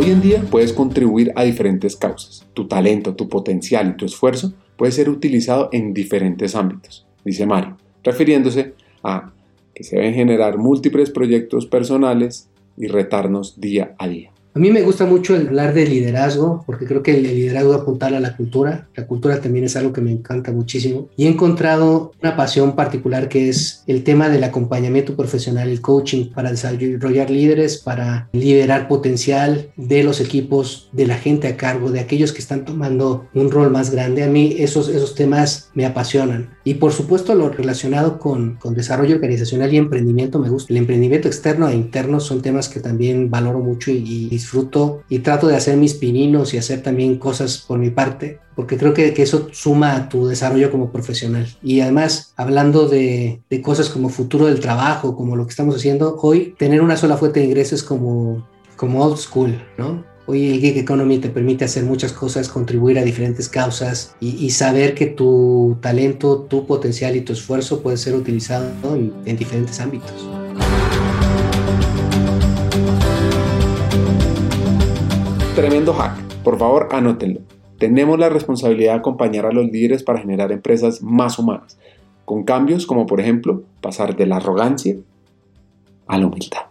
Hoy 0.00 0.12
en 0.12 0.20
día 0.20 0.44
puedes 0.48 0.72
contribuir 0.72 1.32
a 1.34 1.42
diferentes 1.42 1.96
causas. 1.96 2.46
Tu 2.54 2.68
talento, 2.68 3.16
tu 3.16 3.28
potencial 3.28 3.88
y 3.88 3.96
tu 3.96 4.04
esfuerzo 4.04 4.52
puede 4.76 4.92
ser 4.92 5.10
utilizado 5.10 5.70
en 5.72 5.92
diferentes 5.92 6.54
ámbitos, 6.54 7.04
dice 7.24 7.46
Mario, 7.46 7.76
refiriéndose 8.04 8.74
a 9.02 9.32
que 9.74 9.82
se 9.82 9.96
deben 9.96 10.14
generar 10.14 10.56
múltiples 10.56 11.10
proyectos 11.10 11.66
personales 11.66 12.48
y 12.76 12.86
retarnos 12.86 13.60
día 13.60 13.96
a 13.98 14.06
día. 14.06 14.30
A 14.54 14.58
mí 14.58 14.70
me 14.70 14.82
gusta 14.82 15.06
mucho 15.06 15.36
hablar 15.36 15.74
de 15.74 15.86
liderazgo, 15.86 16.64
porque 16.66 16.86
creo 16.86 17.02
que 17.02 17.16
el 17.16 17.22
liderazgo 17.22 17.74
apuntar 17.74 18.14
a 18.14 18.20
la 18.20 18.36
cultura. 18.36 18.88
La 18.96 19.06
cultura 19.06 19.40
también 19.40 19.64
es 19.64 19.76
algo 19.76 19.92
que 19.92 20.00
me 20.00 20.10
encanta 20.10 20.52
muchísimo. 20.52 21.08
Y 21.16 21.26
he 21.26 21.28
encontrado 21.28 22.12
una 22.20 22.36
pasión 22.36 22.74
particular 22.74 23.28
que 23.28 23.48
es 23.48 23.84
el 23.86 24.02
tema 24.02 24.28
del 24.28 24.44
acompañamiento 24.44 25.14
profesional, 25.14 25.68
el 25.68 25.80
coaching 25.80 26.30
para 26.30 26.50
desarrollar 26.50 27.30
líderes, 27.30 27.78
para 27.78 28.28
liderar 28.32 28.88
potencial 28.88 29.70
de 29.76 30.02
los 30.02 30.20
equipos, 30.20 30.88
de 30.92 31.06
la 31.06 31.16
gente 31.16 31.46
a 31.46 31.56
cargo, 31.56 31.90
de 31.90 32.00
aquellos 32.00 32.32
que 32.32 32.40
están 32.40 32.64
tomando 32.64 33.26
un 33.34 33.50
rol 33.50 33.70
más 33.70 33.90
grande. 33.90 34.24
A 34.24 34.28
mí 34.28 34.56
esos, 34.58 34.88
esos 34.88 35.14
temas 35.14 35.70
me 35.74 35.86
apasionan. 35.86 36.56
Y 36.64 36.74
por 36.74 36.92
supuesto 36.92 37.34
lo 37.34 37.48
relacionado 37.50 38.18
con, 38.18 38.56
con 38.56 38.74
desarrollo 38.74 39.14
organizacional 39.16 39.72
y 39.72 39.76
emprendimiento 39.76 40.38
me 40.38 40.48
gusta. 40.48 40.72
El 40.72 40.78
emprendimiento 40.78 41.28
externo 41.28 41.68
e 41.68 41.74
interno 41.74 42.18
son 42.20 42.42
temas 42.42 42.68
que 42.68 42.80
también 42.80 43.30
valoro 43.30 43.60
mucho 43.60 43.90
y 43.90 44.37
disfruto 44.38 45.02
y 45.08 45.18
trato 45.20 45.48
de 45.48 45.56
hacer 45.56 45.76
mis 45.76 45.94
pininos 45.94 46.54
y 46.54 46.58
hacer 46.58 46.82
también 46.82 47.18
cosas 47.18 47.58
por 47.58 47.78
mi 47.78 47.90
parte, 47.90 48.38
porque 48.54 48.76
creo 48.76 48.94
que, 48.94 49.12
que 49.12 49.22
eso 49.22 49.48
suma 49.52 49.94
a 49.94 50.08
tu 50.08 50.26
desarrollo 50.26 50.70
como 50.70 50.90
profesional. 50.90 51.46
Y 51.62 51.80
además, 51.80 52.32
hablando 52.36 52.88
de, 52.88 53.40
de 53.50 53.62
cosas 53.62 53.88
como 53.88 54.08
futuro 54.08 54.46
del 54.46 54.60
trabajo, 54.60 55.16
como 55.16 55.36
lo 55.36 55.44
que 55.44 55.50
estamos 55.50 55.76
haciendo 55.76 56.16
hoy, 56.22 56.54
tener 56.58 56.80
una 56.80 56.96
sola 56.96 57.16
fuente 57.16 57.40
de 57.40 57.46
ingresos 57.46 57.82
como, 57.82 58.46
como 58.76 59.04
old 59.04 59.18
school, 59.18 59.60
¿no? 59.76 60.04
Hoy 60.30 60.50
el 60.50 60.60
gig 60.60 60.76
economy 60.76 61.18
te 61.18 61.30
permite 61.30 61.64
hacer 61.64 61.84
muchas 61.84 62.12
cosas, 62.12 62.50
contribuir 62.50 62.98
a 62.98 63.02
diferentes 63.02 63.48
causas 63.48 64.14
y, 64.20 64.50
saber 64.50 64.94
que 64.94 65.06
tu 65.06 65.78
talento, 65.80 66.46
tu 66.50 66.66
potencial 66.66 67.16
y 67.16 67.22
tu 67.22 67.32
esfuerzo 67.32 67.80
puede 67.80 67.96
ser 67.96 68.14
utilizado 68.14 68.94
en, 68.94 69.14
en 69.24 69.36
diferentes 69.38 69.80
ámbitos. 69.80 70.37
Tremendo 75.58 75.92
hack. 75.92 76.16
Por 76.44 76.56
favor, 76.56 76.88
anótenlo. 76.92 77.40
Tenemos 77.80 78.16
la 78.16 78.28
responsabilidad 78.28 78.92
de 78.92 78.98
acompañar 79.00 79.44
a 79.44 79.50
los 79.50 79.66
líderes 79.66 80.04
para 80.04 80.20
generar 80.20 80.52
empresas 80.52 81.02
más 81.02 81.36
humanas, 81.36 81.80
con 82.24 82.44
cambios 82.44 82.86
como 82.86 83.06
por 83.06 83.20
ejemplo 83.20 83.64
pasar 83.80 84.14
de 84.14 84.26
la 84.26 84.36
arrogancia 84.36 84.94
a 86.06 86.16
la 86.16 86.28
humildad. 86.28 86.67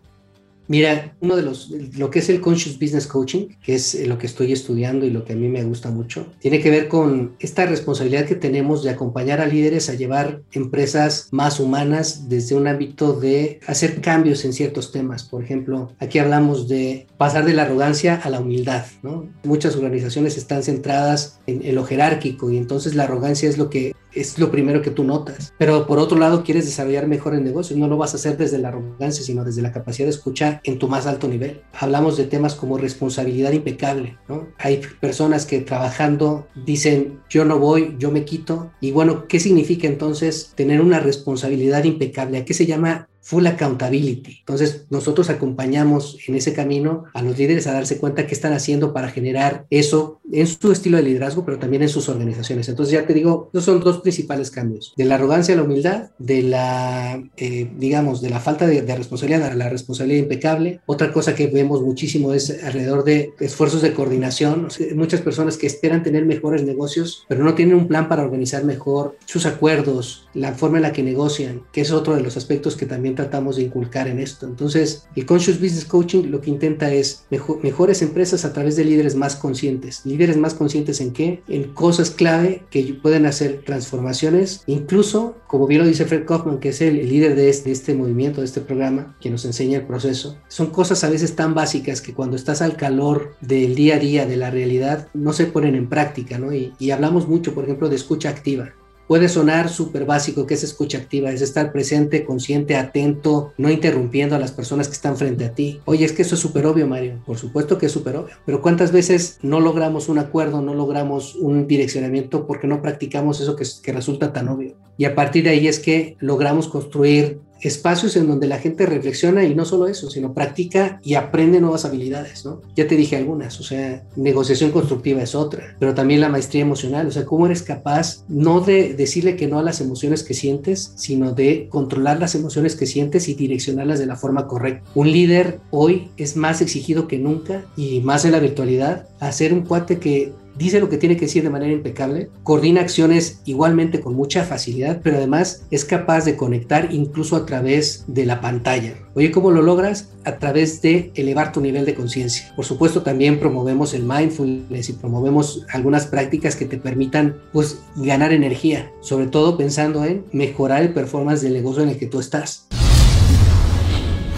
Mira, 0.67 1.15
uno 1.21 1.35
de 1.35 1.43
los, 1.43 1.69
lo 1.69 2.09
que 2.09 2.19
es 2.19 2.29
el 2.29 2.41
Conscious 2.41 2.77
Business 2.77 3.07
Coaching, 3.07 3.47
que 3.63 3.75
es 3.75 3.95
eh, 3.95 4.05
lo 4.05 4.17
que 4.17 4.27
estoy 4.27 4.51
estudiando 4.51 5.05
y 5.05 5.11
lo 5.11 5.23
que 5.23 5.33
a 5.33 5.35
mí 5.35 5.47
me 5.47 5.63
gusta 5.63 5.89
mucho, 5.91 6.27
tiene 6.39 6.59
que 6.59 6.69
ver 6.69 6.89
con 6.89 7.35
esta 7.39 7.65
responsabilidad 7.65 8.25
que 8.25 8.35
tenemos 8.35 8.83
de 8.83 8.89
acompañar 8.89 9.39
a 9.39 9.47
líderes 9.47 9.89
a 9.89 9.93
llevar 9.93 10.41
empresas 10.51 11.29
más 11.31 11.59
humanas 11.59 12.27
desde 12.27 12.55
un 12.55 12.67
ámbito 12.67 13.13
de 13.13 13.59
hacer 13.65 14.01
cambios 14.01 14.43
en 14.43 14.53
ciertos 14.53 14.91
temas. 14.91 15.23
Por 15.23 15.41
ejemplo, 15.43 15.93
aquí 15.99 16.19
hablamos 16.19 16.67
de 16.67 17.07
pasar 17.17 17.45
de 17.45 17.53
la 17.53 17.63
arrogancia 17.63 18.15
a 18.15 18.29
la 18.29 18.41
humildad, 18.41 18.85
¿no? 19.03 19.29
Muchas 19.43 19.75
organizaciones 19.75 20.37
están 20.37 20.63
centradas 20.63 21.39
en, 21.47 21.63
en 21.65 21.75
lo 21.75 21.85
jerárquico 21.85 22.51
y 22.51 22.57
entonces 22.57 22.93
la 22.93 23.03
arrogancia 23.03 23.47
es 23.47 23.57
lo 23.57 23.69
que 23.69 23.93
es 24.19 24.39
lo 24.39 24.51
primero 24.51 24.81
que 24.81 24.91
tú 24.91 25.03
notas. 25.03 25.53
Pero 25.57 25.87
por 25.87 25.99
otro 25.99 26.17
lado, 26.17 26.43
quieres 26.43 26.65
desarrollar 26.65 27.07
mejor 27.07 27.33
el 27.33 27.43
negocio. 27.43 27.75
No 27.77 27.87
lo 27.87 27.97
vas 27.97 28.13
a 28.13 28.17
hacer 28.17 28.37
desde 28.37 28.57
la 28.57 28.69
arrogancia, 28.69 29.23
sino 29.23 29.43
desde 29.43 29.61
la 29.61 29.71
capacidad 29.71 30.05
de 30.05 30.11
escuchar 30.11 30.61
en 30.63 30.79
tu 30.79 30.87
más 30.87 31.05
alto 31.05 31.27
nivel. 31.27 31.61
Hablamos 31.73 32.17
de 32.17 32.25
temas 32.25 32.55
como 32.55 32.77
responsabilidad 32.77 33.51
impecable. 33.51 34.17
¿no? 34.27 34.47
Hay 34.57 34.81
personas 34.99 35.45
que 35.45 35.61
trabajando 35.61 36.47
dicen, 36.65 37.19
yo 37.29 37.45
no 37.45 37.59
voy, 37.59 37.95
yo 37.99 38.11
me 38.11 38.25
quito. 38.25 38.71
Y 38.81 38.91
bueno, 38.91 39.27
¿qué 39.27 39.39
significa 39.39 39.87
entonces 39.87 40.53
tener 40.55 40.81
una 40.81 40.99
responsabilidad 40.99 41.83
impecable? 41.83 42.39
¿A 42.39 42.45
qué 42.45 42.53
se 42.53 42.65
llama 42.65 43.07
full 43.27 43.45
accountability. 43.45 44.37
Entonces, 44.39 44.85
nosotros 44.89 45.29
acompañamos 45.29 46.17
en 46.29 46.35
ese 46.35 46.53
camino 46.53 47.03
a 47.13 47.21
los 47.21 47.37
líderes 47.37 47.67
a 47.67 47.73
darse 47.73 47.97
cuenta 47.97 48.25
qué 48.25 48.33
están 48.33 48.53
haciendo 48.53 48.93
para 48.93 49.09
generar 49.09 49.65
eso 49.69 50.21
en 50.31 50.47
su 50.47 50.71
estilo 50.71 50.95
de 50.95 51.03
liderazgo, 51.03 51.43
pero 51.43 51.59
también 51.59 51.81
en 51.83 51.89
sus 51.89 52.07
organizaciones. 52.07 52.69
Entonces, 52.69 52.93
ya 52.93 53.05
te 53.05 53.13
digo, 53.13 53.49
esos 53.51 53.65
son 53.65 53.81
dos 53.81 53.99
principales 53.99 54.49
cambios, 54.49 54.93
de 54.95 55.03
la 55.03 55.15
arrogancia 55.15 55.53
a 55.53 55.57
la 55.57 55.63
humildad, 55.63 56.11
de 56.19 56.41
la, 56.41 57.21
eh, 57.35 57.69
digamos, 57.77 58.21
de 58.21 58.29
la 58.29 58.39
falta 58.39 58.65
de, 58.65 58.81
de, 58.81 58.95
responsabilidad 58.95 59.51
a 59.51 59.55
la 59.55 59.67
responsabilidad 59.67 60.23
impecable. 60.23 60.79
Otra 60.85 61.11
cosa 61.11 61.35
que 61.35 61.47
vemos 61.47 61.81
muchísimo 61.81 62.33
es 62.33 62.63
alrededor 62.63 63.03
de 63.03 63.33
esfuerzos 63.41 63.81
de 63.81 63.93
coordinación. 63.93 64.69
muchas 64.95 65.19
personas 65.19 65.57
que 65.57 65.67
esperan 65.67 66.01
tener 66.01 66.25
mejores 66.25 66.63
negocios, 66.63 67.25
pero 67.27 67.43
no 67.43 67.55
tienen 67.55 67.75
un 67.75 67.89
plan 67.89 68.07
para 68.07 68.23
organizar 68.23 68.63
mejor 68.63 69.17
sus 69.25 69.45
acuerdos, 69.45 70.29
la 70.33 70.53
forma 70.53 70.77
en 70.77 70.83
la 70.83 70.93
que 70.93 71.03
negocian, 71.03 71.63
que 71.73 71.81
es 71.81 71.91
otro 71.91 72.15
de 72.15 72.21
los 72.21 72.37
aspectos 72.37 72.77
que 72.77 72.85
también 72.85 73.16
tratamos 73.17 73.57
de 73.57 73.63
inculcar 73.63 74.07
en 74.07 74.19
esto. 74.19 74.45
Entonces, 74.45 75.07
el 75.15 75.25
Conscious 75.25 75.59
Business 75.59 75.83
Coaching 75.83 76.27
lo 76.27 76.39
que 76.39 76.49
intenta 76.49 76.93
es 76.93 77.25
mejores 77.29 78.01
empresas 78.01 78.45
a 78.45 78.53
través 78.53 78.77
de 78.77 78.85
líderes 78.85 79.15
más 79.15 79.35
conscientes. 79.35 80.01
¿Líderes 80.05 80.37
más 80.37 80.53
conscientes 80.53 81.01
en 81.01 81.11
qué? 81.11 81.41
En 81.49 81.73
cosas 81.73 82.11
clave 82.11 82.63
que 82.69 82.97
pueden 83.01 83.25
hacer 83.25 83.63
transformaciones, 83.65 84.63
incluso, 84.67 85.35
como 85.47 85.67
bien 85.67 85.81
lo 85.81 85.87
dice 85.87 86.05
Fred 86.05 86.25
Kaufman, 86.25 86.59
que 86.59 86.69
es 86.69 86.81
el, 86.81 87.09
líder 87.09 87.35
de 87.35 87.49
este, 87.49 87.69
de 87.69 87.73
este 87.73 87.93
movimiento, 87.93 88.41
de 88.41 88.45
este 88.45 88.61
programa, 88.61 89.17
que 89.19 89.29
nos 89.29 89.43
enseña 89.45 89.79
el 89.79 89.85
proceso. 89.85 90.37
Son 90.47 90.67
cosas 90.67 91.03
a 91.03 91.09
veces 91.09 91.35
tan 91.35 91.53
básicas 91.53 92.01
que 92.01 92.13
cuando 92.13 92.35
estás 92.35 92.61
al 92.61 92.77
calor 92.77 93.35
del 93.41 93.75
día 93.75 93.95
a 93.95 93.99
día, 93.99 94.25
de 94.25 94.37
la 94.37 94.51
realidad, 94.51 95.07
no 95.13 95.33
se 95.33 95.45
ponen 95.45 95.75
en 95.75 95.89
práctica, 95.89 96.37
¿no? 96.37 96.53
Y, 96.53 96.73
y 96.79 96.91
hablamos 96.91 97.27
mucho, 97.27 97.53
por 97.53 97.63
ejemplo, 97.63 97.89
de 97.89 97.95
escucha 97.95 98.29
activa. 98.29 98.73
Puede 99.07 99.29
sonar 99.29 99.69
súper 99.69 100.05
básico, 100.05 100.45
que 100.45 100.55
es 100.55 100.63
escucha 100.63 100.97
activa, 100.97 101.31
es 101.31 101.41
estar 101.41 101.71
presente, 101.71 102.25
consciente, 102.25 102.75
atento, 102.75 103.53
no 103.57 103.69
interrumpiendo 103.69 104.35
a 104.35 104.39
las 104.39 104.51
personas 104.51 104.87
que 104.87 104.93
están 104.93 105.17
frente 105.17 105.45
a 105.45 105.53
ti. 105.53 105.79
Oye, 105.85 106.05
es 106.05 106.11
que 106.11 106.23
eso 106.23 106.35
es 106.35 106.41
súper 106.41 106.65
obvio, 106.65 106.87
Mario. 106.87 107.21
Por 107.25 107.37
supuesto 107.37 107.77
que 107.77 107.85
es 107.85 107.91
súper 107.91 108.17
obvio. 108.17 108.35
Pero 108.45 108.61
¿cuántas 108.61 108.91
veces 108.91 109.39
no 109.41 109.59
logramos 109.59 110.09
un 110.09 110.19
acuerdo, 110.19 110.61
no 110.61 110.73
logramos 110.73 111.35
un 111.35 111.67
direccionamiento 111.67 112.45
porque 112.45 112.67
no 112.67 112.81
practicamos 112.81 113.39
eso 113.39 113.55
que, 113.55 113.65
que 113.81 113.93
resulta 113.93 114.33
tan 114.33 114.49
obvio? 114.49 114.75
Y 114.97 115.05
a 115.05 115.15
partir 115.15 115.43
de 115.43 115.51
ahí 115.51 115.67
es 115.67 115.79
que 115.79 116.17
logramos 116.19 116.67
construir 116.67 117.39
espacios 117.61 118.15
en 118.15 118.27
donde 118.27 118.47
la 118.47 118.59
gente 118.59 118.85
reflexiona 118.85 119.43
y 119.43 119.55
no 119.55 119.65
solo 119.65 119.87
eso, 119.87 120.09
sino 120.09 120.33
practica 120.33 120.99
y 121.03 121.15
aprende 121.15 121.59
nuevas 121.59 121.85
habilidades, 121.85 122.45
¿no? 122.45 122.61
Ya 122.75 122.87
te 122.87 122.95
dije 122.95 123.15
algunas, 123.15 123.59
o 123.59 123.63
sea, 123.63 124.03
negociación 124.15 124.71
constructiva 124.71 125.21
es 125.21 125.35
otra, 125.35 125.75
pero 125.79 125.93
también 125.93 126.21
la 126.21 126.29
maestría 126.29 126.61
emocional, 126.61 127.07
o 127.07 127.11
sea, 127.11 127.25
cómo 127.25 127.45
eres 127.45 127.63
capaz 127.63 128.23
no 128.27 128.61
de 128.61 128.93
decirle 128.93 129.35
que 129.35 129.47
no 129.47 129.59
a 129.59 129.63
las 129.63 129.81
emociones 129.81 130.23
que 130.23 130.33
sientes, 130.33 130.93
sino 130.95 131.33
de 131.33 131.67
controlar 131.69 132.19
las 132.19 132.35
emociones 132.35 132.75
que 132.75 132.85
sientes 132.85 133.27
y 133.27 133.35
direccionarlas 133.35 133.99
de 133.99 134.05
la 134.05 134.15
forma 134.15 134.47
correcta. 134.47 134.89
Un 134.95 135.11
líder 135.11 135.59
hoy 135.71 136.11
es 136.17 136.35
más 136.35 136.61
exigido 136.61 137.07
que 137.07 137.17
nunca 137.17 137.65
y 137.75 138.01
más 138.01 138.25
en 138.25 138.31
la 138.31 138.39
virtualidad, 138.39 139.07
hacer 139.19 139.53
un 139.53 139.61
cuate 139.61 139.99
que 139.99 140.33
dice 140.57 140.79
lo 140.79 140.89
que 140.89 140.97
tiene 140.97 141.15
que 141.15 141.25
decir 141.25 141.43
de 141.43 141.49
manera 141.49 141.71
impecable, 141.71 142.29
coordina 142.43 142.81
acciones 142.81 143.41
igualmente 143.45 144.01
con 144.01 144.15
mucha 144.15 144.43
facilidad, 144.43 145.01
pero 145.03 145.17
además 145.17 145.63
es 145.71 145.85
capaz 145.85 146.25
de 146.25 146.35
conectar 146.35 146.89
incluso 146.91 147.35
a 147.35 147.45
través 147.45 148.05
de 148.07 148.25
la 148.25 148.41
pantalla. 148.41 148.95
Oye, 149.13 149.31
¿cómo 149.31 149.51
lo 149.51 149.61
logras? 149.61 150.09
A 150.25 150.37
través 150.37 150.81
de 150.81 151.11
elevar 151.15 151.51
tu 151.51 151.61
nivel 151.61 151.85
de 151.85 151.95
conciencia. 151.95 152.53
Por 152.55 152.65
supuesto, 152.65 153.01
también 153.01 153.39
promovemos 153.39 153.93
el 153.93 154.03
mindfulness 154.03 154.89
y 154.89 154.93
promovemos 154.93 155.65
algunas 155.71 156.05
prácticas 156.05 156.55
que 156.55 156.65
te 156.65 156.77
permitan 156.77 157.37
pues 157.51 157.79
ganar 157.95 158.31
energía, 158.31 158.91
sobre 159.01 159.27
todo 159.27 159.57
pensando 159.57 160.05
en 160.05 160.25
mejorar 160.31 160.83
el 160.83 160.93
performance 160.93 161.41
del 161.41 161.53
negocio 161.53 161.83
en 161.83 161.89
el 161.89 161.97
que 161.97 162.07
tú 162.07 162.19
estás. 162.19 162.67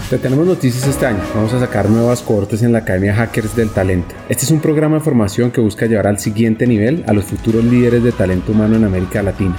Te 0.10 0.18
tenemos 0.18 0.48
noticias 0.48 0.88
este 0.88 1.06
año. 1.06 1.20
Vamos 1.36 1.54
a 1.54 1.60
sacar 1.60 1.88
nuevas 1.88 2.24
cohortes 2.24 2.64
en 2.64 2.72
la 2.72 2.80
Academia 2.80 3.14
Hackers 3.14 3.56
del 3.56 3.70
Talento. 3.70 4.16
Este 4.28 4.44
es 4.44 4.50
un 4.50 4.60
programa 4.60 4.96
de 4.96 5.04
formación 5.04 5.52
que 5.52 5.62
busca 5.62 5.86
llevar 5.86 6.08
al 6.08 6.18
siguiente 6.18 6.66
nivel 6.66 7.04
a 7.06 7.14
los 7.14 7.26
futuros 7.26 7.64
líderes 7.64 8.04
de 8.04 8.12
talento 8.12 8.54
humano 8.54 8.76
en 8.76 8.86
América 8.86 9.22
Latina. 9.22 9.56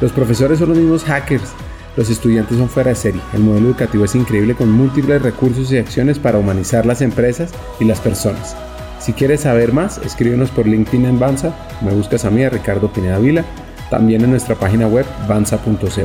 Los 0.00 0.10
profesores 0.10 0.58
son 0.58 0.70
los 0.70 0.78
mismos 0.78 1.04
hackers. 1.04 1.52
Los 1.96 2.10
estudiantes 2.10 2.58
son 2.58 2.68
fuera 2.68 2.88
de 2.88 2.96
serie. 2.96 3.20
El 3.32 3.42
modelo 3.44 3.68
educativo 3.68 4.04
es 4.04 4.16
increíble 4.16 4.56
con 4.56 4.72
múltiples 4.72 5.22
recursos 5.22 5.70
y 5.70 5.78
acciones 5.78 6.18
para 6.18 6.38
humanizar 6.38 6.84
las 6.84 7.00
empresas 7.00 7.52
y 7.78 7.84
las 7.84 8.00
personas. 8.00 8.56
Si 8.98 9.12
quieres 9.12 9.42
saber 9.42 9.72
más, 9.72 9.98
escríbenos 9.98 10.50
por 10.50 10.66
LinkedIn 10.66 11.06
en 11.06 11.20
Banza, 11.20 11.54
me 11.80 11.92
buscas 11.92 12.24
a 12.24 12.30
mí, 12.32 12.42
a 12.42 12.50
Ricardo 12.50 12.92
Pineda 12.92 13.20
Vila, 13.20 13.44
también 13.88 14.24
en 14.24 14.30
nuestra 14.30 14.56
página 14.56 14.88
web 14.88 15.06
banza.co. 15.28 16.02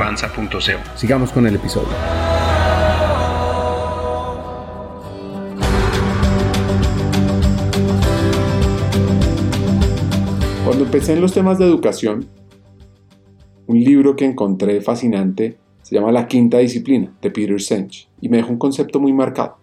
Sigamos 0.96 1.32
con 1.32 1.48
el 1.48 1.56
episodio. 1.56 2.47
Empecé 10.88 11.12
en 11.12 11.20
los 11.20 11.34
temas 11.34 11.60
de 11.60 11.66
educación, 11.66 12.26
un 13.66 13.78
libro 13.78 14.16
que 14.16 14.24
encontré 14.24 14.80
fascinante 14.80 15.58
se 15.82 15.94
llama 15.94 16.14
La 16.14 16.30
Quinta 16.30 16.60
Disciplina 16.60 17.14
de 17.22 17.30
Peter 17.30 17.60
Senge 17.60 18.08
y 18.22 18.30
me 18.30 18.38
dejó 18.38 18.54
un 18.54 18.58
concepto 18.58 19.02
muy 19.02 19.12
marcado. 19.12 19.58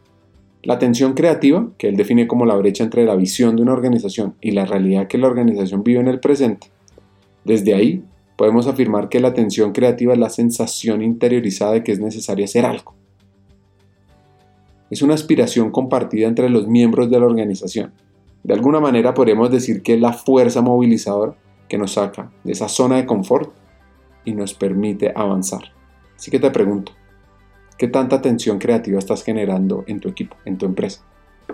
La 0.63 0.75
atención 0.75 1.15
creativa, 1.15 1.71
que 1.79 1.89
él 1.89 1.97
define 1.97 2.27
como 2.27 2.45
la 2.45 2.57
brecha 2.57 2.85
entre 2.85 3.07
la 3.07 3.17
visión 3.17 3.57
de 3.57 3.63
una 3.63 3.73
organización 3.73 4.35
y 4.43 4.51
la 4.51 4.67
realidad 4.67 5.09
que 5.09 5.17
la 5.17 5.27
organización 5.27 5.83
vive 5.83 6.01
en 6.01 6.09
el 6.09 6.21
presente. 6.21 6.67
Desde 7.43 7.73
ahí 7.73 8.05
podemos 8.37 8.67
afirmar 8.67 9.09
que 9.09 9.21
la 9.21 9.29
atención 9.29 9.73
creativa 9.73 10.13
es 10.13 10.19
la 10.19 10.29
sensación 10.29 11.01
interiorizada 11.01 11.73
de 11.73 11.83
que 11.83 11.93
es 11.93 12.01
necesario 12.01 12.45
hacer 12.45 12.67
algo. 12.67 12.97
Es 14.91 15.01
una 15.01 15.15
aspiración 15.15 15.71
compartida 15.71 16.29
entre 16.29 16.51
los 16.51 16.69
miembros 16.69 17.11
de 17.11 17.19
la 17.19 17.25
organización 17.25 17.95
de 18.45 18.55
alguna 18.55 18.79
manera 18.79 19.15
podríamos 19.15 19.51
decir 19.51 19.83
que 19.83 19.95
es 19.95 20.01
la 20.01 20.13
fuerza 20.13 20.61
movilizadora 20.61 21.35
que 21.69 21.79
nos 21.79 21.95
saca 21.95 22.31
de 22.45 22.53
esa 22.53 22.69
zona 22.69 22.97
de 22.97 23.07
confort 23.07 23.53
y 24.25 24.35
nos 24.35 24.55
permite 24.55 25.13
avanzar. 25.17 25.73
Así 26.15 26.31
que 26.31 26.39
te 26.39 26.51
pregunto, 26.51 26.93
¿qué 27.79 27.89
tanta 27.89 28.21
tensión 28.21 28.59
creativa 28.59 28.99
estás 28.99 29.25
generando 29.25 29.85
en 29.87 29.99
tu 29.99 30.09
equipo, 30.09 30.37
en 30.45 30.59
tu 30.59 30.67
empresa? 30.67 31.03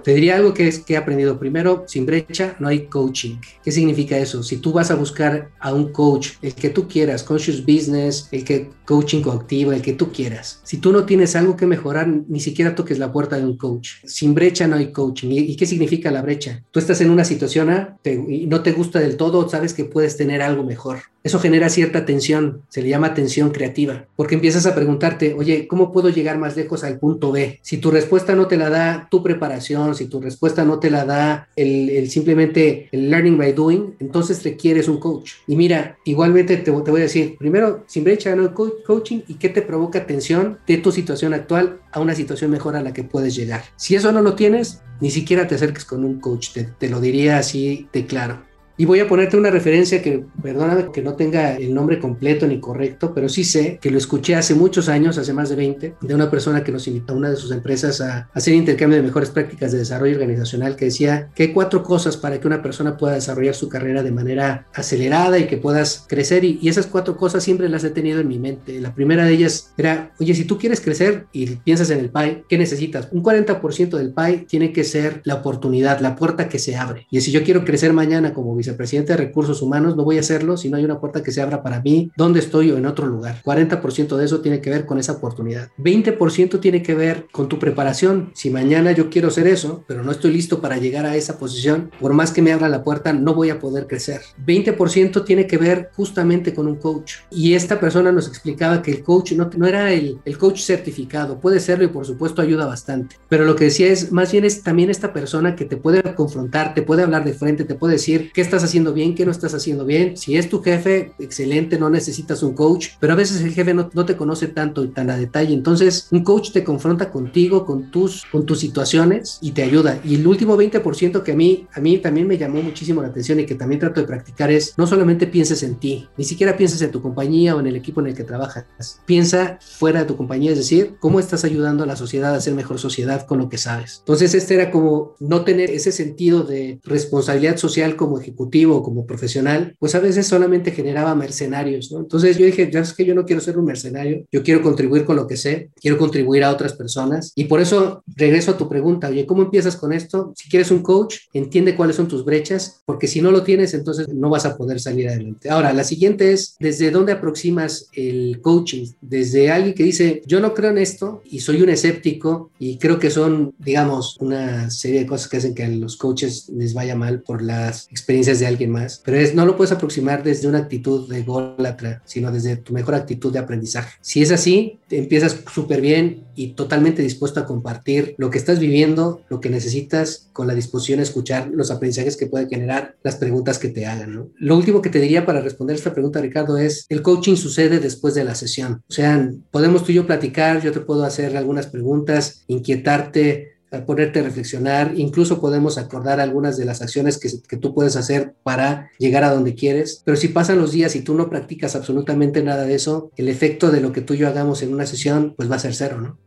Te 0.02 0.14
diría 0.14 0.36
algo 0.36 0.54
que 0.54 0.68
es 0.68 0.78
que 0.78 0.94
he 0.94 0.96
aprendido. 0.96 1.38
Primero, 1.38 1.84
sin 1.86 2.06
brecha 2.06 2.56
no 2.58 2.68
hay 2.68 2.86
coaching. 2.86 3.36
¿Qué 3.62 3.70
significa 3.70 4.16
eso? 4.16 4.42
Si 4.42 4.56
tú 4.56 4.72
vas 4.72 4.90
a 4.90 4.94
buscar 4.94 5.50
a 5.58 5.74
un 5.74 5.92
coach, 5.92 6.30
el 6.42 6.54
que 6.54 6.70
tú 6.70 6.88
quieras, 6.88 7.22
conscious 7.22 7.60
business, 7.60 8.28
el 8.32 8.44
que 8.44 8.70
coaching 8.86 9.22
coactivo, 9.22 9.72
el 9.72 9.82
que 9.82 9.92
tú 9.92 10.10
quieras. 10.10 10.60
Si 10.64 10.78
tú 10.78 10.92
no 10.92 11.04
tienes 11.04 11.36
algo 11.36 11.56
que 11.56 11.66
mejorar, 11.66 12.08
ni 12.08 12.40
siquiera 12.40 12.74
toques 12.74 12.98
la 12.98 13.12
puerta 13.12 13.36
de 13.36 13.44
un 13.44 13.56
coach. 13.56 13.90
Sin 14.04 14.34
brecha 14.34 14.66
no 14.66 14.76
hay 14.76 14.90
coaching. 14.92 15.30
¿Y, 15.30 15.56
qué 15.56 15.66
significa 15.66 16.10
la 16.10 16.22
brecha? 16.22 16.62
Tú 16.70 16.80
estás 16.80 17.00
en 17.00 17.10
una 17.10 17.24
situación 17.24 17.70
y 18.04 18.46
no 18.46 18.62
te 18.62 18.72
gusta 18.72 19.00
del 19.00 19.16
todo, 19.16 19.48
sabes 19.48 19.74
que 19.74 19.84
puedes 19.84 20.16
tener 20.16 20.42
algo 20.42 20.64
mejor. 20.64 20.98
Eso 21.22 21.38
genera 21.38 21.68
cierta 21.68 22.06
tensión, 22.06 22.62
se 22.68 22.82
le 22.82 22.88
llama 22.88 23.12
tensión 23.12 23.50
creativa, 23.50 24.06
porque 24.16 24.36
empiezas 24.36 24.64
a 24.64 24.74
preguntarte, 24.74 25.34
oye, 25.34 25.68
¿cómo 25.68 25.92
puedo 25.92 26.08
llegar 26.08 26.38
más 26.38 26.56
lejos 26.56 26.82
al 26.82 26.98
punto 26.98 27.30
B? 27.30 27.58
Si 27.62 27.76
tu 27.76 27.90
respuesta 27.90 28.34
no 28.34 28.46
te 28.46 28.56
la 28.56 28.70
da 28.70 29.08
tu 29.10 29.22
preparación, 29.22 29.94
si 29.94 30.06
tu 30.06 30.20
respuesta 30.20 30.64
no 30.64 30.78
te 30.78 30.90
la 30.90 31.04
da 31.04 31.48
el, 31.56 32.10
simplemente 32.10 32.88
el 32.92 33.10
learning 33.10 33.36
by 33.36 33.52
doing, 33.52 33.96
entonces 33.98 34.42
requieres 34.44 34.88
un 34.88 34.98
coach. 34.98 35.32
Y 35.46 35.56
mira, 35.56 35.98
igualmente 36.04 36.56
te, 36.56 36.70
voy 36.70 37.00
a 37.00 37.04
decir, 37.04 37.36
primero, 37.38 37.84
sin 37.86 38.04
brecha 38.04 38.34
no 38.34 38.42
hay 38.42 38.70
coaching 38.86 39.20
y 39.28 39.34
qué 39.34 39.50
te 39.50 39.62
provoca 39.62 40.06
tensión 40.06 40.58
de 40.66 40.78
tu 40.78 40.90
situación 40.90 41.34
actual 41.34 41.80
a 41.92 42.00
una 42.00 42.14
situación 42.14 42.50
mejor 42.50 42.76
a 42.76 42.82
la 42.82 42.94
que 42.94 43.04
puedes 43.04 43.34
llegar. 43.34 43.62
Si 43.76 43.94
eso 43.94 44.10
no 44.10 44.22
lo 44.22 44.34
tienes, 44.34 44.82
ni 45.00 45.10
siquiera 45.10 45.46
te 45.46 45.56
acerques 45.56 45.84
con 45.84 46.04
un 46.04 46.18
coach, 46.18 46.52
te, 46.52 46.64
te 46.64 46.88
lo 46.88 47.00
diría 47.00 47.38
así 47.38 47.88
de 47.92 48.06
claro. 48.06 48.49
Y 48.80 48.86
voy 48.86 48.98
a 49.00 49.06
ponerte 49.06 49.36
una 49.36 49.50
referencia 49.50 50.00
que, 50.00 50.24
perdóname 50.42 50.90
que 50.90 51.02
no 51.02 51.12
tenga 51.12 51.54
el 51.54 51.74
nombre 51.74 51.98
completo 51.98 52.46
ni 52.46 52.60
correcto, 52.60 53.12
pero 53.14 53.28
sí 53.28 53.44
sé 53.44 53.78
que 53.78 53.90
lo 53.90 53.98
escuché 53.98 54.36
hace 54.36 54.54
muchos 54.54 54.88
años, 54.88 55.18
hace 55.18 55.34
más 55.34 55.50
de 55.50 55.56
20, 55.56 55.96
de 56.00 56.14
una 56.14 56.30
persona 56.30 56.64
que 56.64 56.72
nos 56.72 56.88
invitó 56.88 57.12
a 57.12 57.16
una 57.16 57.28
de 57.28 57.36
sus 57.36 57.52
empresas 57.52 58.00
a 58.00 58.30
hacer 58.32 58.54
intercambio 58.54 58.96
de 58.96 59.02
mejores 59.02 59.28
prácticas 59.28 59.72
de 59.72 59.80
desarrollo 59.80 60.14
organizacional, 60.14 60.76
que 60.76 60.86
decía 60.86 61.28
que 61.34 61.42
hay 61.42 61.52
cuatro 61.52 61.82
cosas 61.82 62.16
para 62.16 62.40
que 62.40 62.46
una 62.46 62.62
persona 62.62 62.96
pueda 62.96 63.16
desarrollar 63.16 63.54
su 63.54 63.68
carrera 63.68 64.02
de 64.02 64.12
manera 64.12 64.66
acelerada 64.72 65.38
y 65.38 65.46
que 65.46 65.58
puedas 65.58 66.06
crecer. 66.08 66.44
Y, 66.44 66.58
y 66.62 66.70
esas 66.70 66.86
cuatro 66.86 67.18
cosas 67.18 67.44
siempre 67.44 67.68
las 67.68 67.84
he 67.84 67.90
tenido 67.90 68.18
en 68.20 68.28
mi 68.28 68.38
mente. 68.38 68.80
La 68.80 68.94
primera 68.94 69.26
de 69.26 69.34
ellas 69.34 69.74
era, 69.76 70.14
oye, 70.18 70.34
si 70.34 70.44
tú 70.44 70.56
quieres 70.56 70.80
crecer 70.80 71.26
y 71.34 71.56
piensas 71.56 71.90
en 71.90 71.98
el 71.98 72.08
PAI, 72.08 72.44
¿qué 72.48 72.56
necesitas? 72.56 73.08
Un 73.12 73.22
40% 73.22 73.98
del 73.98 74.14
PAI 74.14 74.46
tiene 74.46 74.72
que 74.72 74.84
ser 74.84 75.20
la 75.24 75.34
oportunidad, 75.34 76.00
la 76.00 76.16
puerta 76.16 76.48
que 76.48 76.58
se 76.58 76.76
abre. 76.76 77.06
Y 77.10 77.20
si 77.20 77.30
yo 77.30 77.44
quiero 77.44 77.66
crecer 77.66 77.92
mañana 77.92 78.32
como 78.32 78.56
vice 78.56 78.69
presidente 78.76 79.12
de 79.12 79.18
recursos 79.18 79.62
humanos, 79.62 79.96
no 79.96 80.04
voy 80.04 80.16
a 80.16 80.20
hacerlo 80.20 80.56
si 80.56 80.70
no 80.70 80.76
hay 80.76 80.84
una 80.84 81.00
puerta 81.00 81.22
que 81.22 81.32
se 81.32 81.40
abra 81.40 81.62
para 81.62 81.80
mí, 81.80 82.10
donde 82.16 82.40
estoy 82.40 82.70
o 82.70 82.78
en 82.78 82.86
otro 82.86 83.06
lugar. 83.06 83.42
40% 83.44 84.16
de 84.16 84.24
eso 84.24 84.40
tiene 84.40 84.60
que 84.60 84.70
ver 84.70 84.86
con 84.86 84.98
esa 84.98 85.12
oportunidad. 85.12 85.70
20% 85.78 86.60
tiene 86.60 86.82
que 86.82 86.94
ver 86.94 87.26
con 87.32 87.48
tu 87.48 87.58
preparación. 87.58 88.30
Si 88.34 88.50
mañana 88.50 88.92
yo 88.92 89.10
quiero 89.10 89.28
hacer 89.28 89.46
eso, 89.46 89.84
pero 89.86 90.02
no 90.02 90.12
estoy 90.12 90.32
listo 90.32 90.60
para 90.60 90.78
llegar 90.78 91.06
a 91.06 91.16
esa 91.16 91.38
posición, 91.38 91.90
por 92.00 92.12
más 92.12 92.32
que 92.32 92.42
me 92.42 92.52
abra 92.52 92.68
la 92.68 92.82
puerta, 92.82 93.12
no 93.12 93.34
voy 93.34 93.50
a 93.50 93.58
poder 93.58 93.86
crecer. 93.86 94.20
20% 94.44 95.24
tiene 95.24 95.46
que 95.46 95.58
ver 95.58 95.90
justamente 95.94 96.54
con 96.54 96.66
un 96.66 96.76
coach. 96.76 97.14
Y 97.30 97.54
esta 97.54 97.80
persona 97.80 98.12
nos 98.12 98.28
explicaba 98.28 98.82
que 98.82 98.90
el 98.90 99.02
coach 99.02 99.32
no, 99.32 99.50
no 99.56 99.66
era 99.66 99.92
el, 99.92 100.18
el 100.24 100.38
coach 100.38 100.60
certificado, 100.60 101.40
puede 101.40 101.60
serlo 101.60 101.84
y 101.84 101.88
por 101.88 102.06
supuesto 102.06 102.42
ayuda 102.42 102.66
bastante. 102.66 103.16
Pero 103.28 103.44
lo 103.44 103.56
que 103.56 103.64
decía 103.64 103.88
es, 103.88 104.12
más 104.12 104.32
bien 104.32 104.44
es 104.44 104.62
también 104.62 104.90
esta 104.90 105.12
persona 105.12 105.56
que 105.56 105.64
te 105.64 105.76
puede 105.76 106.02
confrontar, 106.14 106.74
te 106.74 106.82
puede 106.82 107.02
hablar 107.02 107.24
de 107.24 107.34
frente, 107.34 107.64
te 107.64 107.74
puede 107.74 107.94
decir 107.94 108.30
qué 108.32 108.40
estás 108.40 108.59
haciendo 108.64 108.92
bien, 108.92 109.14
qué 109.14 109.24
no 109.24 109.30
estás 109.30 109.54
haciendo 109.54 109.84
bien. 109.84 110.16
Si 110.16 110.36
es 110.36 110.48
tu 110.48 110.62
jefe, 110.62 111.12
excelente, 111.18 111.78
no 111.78 111.90
necesitas 111.90 112.42
un 112.42 112.54
coach, 112.54 112.88
pero 112.98 113.12
a 113.12 113.16
veces 113.16 113.40
el 113.42 113.52
jefe 113.52 113.74
no, 113.74 113.88
te 113.88 114.16
conoce 114.16 114.48
tanto 114.48 114.84
y 114.84 114.88
tan 114.88 115.10
a 115.10 115.16
detalle. 115.16 115.54
Entonces, 115.54 116.08
un 116.10 116.24
coach 116.24 116.50
te 116.52 116.64
confronta 116.64 117.10
contigo, 117.10 117.64
con 117.64 117.90
tus, 117.90 118.24
con 118.30 118.44
tus 118.44 118.60
situaciones 118.60 119.38
y 119.40 119.52
te 119.52 119.62
ayuda. 119.62 120.00
Y 120.04 120.16
el 120.16 120.26
último 120.26 120.56
20% 120.56 121.22
que 121.22 121.32
a 121.32 121.36
mí, 121.36 121.68
a 121.72 121.80
mí 121.80 121.98
también 121.98 122.26
me 122.26 122.38
llamó 122.38 122.62
muchísimo 122.62 123.02
la 123.02 123.08
atención 123.08 123.40
y 123.40 123.46
que 123.46 123.54
también 123.54 123.80
trato 123.80 124.00
de 124.00 124.06
practicar 124.06 124.50
es 124.50 124.74
no 124.76 124.86
solamente 124.86 125.26
pienses 125.26 125.62
en 125.62 125.76
ti, 125.76 126.08
ni 126.16 126.24
siquiera 126.24 126.56
pienses 126.56 126.82
en 126.82 126.90
tu 126.90 127.00
compañía 127.00 127.54
o 127.54 127.60
en 127.60 127.66
el 127.66 127.76
equipo 127.76 128.00
en 128.00 128.08
el 128.08 128.14
que 128.14 128.24
trabajas. 128.24 128.66
Piensa 129.06 129.58
fuera 129.60 130.00
de 130.00 130.06
tu 130.06 130.16
compañía, 130.16 130.52
es 130.52 130.58
decir, 130.58 130.96
cómo 130.98 131.20
estás 131.20 131.44
ayudando 131.44 131.84
a 131.84 131.86
la 131.86 131.96
sociedad 131.96 132.34
a 132.34 132.40
ser 132.40 132.54
mejor 132.54 132.78
sociedad 132.78 133.26
con 133.26 133.38
lo 133.38 133.48
que 133.48 133.58
sabes. 133.58 133.98
Entonces, 134.00 134.34
este 134.34 134.54
era 134.54 134.70
como 134.70 135.14
no 135.20 135.44
tener 135.44 135.70
ese 135.70 135.92
sentido 135.92 136.42
de 136.42 136.80
responsabilidad 136.84 137.56
social 137.56 137.96
como 137.96 138.18
ejecutivo 138.18 138.39
como 138.48 139.06
profesional, 139.06 139.76
pues 139.78 139.94
a 139.94 140.00
veces 140.00 140.26
solamente 140.26 140.70
generaba 140.70 141.14
mercenarios, 141.14 141.92
¿no? 141.92 142.00
Entonces 142.00 142.38
yo 142.38 142.46
dije, 142.46 142.70
ya 142.72 142.80
es 142.80 142.92
que 142.92 143.04
yo 143.04 143.14
no 143.14 143.24
quiero 143.24 143.40
ser 143.40 143.58
un 143.58 143.64
mercenario, 143.64 144.24
yo 144.32 144.42
quiero 144.42 144.62
contribuir 144.62 145.04
con 145.04 145.16
lo 145.16 145.26
que 145.26 145.36
sé, 145.36 145.70
quiero 145.80 145.98
contribuir 145.98 146.44
a 146.44 146.50
otras 146.50 146.72
personas 146.72 147.32
y 147.34 147.44
por 147.44 147.60
eso 147.60 148.02
regreso 148.16 148.52
a 148.52 148.56
tu 148.56 148.68
pregunta, 148.68 149.08
oye, 149.08 149.26
¿cómo 149.26 149.42
empiezas 149.42 149.76
con 149.76 149.92
esto? 149.92 150.32
Si 150.36 150.48
quieres 150.48 150.70
un 150.70 150.82
coach, 150.82 151.16
entiende 151.32 151.76
cuáles 151.76 151.96
son 151.96 152.08
tus 152.08 152.24
brechas, 152.24 152.82
porque 152.86 153.06
si 153.06 153.20
no 153.20 153.30
lo 153.30 153.42
tienes, 153.42 153.74
entonces 153.74 154.08
no 154.08 154.30
vas 154.30 154.46
a 154.46 154.56
poder 154.56 154.80
salir 154.80 155.08
adelante. 155.08 155.50
Ahora, 155.50 155.72
la 155.72 155.84
siguiente 155.84 156.32
es, 156.32 156.56
¿desde 156.58 156.90
dónde 156.90 157.12
aproximas 157.12 157.88
el 157.92 158.40
coaching? 158.42 158.86
Desde 159.00 159.50
alguien 159.50 159.74
que 159.74 159.84
dice, 159.84 160.22
yo 160.26 160.40
no 160.40 160.54
creo 160.54 160.70
en 160.70 160.78
esto 160.78 161.22
y 161.24 161.40
soy 161.40 161.62
un 161.62 161.68
escéptico 161.68 162.50
y 162.58 162.78
creo 162.78 162.98
que 162.98 163.10
son, 163.10 163.54
digamos, 163.58 164.16
una 164.20 164.70
serie 164.70 165.00
de 165.00 165.06
cosas 165.06 165.28
que 165.28 165.36
hacen 165.36 165.54
que 165.54 165.64
a 165.64 165.68
los 165.68 165.96
coaches 165.96 166.48
les 166.48 166.74
vaya 166.74 166.96
mal 166.96 167.22
por 167.22 167.42
las 167.42 167.86
experiencias 167.90 168.29
de 168.38 168.46
alguien 168.46 168.70
más, 168.70 169.02
pero 169.04 169.16
es, 169.16 169.34
no 169.34 169.44
lo 169.44 169.56
puedes 169.56 169.72
aproximar 169.72 170.22
desde 170.22 170.46
una 170.46 170.58
actitud 170.58 171.08
de 171.08 171.22
gólatra, 171.22 172.02
sino 172.04 172.30
desde 172.30 172.56
tu 172.56 172.72
mejor 172.72 172.94
actitud 172.94 173.32
de 173.32 173.40
aprendizaje. 173.40 173.98
Si 174.00 174.22
es 174.22 174.30
así, 174.30 174.78
empiezas 174.90 175.38
súper 175.52 175.80
bien 175.80 176.24
y 176.34 176.52
totalmente 176.52 177.02
dispuesto 177.02 177.40
a 177.40 177.46
compartir 177.46 178.14
lo 178.18 178.30
que 178.30 178.38
estás 178.38 178.58
viviendo, 178.58 179.22
lo 179.28 179.40
que 179.40 179.50
necesitas, 179.50 180.28
con 180.32 180.46
la 180.46 180.54
disposición 180.54 181.00
a 181.00 181.02
escuchar 181.02 181.50
los 181.52 181.70
aprendizajes 181.70 182.16
que 182.16 182.26
puede 182.26 182.48
generar 182.48 182.96
las 183.02 183.16
preguntas 183.16 183.58
que 183.58 183.68
te 183.68 183.86
hagan. 183.86 184.30
Lo 184.36 184.56
último 184.56 184.80
que 184.80 184.90
te 184.90 185.00
diría 185.00 185.26
para 185.26 185.40
responder 185.40 185.76
esta 185.76 185.92
pregunta, 185.92 186.20
Ricardo, 186.20 186.58
es 186.58 186.86
el 186.88 187.02
coaching 187.02 187.36
sucede 187.36 187.80
después 187.80 188.14
de 188.14 188.24
la 188.24 188.34
sesión. 188.34 188.82
O 188.88 188.92
sea, 188.92 189.30
podemos 189.50 189.84
tú 189.84 189.92
y 189.92 189.96
yo 189.96 190.06
platicar, 190.06 190.62
yo 190.62 190.72
te 190.72 190.80
puedo 190.80 191.04
hacer 191.04 191.36
algunas 191.36 191.66
preguntas, 191.66 192.44
inquietarte, 192.46 193.59
a 193.72 193.84
ponerte 193.84 194.20
a 194.20 194.22
reflexionar, 194.22 194.92
incluso 194.96 195.40
podemos 195.40 195.78
acordar 195.78 196.20
algunas 196.20 196.56
de 196.56 196.64
las 196.64 196.82
acciones 196.82 197.18
que, 197.18 197.30
que, 197.48 197.56
tú 197.56 197.74
puedes 197.74 197.96
hacer 197.96 198.34
para 198.42 198.90
llegar 198.98 199.24
a 199.24 199.32
donde 199.32 199.54
quieres, 199.54 200.02
pero 200.04 200.16
si 200.16 200.28
pasan 200.28 200.58
los 200.58 200.72
días 200.72 200.96
y 200.96 201.02
tú 201.02 201.14
no 201.14 201.30
practicas 201.30 201.76
absolutamente 201.76 202.42
nada 202.42 202.64
de 202.64 202.74
eso, 202.74 203.10
el 203.16 203.28
efecto 203.28 203.70
de 203.70 203.80
lo 203.80 203.92
que 203.92 204.00
tú 204.00 204.14
y 204.14 204.18
yo 204.18 204.28
hagamos 204.28 204.62
en 204.62 204.74
una 204.74 204.86
sesión 204.86 205.34
pues 205.36 205.50
va 205.50 205.56
a 205.56 205.60
ser 205.60 205.74
cero, 205.74 206.00
¿no? 206.00 206.18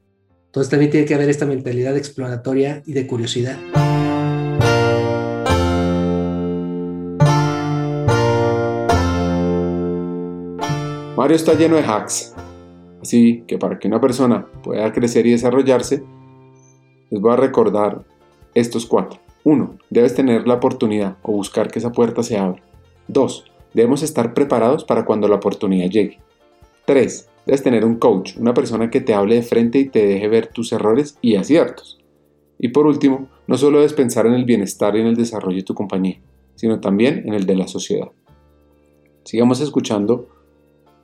Entonces 0.46 0.70
también 0.70 0.92
tiene 0.92 1.08
que 1.08 1.16
haber 1.16 1.30
esta 1.30 1.48
mentalidad 1.48 1.98
exploratoria 1.98 2.84
y 2.86 2.94
de 2.94 3.08
curiosidad. 3.08 3.58
Mario 11.18 11.36
está 11.36 11.54
lleno 11.54 11.76
de 11.76 11.84
hacks, 11.84 12.34
así 13.02 13.44
que 13.48 13.58
para 13.58 13.80
que 13.80 13.88
una 13.88 14.00
persona 14.00 14.46
pueda 14.64 14.92
crecer 14.92 15.26
y 15.26 15.32
desarrollarse, 15.32 16.04
les 17.14 17.22
voy 17.22 17.32
a 17.32 17.36
recordar 17.36 18.04
estos 18.56 18.88
cuatro. 18.88 19.20
1. 19.44 19.78
Debes 19.92 20.16
tener 20.16 20.48
la 20.48 20.56
oportunidad 20.56 21.18
o 21.22 21.34
buscar 21.34 21.70
que 21.70 21.78
esa 21.78 21.92
puerta 21.92 22.24
se 22.24 22.40
abra. 22.40 22.64
2. 23.08 23.46
Debemos 23.76 24.02
estar 24.02 24.34
preparados 24.34 24.84
para 24.84 25.06
cuando 25.06 25.28
la 25.28 25.36
oportunidad 25.36 25.92
llegue. 25.92 26.18
3. 26.86 27.30
Debes 27.46 27.62
tener 27.62 27.86
un 27.86 27.98
coach, 27.98 28.36
una 28.38 28.56
persona 28.56 28.90
que 28.90 29.00
te 29.00 29.14
hable 29.14 29.36
de 29.36 29.44
frente 29.44 29.78
y 29.78 29.90
te 29.90 30.08
deje 30.08 30.28
ver 30.28 30.48
tus 30.48 30.74
errores 30.74 31.20
y 31.22 31.36
aciertos. 31.36 32.00
Y 32.58 32.70
por 32.70 32.88
último, 32.88 33.28
no 33.46 33.58
solo 33.58 33.78
debes 33.78 33.94
pensar 33.94 34.26
en 34.26 34.34
el 34.34 34.46
bienestar 34.46 34.96
y 34.96 35.02
en 35.02 35.06
el 35.06 35.16
desarrollo 35.16 35.58
de 35.58 35.64
tu 35.64 35.76
compañía, 35.76 36.20
sino 36.56 36.80
también 36.80 37.28
en 37.28 37.36
el 37.36 37.46
de 37.46 37.56
la 37.56 37.68
sociedad. 37.68 38.08
Sigamos 39.24 39.62
escuchando 39.62 40.30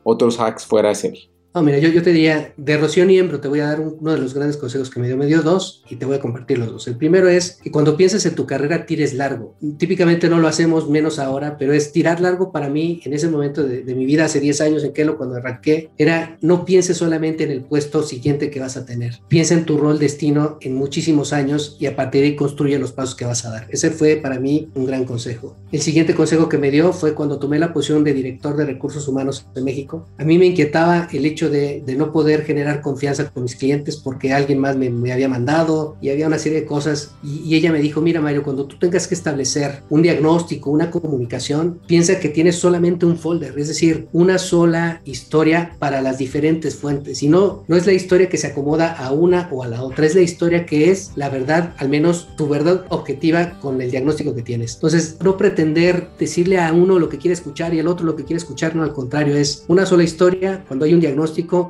otros 0.01 0.39
hacks 0.39 0.65
fuera 0.65 0.89
de 0.89 0.95
serie. 0.95 1.29
No, 1.51 1.63
mira, 1.63 1.79
yo, 1.79 1.89
yo 1.89 2.03
te 2.03 2.11
diría, 2.11 2.53
de 2.57 2.77
Rocío 2.77 3.05
Niembro 3.05 3.39
te 3.39 3.47
voy 3.47 3.59
a 3.61 3.65
dar 3.65 3.79
uno 3.79 4.11
de 4.11 4.19
los 4.19 4.35
grandes 4.35 4.55
consejos 4.55 4.91
que 4.91 4.99
me 4.99 5.07
dio. 5.07 5.17
Me 5.17 5.25
dio 5.25 5.41
dos 5.41 5.83
y 5.89 5.95
te 5.95 6.05
voy 6.05 6.15
a 6.15 6.19
compartir 6.19 6.59
los 6.59 6.71
dos. 6.71 6.87
El 6.87 6.95
primero 6.95 7.27
es 7.27 7.59
que 7.63 7.71
cuando 7.71 7.97
pienses 7.97 8.23
en 8.27 8.35
tu 8.35 8.45
carrera, 8.45 8.85
tires 8.85 9.15
largo. 9.15 9.55
Típicamente 9.79 10.29
no 10.29 10.37
lo 10.37 10.47
hacemos 10.47 10.87
menos 10.87 11.17
ahora, 11.17 11.57
pero 11.57 11.73
es 11.73 11.91
tirar 11.91 12.21
largo 12.21 12.51
para 12.51 12.69
mí 12.69 13.01
en 13.03 13.13
ese 13.13 13.29
momento 13.29 13.63
de, 13.63 13.95
mi 13.95 14.05
vida, 14.05 14.25
hace 14.25 14.39
10 14.39 14.61
años 14.61 14.83
en 14.83 14.93
Kelo, 14.93 15.17
cuando 15.17 15.37
arranqué, 15.37 15.89
era 15.97 16.37
no 16.41 16.65
pienses 16.65 16.97
solamente 16.97 17.45
en 17.45 17.51
el 17.51 17.63
puesto 17.63 18.03
siguiente 18.03 18.51
que 18.51 18.59
vas 18.59 18.77
a 18.77 18.85
tener. 18.85 19.19
Piensa 19.27 19.55
en 19.55 19.65
tu 19.65 19.77
rol 19.77 19.97
destino 19.97 20.59
en 20.61 20.75
muchísimos 20.75 21.33
años 21.33 21.77
y 21.79 21.87
a 21.87 21.95
partir 21.95 22.21
de 22.21 22.27
ahí 22.27 22.35
construye 22.35 22.77
los 22.77 22.91
pasos 22.91 23.15
que 23.15 23.25
vas 23.25 23.43
a 23.45 23.49
dar. 23.49 23.67
Ese 23.71 23.89
fue 23.89 24.17
para 24.17 24.39
mí 24.39 24.69
un 24.75 24.85
gran 24.85 25.03
consejo. 25.03 25.57
El 25.71 25.81
siguiente 25.81 26.13
consejo 26.13 26.47
que 26.47 26.59
me 26.59 26.69
dio 26.69 26.93
fue 26.93 27.15
cuando 27.15 27.39
tomé 27.39 27.57
la 27.57 27.73
posición 27.73 28.03
de 28.03 28.13
director 28.13 28.55
de 28.55 28.65
recursos 28.65 29.07
humanos 29.07 29.47
en 29.55 29.63
México. 29.63 30.07
A 30.19 30.23
mí 30.23 30.37
me 30.37 30.45
inquietaba 30.45 31.07
el 31.11 31.25
hecho 31.25 31.38
hecho 31.39 31.49
de, 31.49 31.95
no 31.95 32.11
poder 32.11 32.43
generar 32.43 32.81
confianza 32.81 33.29
con 33.29 33.43
mis 33.43 33.55
clientes 33.55 33.97
porque 33.97 34.33
alguien 34.33 34.59
más 34.59 34.75
me, 34.77 35.11
había 35.11 35.27
mandado 35.27 35.97
y 36.01 36.09
había 36.09 36.27
una 36.27 36.39
serie 36.39 36.61
de 36.61 36.65
cosas. 36.65 37.11
Y, 37.23 37.55
ella 37.55 37.71
me 37.71 37.79
dijo, 37.79 38.01
mira 38.01 38.21
Mario, 38.21 38.43
cuando 38.43 38.65
tú 38.65 38.77
tengas 38.77 39.07
que 39.07 39.15
establecer 39.15 39.83
un 39.89 40.01
diagnóstico, 40.01 40.69
una 40.69 40.91
comunicación, 40.91 41.79
piensa 41.87 42.19
que 42.19 42.29
tienes 42.29 42.55
solamente 42.57 43.05
un 43.05 43.17
folder, 43.17 43.57
es 43.57 43.67
decir, 43.67 44.07
una 44.13 44.37
sola 44.37 45.01
historia 45.05 45.75
para 45.79 46.01
las 46.01 46.17
diferentes 46.17 46.75
fuentes. 46.75 47.23
Y 47.23 47.27
no, 47.27 47.63
no 47.67 47.75
es 47.75 47.85
la 47.85 47.93
historia 47.93 48.29
que 48.29 48.37
se 48.37 48.47
acomoda 48.47 48.93
a 48.93 49.11
una 49.11 49.49
o 49.51 49.63
a 49.63 49.67
la 49.67 49.83
otra, 49.83 50.05
es 50.05 50.15
la 50.15 50.21
historia 50.21 50.65
que 50.65 50.91
es 50.91 51.11
la 51.15 51.29
verdad, 51.29 51.73
al 51.77 51.89
menos 51.89 52.29
tu 52.37 52.47
verdad 52.47 52.85
objetiva 52.89 53.59
con 53.59 53.81
el 53.81 53.91
diagnóstico 53.91 54.35
que 54.35 54.41
tienes. 54.41 54.75
Entonces, 54.75 55.17
no 55.23 55.37
pretender 55.37 56.09
decirle 56.19 56.59
a 56.59 56.71
uno 56.73 56.99
lo 56.99 57.09
que 57.09 57.17
quiere 57.17 57.33
escuchar 57.33 57.73
y 57.73 57.79
al 57.79 57.87
otro 57.87 58.05
lo 58.05 58.15
que 58.15 58.25
quiere 58.25 58.37
escuchar, 58.37 58.75
no, 58.75 58.83
al 58.83 58.93
contrario, 58.93 59.35
es 59.35 59.63
una 59.67 59.85
sola 59.85 60.03
historia, 60.03 60.63
cuando 60.67 60.85
hay 60.85 60.93
un 60.93 60.99
diagnóstico, 60.99 61.19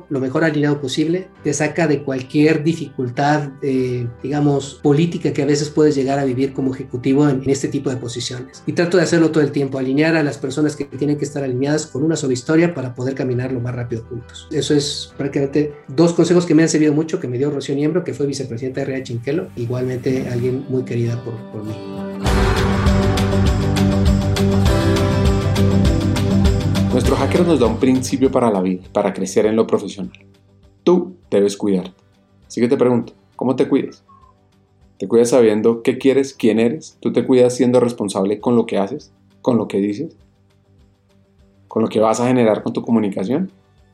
lo 0.08 0.20
mejor 0.20 0.44
alineado 0.44 0.80
posible, 0.80 1.28
te 1.42 1.52
saca 1.52 1.86
de 1.86 2.02
cualquier 2.02 2.62
dificultad, 2.64 3.50
eh, 3.62 4.06
digamos, 4.22 4.80
política 4.82 5.32
que 5.32 5.42
a 5.42 5.46
veces 5.46 5.70
puedes 5.70 5.94
llegar 5.94 6.18
a 6.18 6.24
vivir 6.24 6.52
como 6.52 6.74
ejecutivo 6.74 7.28
en, 7.28 7.48
este 7.50 7.68
tipo 7.68 7.90
de 7.90 7.96
posiciones. 7.96 8.62
Y 8.66 8.72
trato 8.72 8.96
de 8.96 9.02
hacerlo 9.02 9.30
todo 9.30 9.42
el 9.42 9.50
tiempo, 9.50 9.78
alinear 9.78 10.16
a 10.16 10.22
las 10.22 10.38
personas 10.38 10.76
que 10.76 10.84
tienen 10.84 11.18
que 11.18 11.24
estar 11.24 11.42
alineadas 11.42 11.86
con 11.86 12.02
una 12.02 12.16
sola 12.16 12.32
historia 12.32 12.74
para 12.74 12.94
poder 12.94 13.14
caminar 13.14 13.52
lo 13.52 13.60
más 13.60 13.74
rápido 13.74 14.04
juntos. 14.08 14.48
Eso 14.50 14.74
es 14.74 15.12
prácticamente 15.16 15.74
dos 15.88 16.12
consejos 16.12 16.46
que 16.46 16.54
me 16.54 16.62
han 16.62 16.68
servido 16.68 16.92
mucho, 16.92 17.20
que 17.20 17.28
me 17.28 17.38
dio 17.38 17.50
Rocío 17.50 17.74
Niembro, 17.74 18.04
que 18.04 18.14
fue 18.14 18.26
vicepresidenta 18.26 18.80
de 18.80 18.86
Rea 18.86 19.02
Chinquelo, 19.02 19.48
igualmente 19.56 20.28
alguien 20.28 20.64
muy 20.68 20.84
querida 20.84 21.22
por, 21.24 21.34
por 21.50 21.64
mí. 21.64 22.49
Nuestro 27.00 27.16
hacker 27.16 27.46
nos 27.46 27.58
da 27.58 27.66
un 27.66 27.78
principio 27.78 28.30
para 28.30 28.50
la 28.50 28.60
vida, 28.60 28.82
para 28.92 29.14
crecer 29.14 29.46
en 29.46 29.56
lo 29.56 29.66
profesional. 29.66 30.12
Tú 30.84 31.16
debes 31.30 31.56
cuidarte. 31.56 31.94
Así 32.46 32.60
que 32.60 32.68
te 32.68 32.76
pregunto, 32.76 33.14
¿cómo 33.36 33.56
te 33.56 33.66
cuidas? 33.66 34.04
¿Te 34.98 35.08
cuidas 35.08 35.30
sabiendo 35.30 35.82
qué 35.82 35.96
quieres, 35.96 36.34
quién 36.34 36.60
eres? 36.60 36.98
¿Tú 37.00 37.10
te 37.10 37.24
cuidas 37.24 37.56
siendo 37.56 37.80
responsable 37.80 38.38
con 38.38 38.54
lo 38.54 38.66
que 38.66 38.76
haces, 38.76 39.14
con 39.40 39.56
lo 39.56 39.66
que 39.66 39.78
dices, 39.78 40.14
con 41.68 41.80
lo 41.80 41.88
que 41.88 42.00
vas 42.00 42.20
a 42.20 42.28
generar 42.28 42.62
con 42.62 42.74
tu 42.74 42.82
comunicación? 42.82 43.50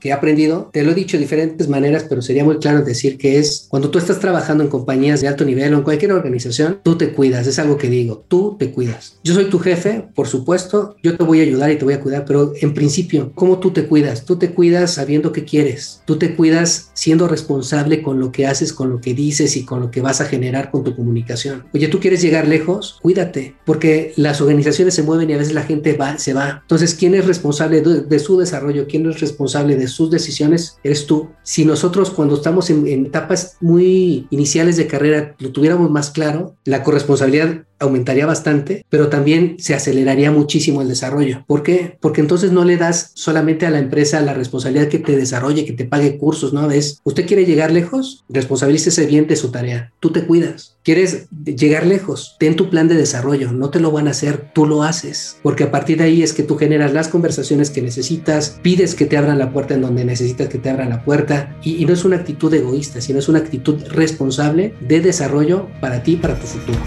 Que 0.06 0.10
he 0.10 0.12
aprendido, 0.12 0.70
te 0.72 0.84
lo 0.84 0.92
he 0.92 0.94
dicho 0.94 1.16
de 1.16 1.22
diferentes 1.22 1.68
maneras, 1.68 2.06
pero 2.08 2.22
sería 2.22 2.44
muy 2.44 2.58
claro 2.58 2.82
decir 2.82 3.18
que 3.18 3.40
es 3.40 3.66
cuando 3.68 3.90
tú 3.90 3.98
estás 3.98 4.20
trabajando 4.20 4.62
en 4.62 4.70
compañías 4.70 5.20
de 5.20 5.26
alto 5.26 5.44
nivel 5.44 5.74
o 5.74 5.78
en 5.78 5.82
cualquier 5.82 6.12
organización, 6.12 6.78
tú 6.84 6.96
te 6.96 7.10
cuidas, 7.10 7.48
es 7.48 7.58
algo 7.58 7.76
que 7.76 7.90
digo, 7.90 8.24
tú 8.28 8.56
te 8.56 8.70
cuidas. 8.70 9.18
Yo 9.24 9.34
soy 9.34 9.46
tu 9.46 9.58
jefe, 9.58 10.08
por 10.14 10.28
supuesto, 10.28 10.94
yo 11.02 11.16
te 11.16 11.24
voy 11.24 11.40
a 11.40 11.42
ayudar 11.42 11.72
y 11.72 11.76
te 11.76 11.84
voy 11.84 11.94
a 11.94 12.00
cuidar, 12.00 12.24
pero 12.24 12.52
en 12.60 12.72
principio, 12.72 13.32
¿cómo 13.34 13.58
tú 13.58 13.72
te 13.72 13.86
cuidas? 13.86 14.24
Tú 14.24 14.36
te 14.36 14.50
cuidas 14.50 14.94
sabiendo 14.94 15.32
qué 15.32 15.44
quieres, 15.44 16.02
tú 16.04 16.18
te 16.18 16.36
cuidas 16.36 16.92
siendo 16.94 17.26
responsable 17.26 18.00
con 18.00 18.20
lo 18.20 18.30
que 18.30 18.46
haces, 18.46 18.72
con 18.72 18.90
lo 18.90 19.00
que 19.00 19.12
dices 19.12 19.56
y 19.56 19.64
con 19.64 19.80
lo 19.80 19.90
que 19.90 20.02
vas 20.02 20.20
a 20.20 20.26
generar 20.26 20.70
con 20.70 20.84
tu 20.84 20.94
comunicación. 20.94 21.64
Oye, 21.74 21.88
tú 21.88 21.98
quieres 21.98 22.22
llegar 22.22 22.46
lejos, 22.46 23.00
cuídate, 23.02 23.56
porque 23.64 24.12
las 24.14 24.40
organizaciones 24.40 24.94
se 24.94 25.02
mueven 25.02 25.30
y 25.30 25.32
a 25.32 25.38
veces 25.38 25.52
la 25.52 25.64
gente 25.64 25.94
va, 25.94 26.16
se 26.18 26.32
va. 26.32 26.60
Entonces, 26.62 26.94
¿quién 26.94 27.16
es 27.16 27.26
responsable 27.26 27.80
de, 27.80 28.02
de 28.02 28.18
su 28.20 28.38
desarrollo? 28.38 28.86
¿Quién 28.86 29.10
es 29.10 29.20
responsable 29.20 29.74
de 29.76 29.88
sus 29.96 30.10
decisiones 30.10 30.78
eres 30.84 31.06
tú. 31.06 31.30
Si 31.42 31.64
nosotros 31.64 32.10
cuando 32.10 32.34
estamos 32.34 32.68
en, 32.68 33.06
etapas 33.06 33.56
muy 33.60 34.26
iniciales 34.30 34.76
de 34.76 34.86
carrera 34.86 35.34
lo 35.38 35.52
tuviéramos 35.52 35.90
más 35.90 36.10
claro, 36.10 36.54
la 36.64 36.82
corresponsabilidad 36.82 37.64
aumentaría 37.78 38.26
bastante, 38.26 38.84
pero 38.88 39.08
también 39.08 39.56
se 39.58 39.74
aceleraría 39.74 40.30
muchísimo 40.30 40.82
el 40.82 40.88
desarrollo. 40.88 41.44
¿Por 41.46 41.62
qué? 41.62 41.96
Porque 42.00 42.20
entonces 42.20 42.52
no 42.52 42.64
le 42.64 42.76
das 42.76 43.12
solamente 43.14 43.66
a 43.66 43.70
la 43.70 43.78
empresa 43.78 44.20
la 44.20 44.34
responsabilidad 44.34 44.88
que 44.88 44.98
te 44.98 45.16
desarrolle, 45.16 45.64
que 45.64 45.72
te 45.72 45.84
pague 45.84 46.16
cursos, 46.16 46.52
¿no? 46.52 46.70
Es, 46.70 47.00
usted 47.04 47.26
quiere 47.26 47.44
llegar 47.44 47.70
lejos, 47.70 48.24
responsabilícese 48.28 49.06
bien 49.06 49.26
de 49.26 49.36
su 49.36 49.50
tarea. 49.50 49.92
Tú 50.00 50.10
te 50.10 50.24
cuidas. 50.24 50.76
¿Quieres 50.82 51.26
llegar 51.44 51.84
lejos? 51.84 52.36
Ten 52.38 52.54
tu 52.54 52.70
plan 52.70 52.86
de 52.86 52.94
desarrollo. 52.94 53.52
No 53.52 53.70
te 53.70 53.80
lo 53.80 53.90
van 53.90 54.06
a 54.06 54.12
hacer, 54.12 54.52
tú 54.54 54.66
lo 54.66 54.84
haces. 54.84 55.36
Porque 55.42 55.64
a 55.64 55.70
partir 55.72 55.98
de 55.98 56.04
ahí 56.04 56.22
es 56.22 56.32
que 56.32 56.44
tú 56.44 56.56
generas 56.56 56.92
las 56.92 57.08
conversaciones 57.08 57.70
que 57.70 57.82
necesitas, 57.82 58.60
pides 58.62 58.94
que 58.94 59.06
te 59.06 59.16
abran 59.16 59.38
la 59.38 59.52
puerta 59.52 59.74
en 59.74 59.80
donde 59.80 60.04
necesitas 60.04 60.48
que 60.48 60.58
te 60.58 60.70
abran 60.70 60.90
la 60.90 61.04
puerta 61.04 61.56
y, 61.62 61.84
no 61.86 61.92
es 61.92 62.04
una 62.04 62.16
actitud 62.16 62.52
egoísta, 62.52 63.00
sino 63.00 63.18
es 63.18 63.28
una 63.28 63.38
actitud 63.38 63.82
responsable 63.88 64.74
de 64.80 65.00
desarrollo 65.00 65.68
para 65.80 66.02
ti 66.02 66.12
y 66.12 66.16
para 66.16 66.38
tu 66.38 66.46
futuro. 66.46 66.78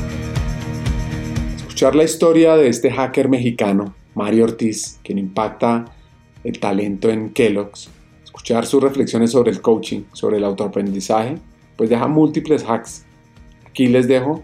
Escuchar 1.80 1.96
la 1.96 2.04
historia 2.04 2.58
de 2.58 2.68
este 2.68 2.92
hacker 2.92 3.30
mexicano, 3.30 3.96
Mario 4.14 4.44
Ortiz, 4.44 5.00
quien 5.02 5.18
impacta 5.18 5.86
el 6.44 6.60
talento 6.60 7.10
en 7.10 7.30
Kellogg's, 7.30 7.90
escuchar 8.22 8.66
sus 8.66 8.84
reflexiones 8.84 9.32
sobre 9.32 9.52
el 9.52 9.62
coaching, 9.62 10.02
sobre 10.12 10.40
el 10.40 10.44
autoaprendizaje, 10.44 11.38
pues 11.78 11.90
deja 11.90 12.06
múltiples 12.10 12.66
hacks 12.68 13.06
Aquí 13.66 13.88
les 13.88 14.10
dejo 14.10 14.44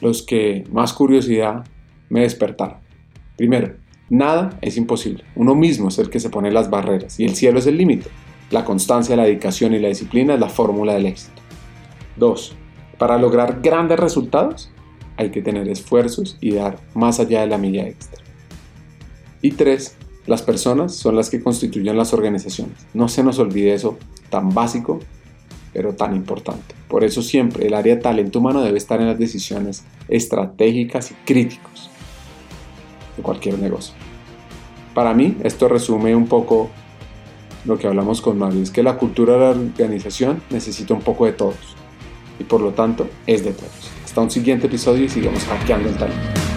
los 0.00 0.22
que 0.22 0.64
más 0.72 0.92
curiosidad 0.92 1.64
me 2.08 2.22
despertaron. 2.22 2.78
Primero, 3.36 3.76
nada 4.10 4.58
es 4.60 4.76
imposible. 4.76 5.22
Uno 5.36 5.54
mismo 5.54 5.90
es 5.90 5.98
el 6.00 6.10
que 6.10 6.18
se 6.18 6.28
pone 6.28 6.50
las 6.50 6.70
barreras 6.70 7.20
y 7.20 7.24
el 7.24 7.36
cielo 7.36 7.60
es 7.60 7.68
el 7.68 7.76
límite. 7.76 8.10
La 8.50 8.64
constancia, 8.64 9.14
la 9.14 9.26
dedicación 9.26 9.74
y 9.74 9.78
la 9.78 9.86
disciplina 9.86 10.34
es 10.34 10.40
la 10.40 10.48
fórmula 10.48 10.94
del 10.94 11.06
éxito. 11.06 11.40
Dos, 12.16 12.56
para 12.98 13.16
lograr 13.16 13.60
grandes 13.62 14.00
resultados 14.00 14.72
hay 15.18 15.30
que 15.30 15.42
tener 15.42 15.68
esfuerzos 15.68 16.38
y 16.40 16.52
dar 16.52 16.78
más 16.94 17.20
allá 17.20 17.42
de 17.42 17.48
la 17.48 17.58
milla 17.58 17.86
extra. 17.86 18.22
Y 19.42 19.50
tres, 19.50 19.96
las 20.26 20.42
personas 20.42 20.94
son 20.94 21.16
las 21.16 21.28
que 21.28 21.42
constituyen 21.42 21.96
las 21.96 22.14
organizaciones. 22.14 22.86
No 22.94 23.08
se 23.08 23.22
nos 23.22 23.38
olvide 23.38 23.74
eso 23.74 23.98
tan 24.30 24.54
básico 24.54 25.00
pero 25.72 25.94
tan 25.94 26.16
importante. 26.16 26.74
Por 26.88 27.04
eso 27.04 27.22
siempre 27.22 27.66
el 27.66 27.74
área 27.74 27.96
de 27.96 28.00
talento 28.00 28.38
humano 28.38 28.62
debe 28.62 28.78
estar 28.78 29.00
en 29.00 29.06
las 29.06 29.18
decisiones 29.18 29.84
estratégicas 30.08 31.10
y 31.10 31.14
críticos 31.24 31.90
de 33.16 33.22
cualquier 33.22 33.58
negocio. 33.58 33.94
Para 34.94 35.14
mí 35.14 35.36
esto 35.42 35.68
resume 35.68 36.16
un 36.16 36.26
poco 36.26 36.70
lo 37.64 37.78
que 37.78 37.86
hablamos 37.86 38.20
con 38.20 38.38
Mario, 38.38 38.62
es 38.62 38.70
que 38.70 38.82
la 38.82 38.96
cultura 38.96 39.34
de 39.34 39.38
la 39.40 39.50
organización 39.50 40.42
necesita 40.50 40.94
un 40.94 41.02
poco 41.02 41.26
de 41.26 41.32
todos 41.32 41.76
y 42.40 42.44
por 42.44 42.60
lo 42.60 42.70
tanto 42.70 43.08
es 43.26 43.44
de 43.44 43.52
todos. 43.52 43.97
Hasta 44.18 44.24
un 44.24 44.30
siguiente 44.32 44.66
episodio 44.66 45.04
y 45.04 45.08
sigamos 45.08 45.44
hackeando 45.44 45.90
el 45.90 45.96
talento. 45.96 46.47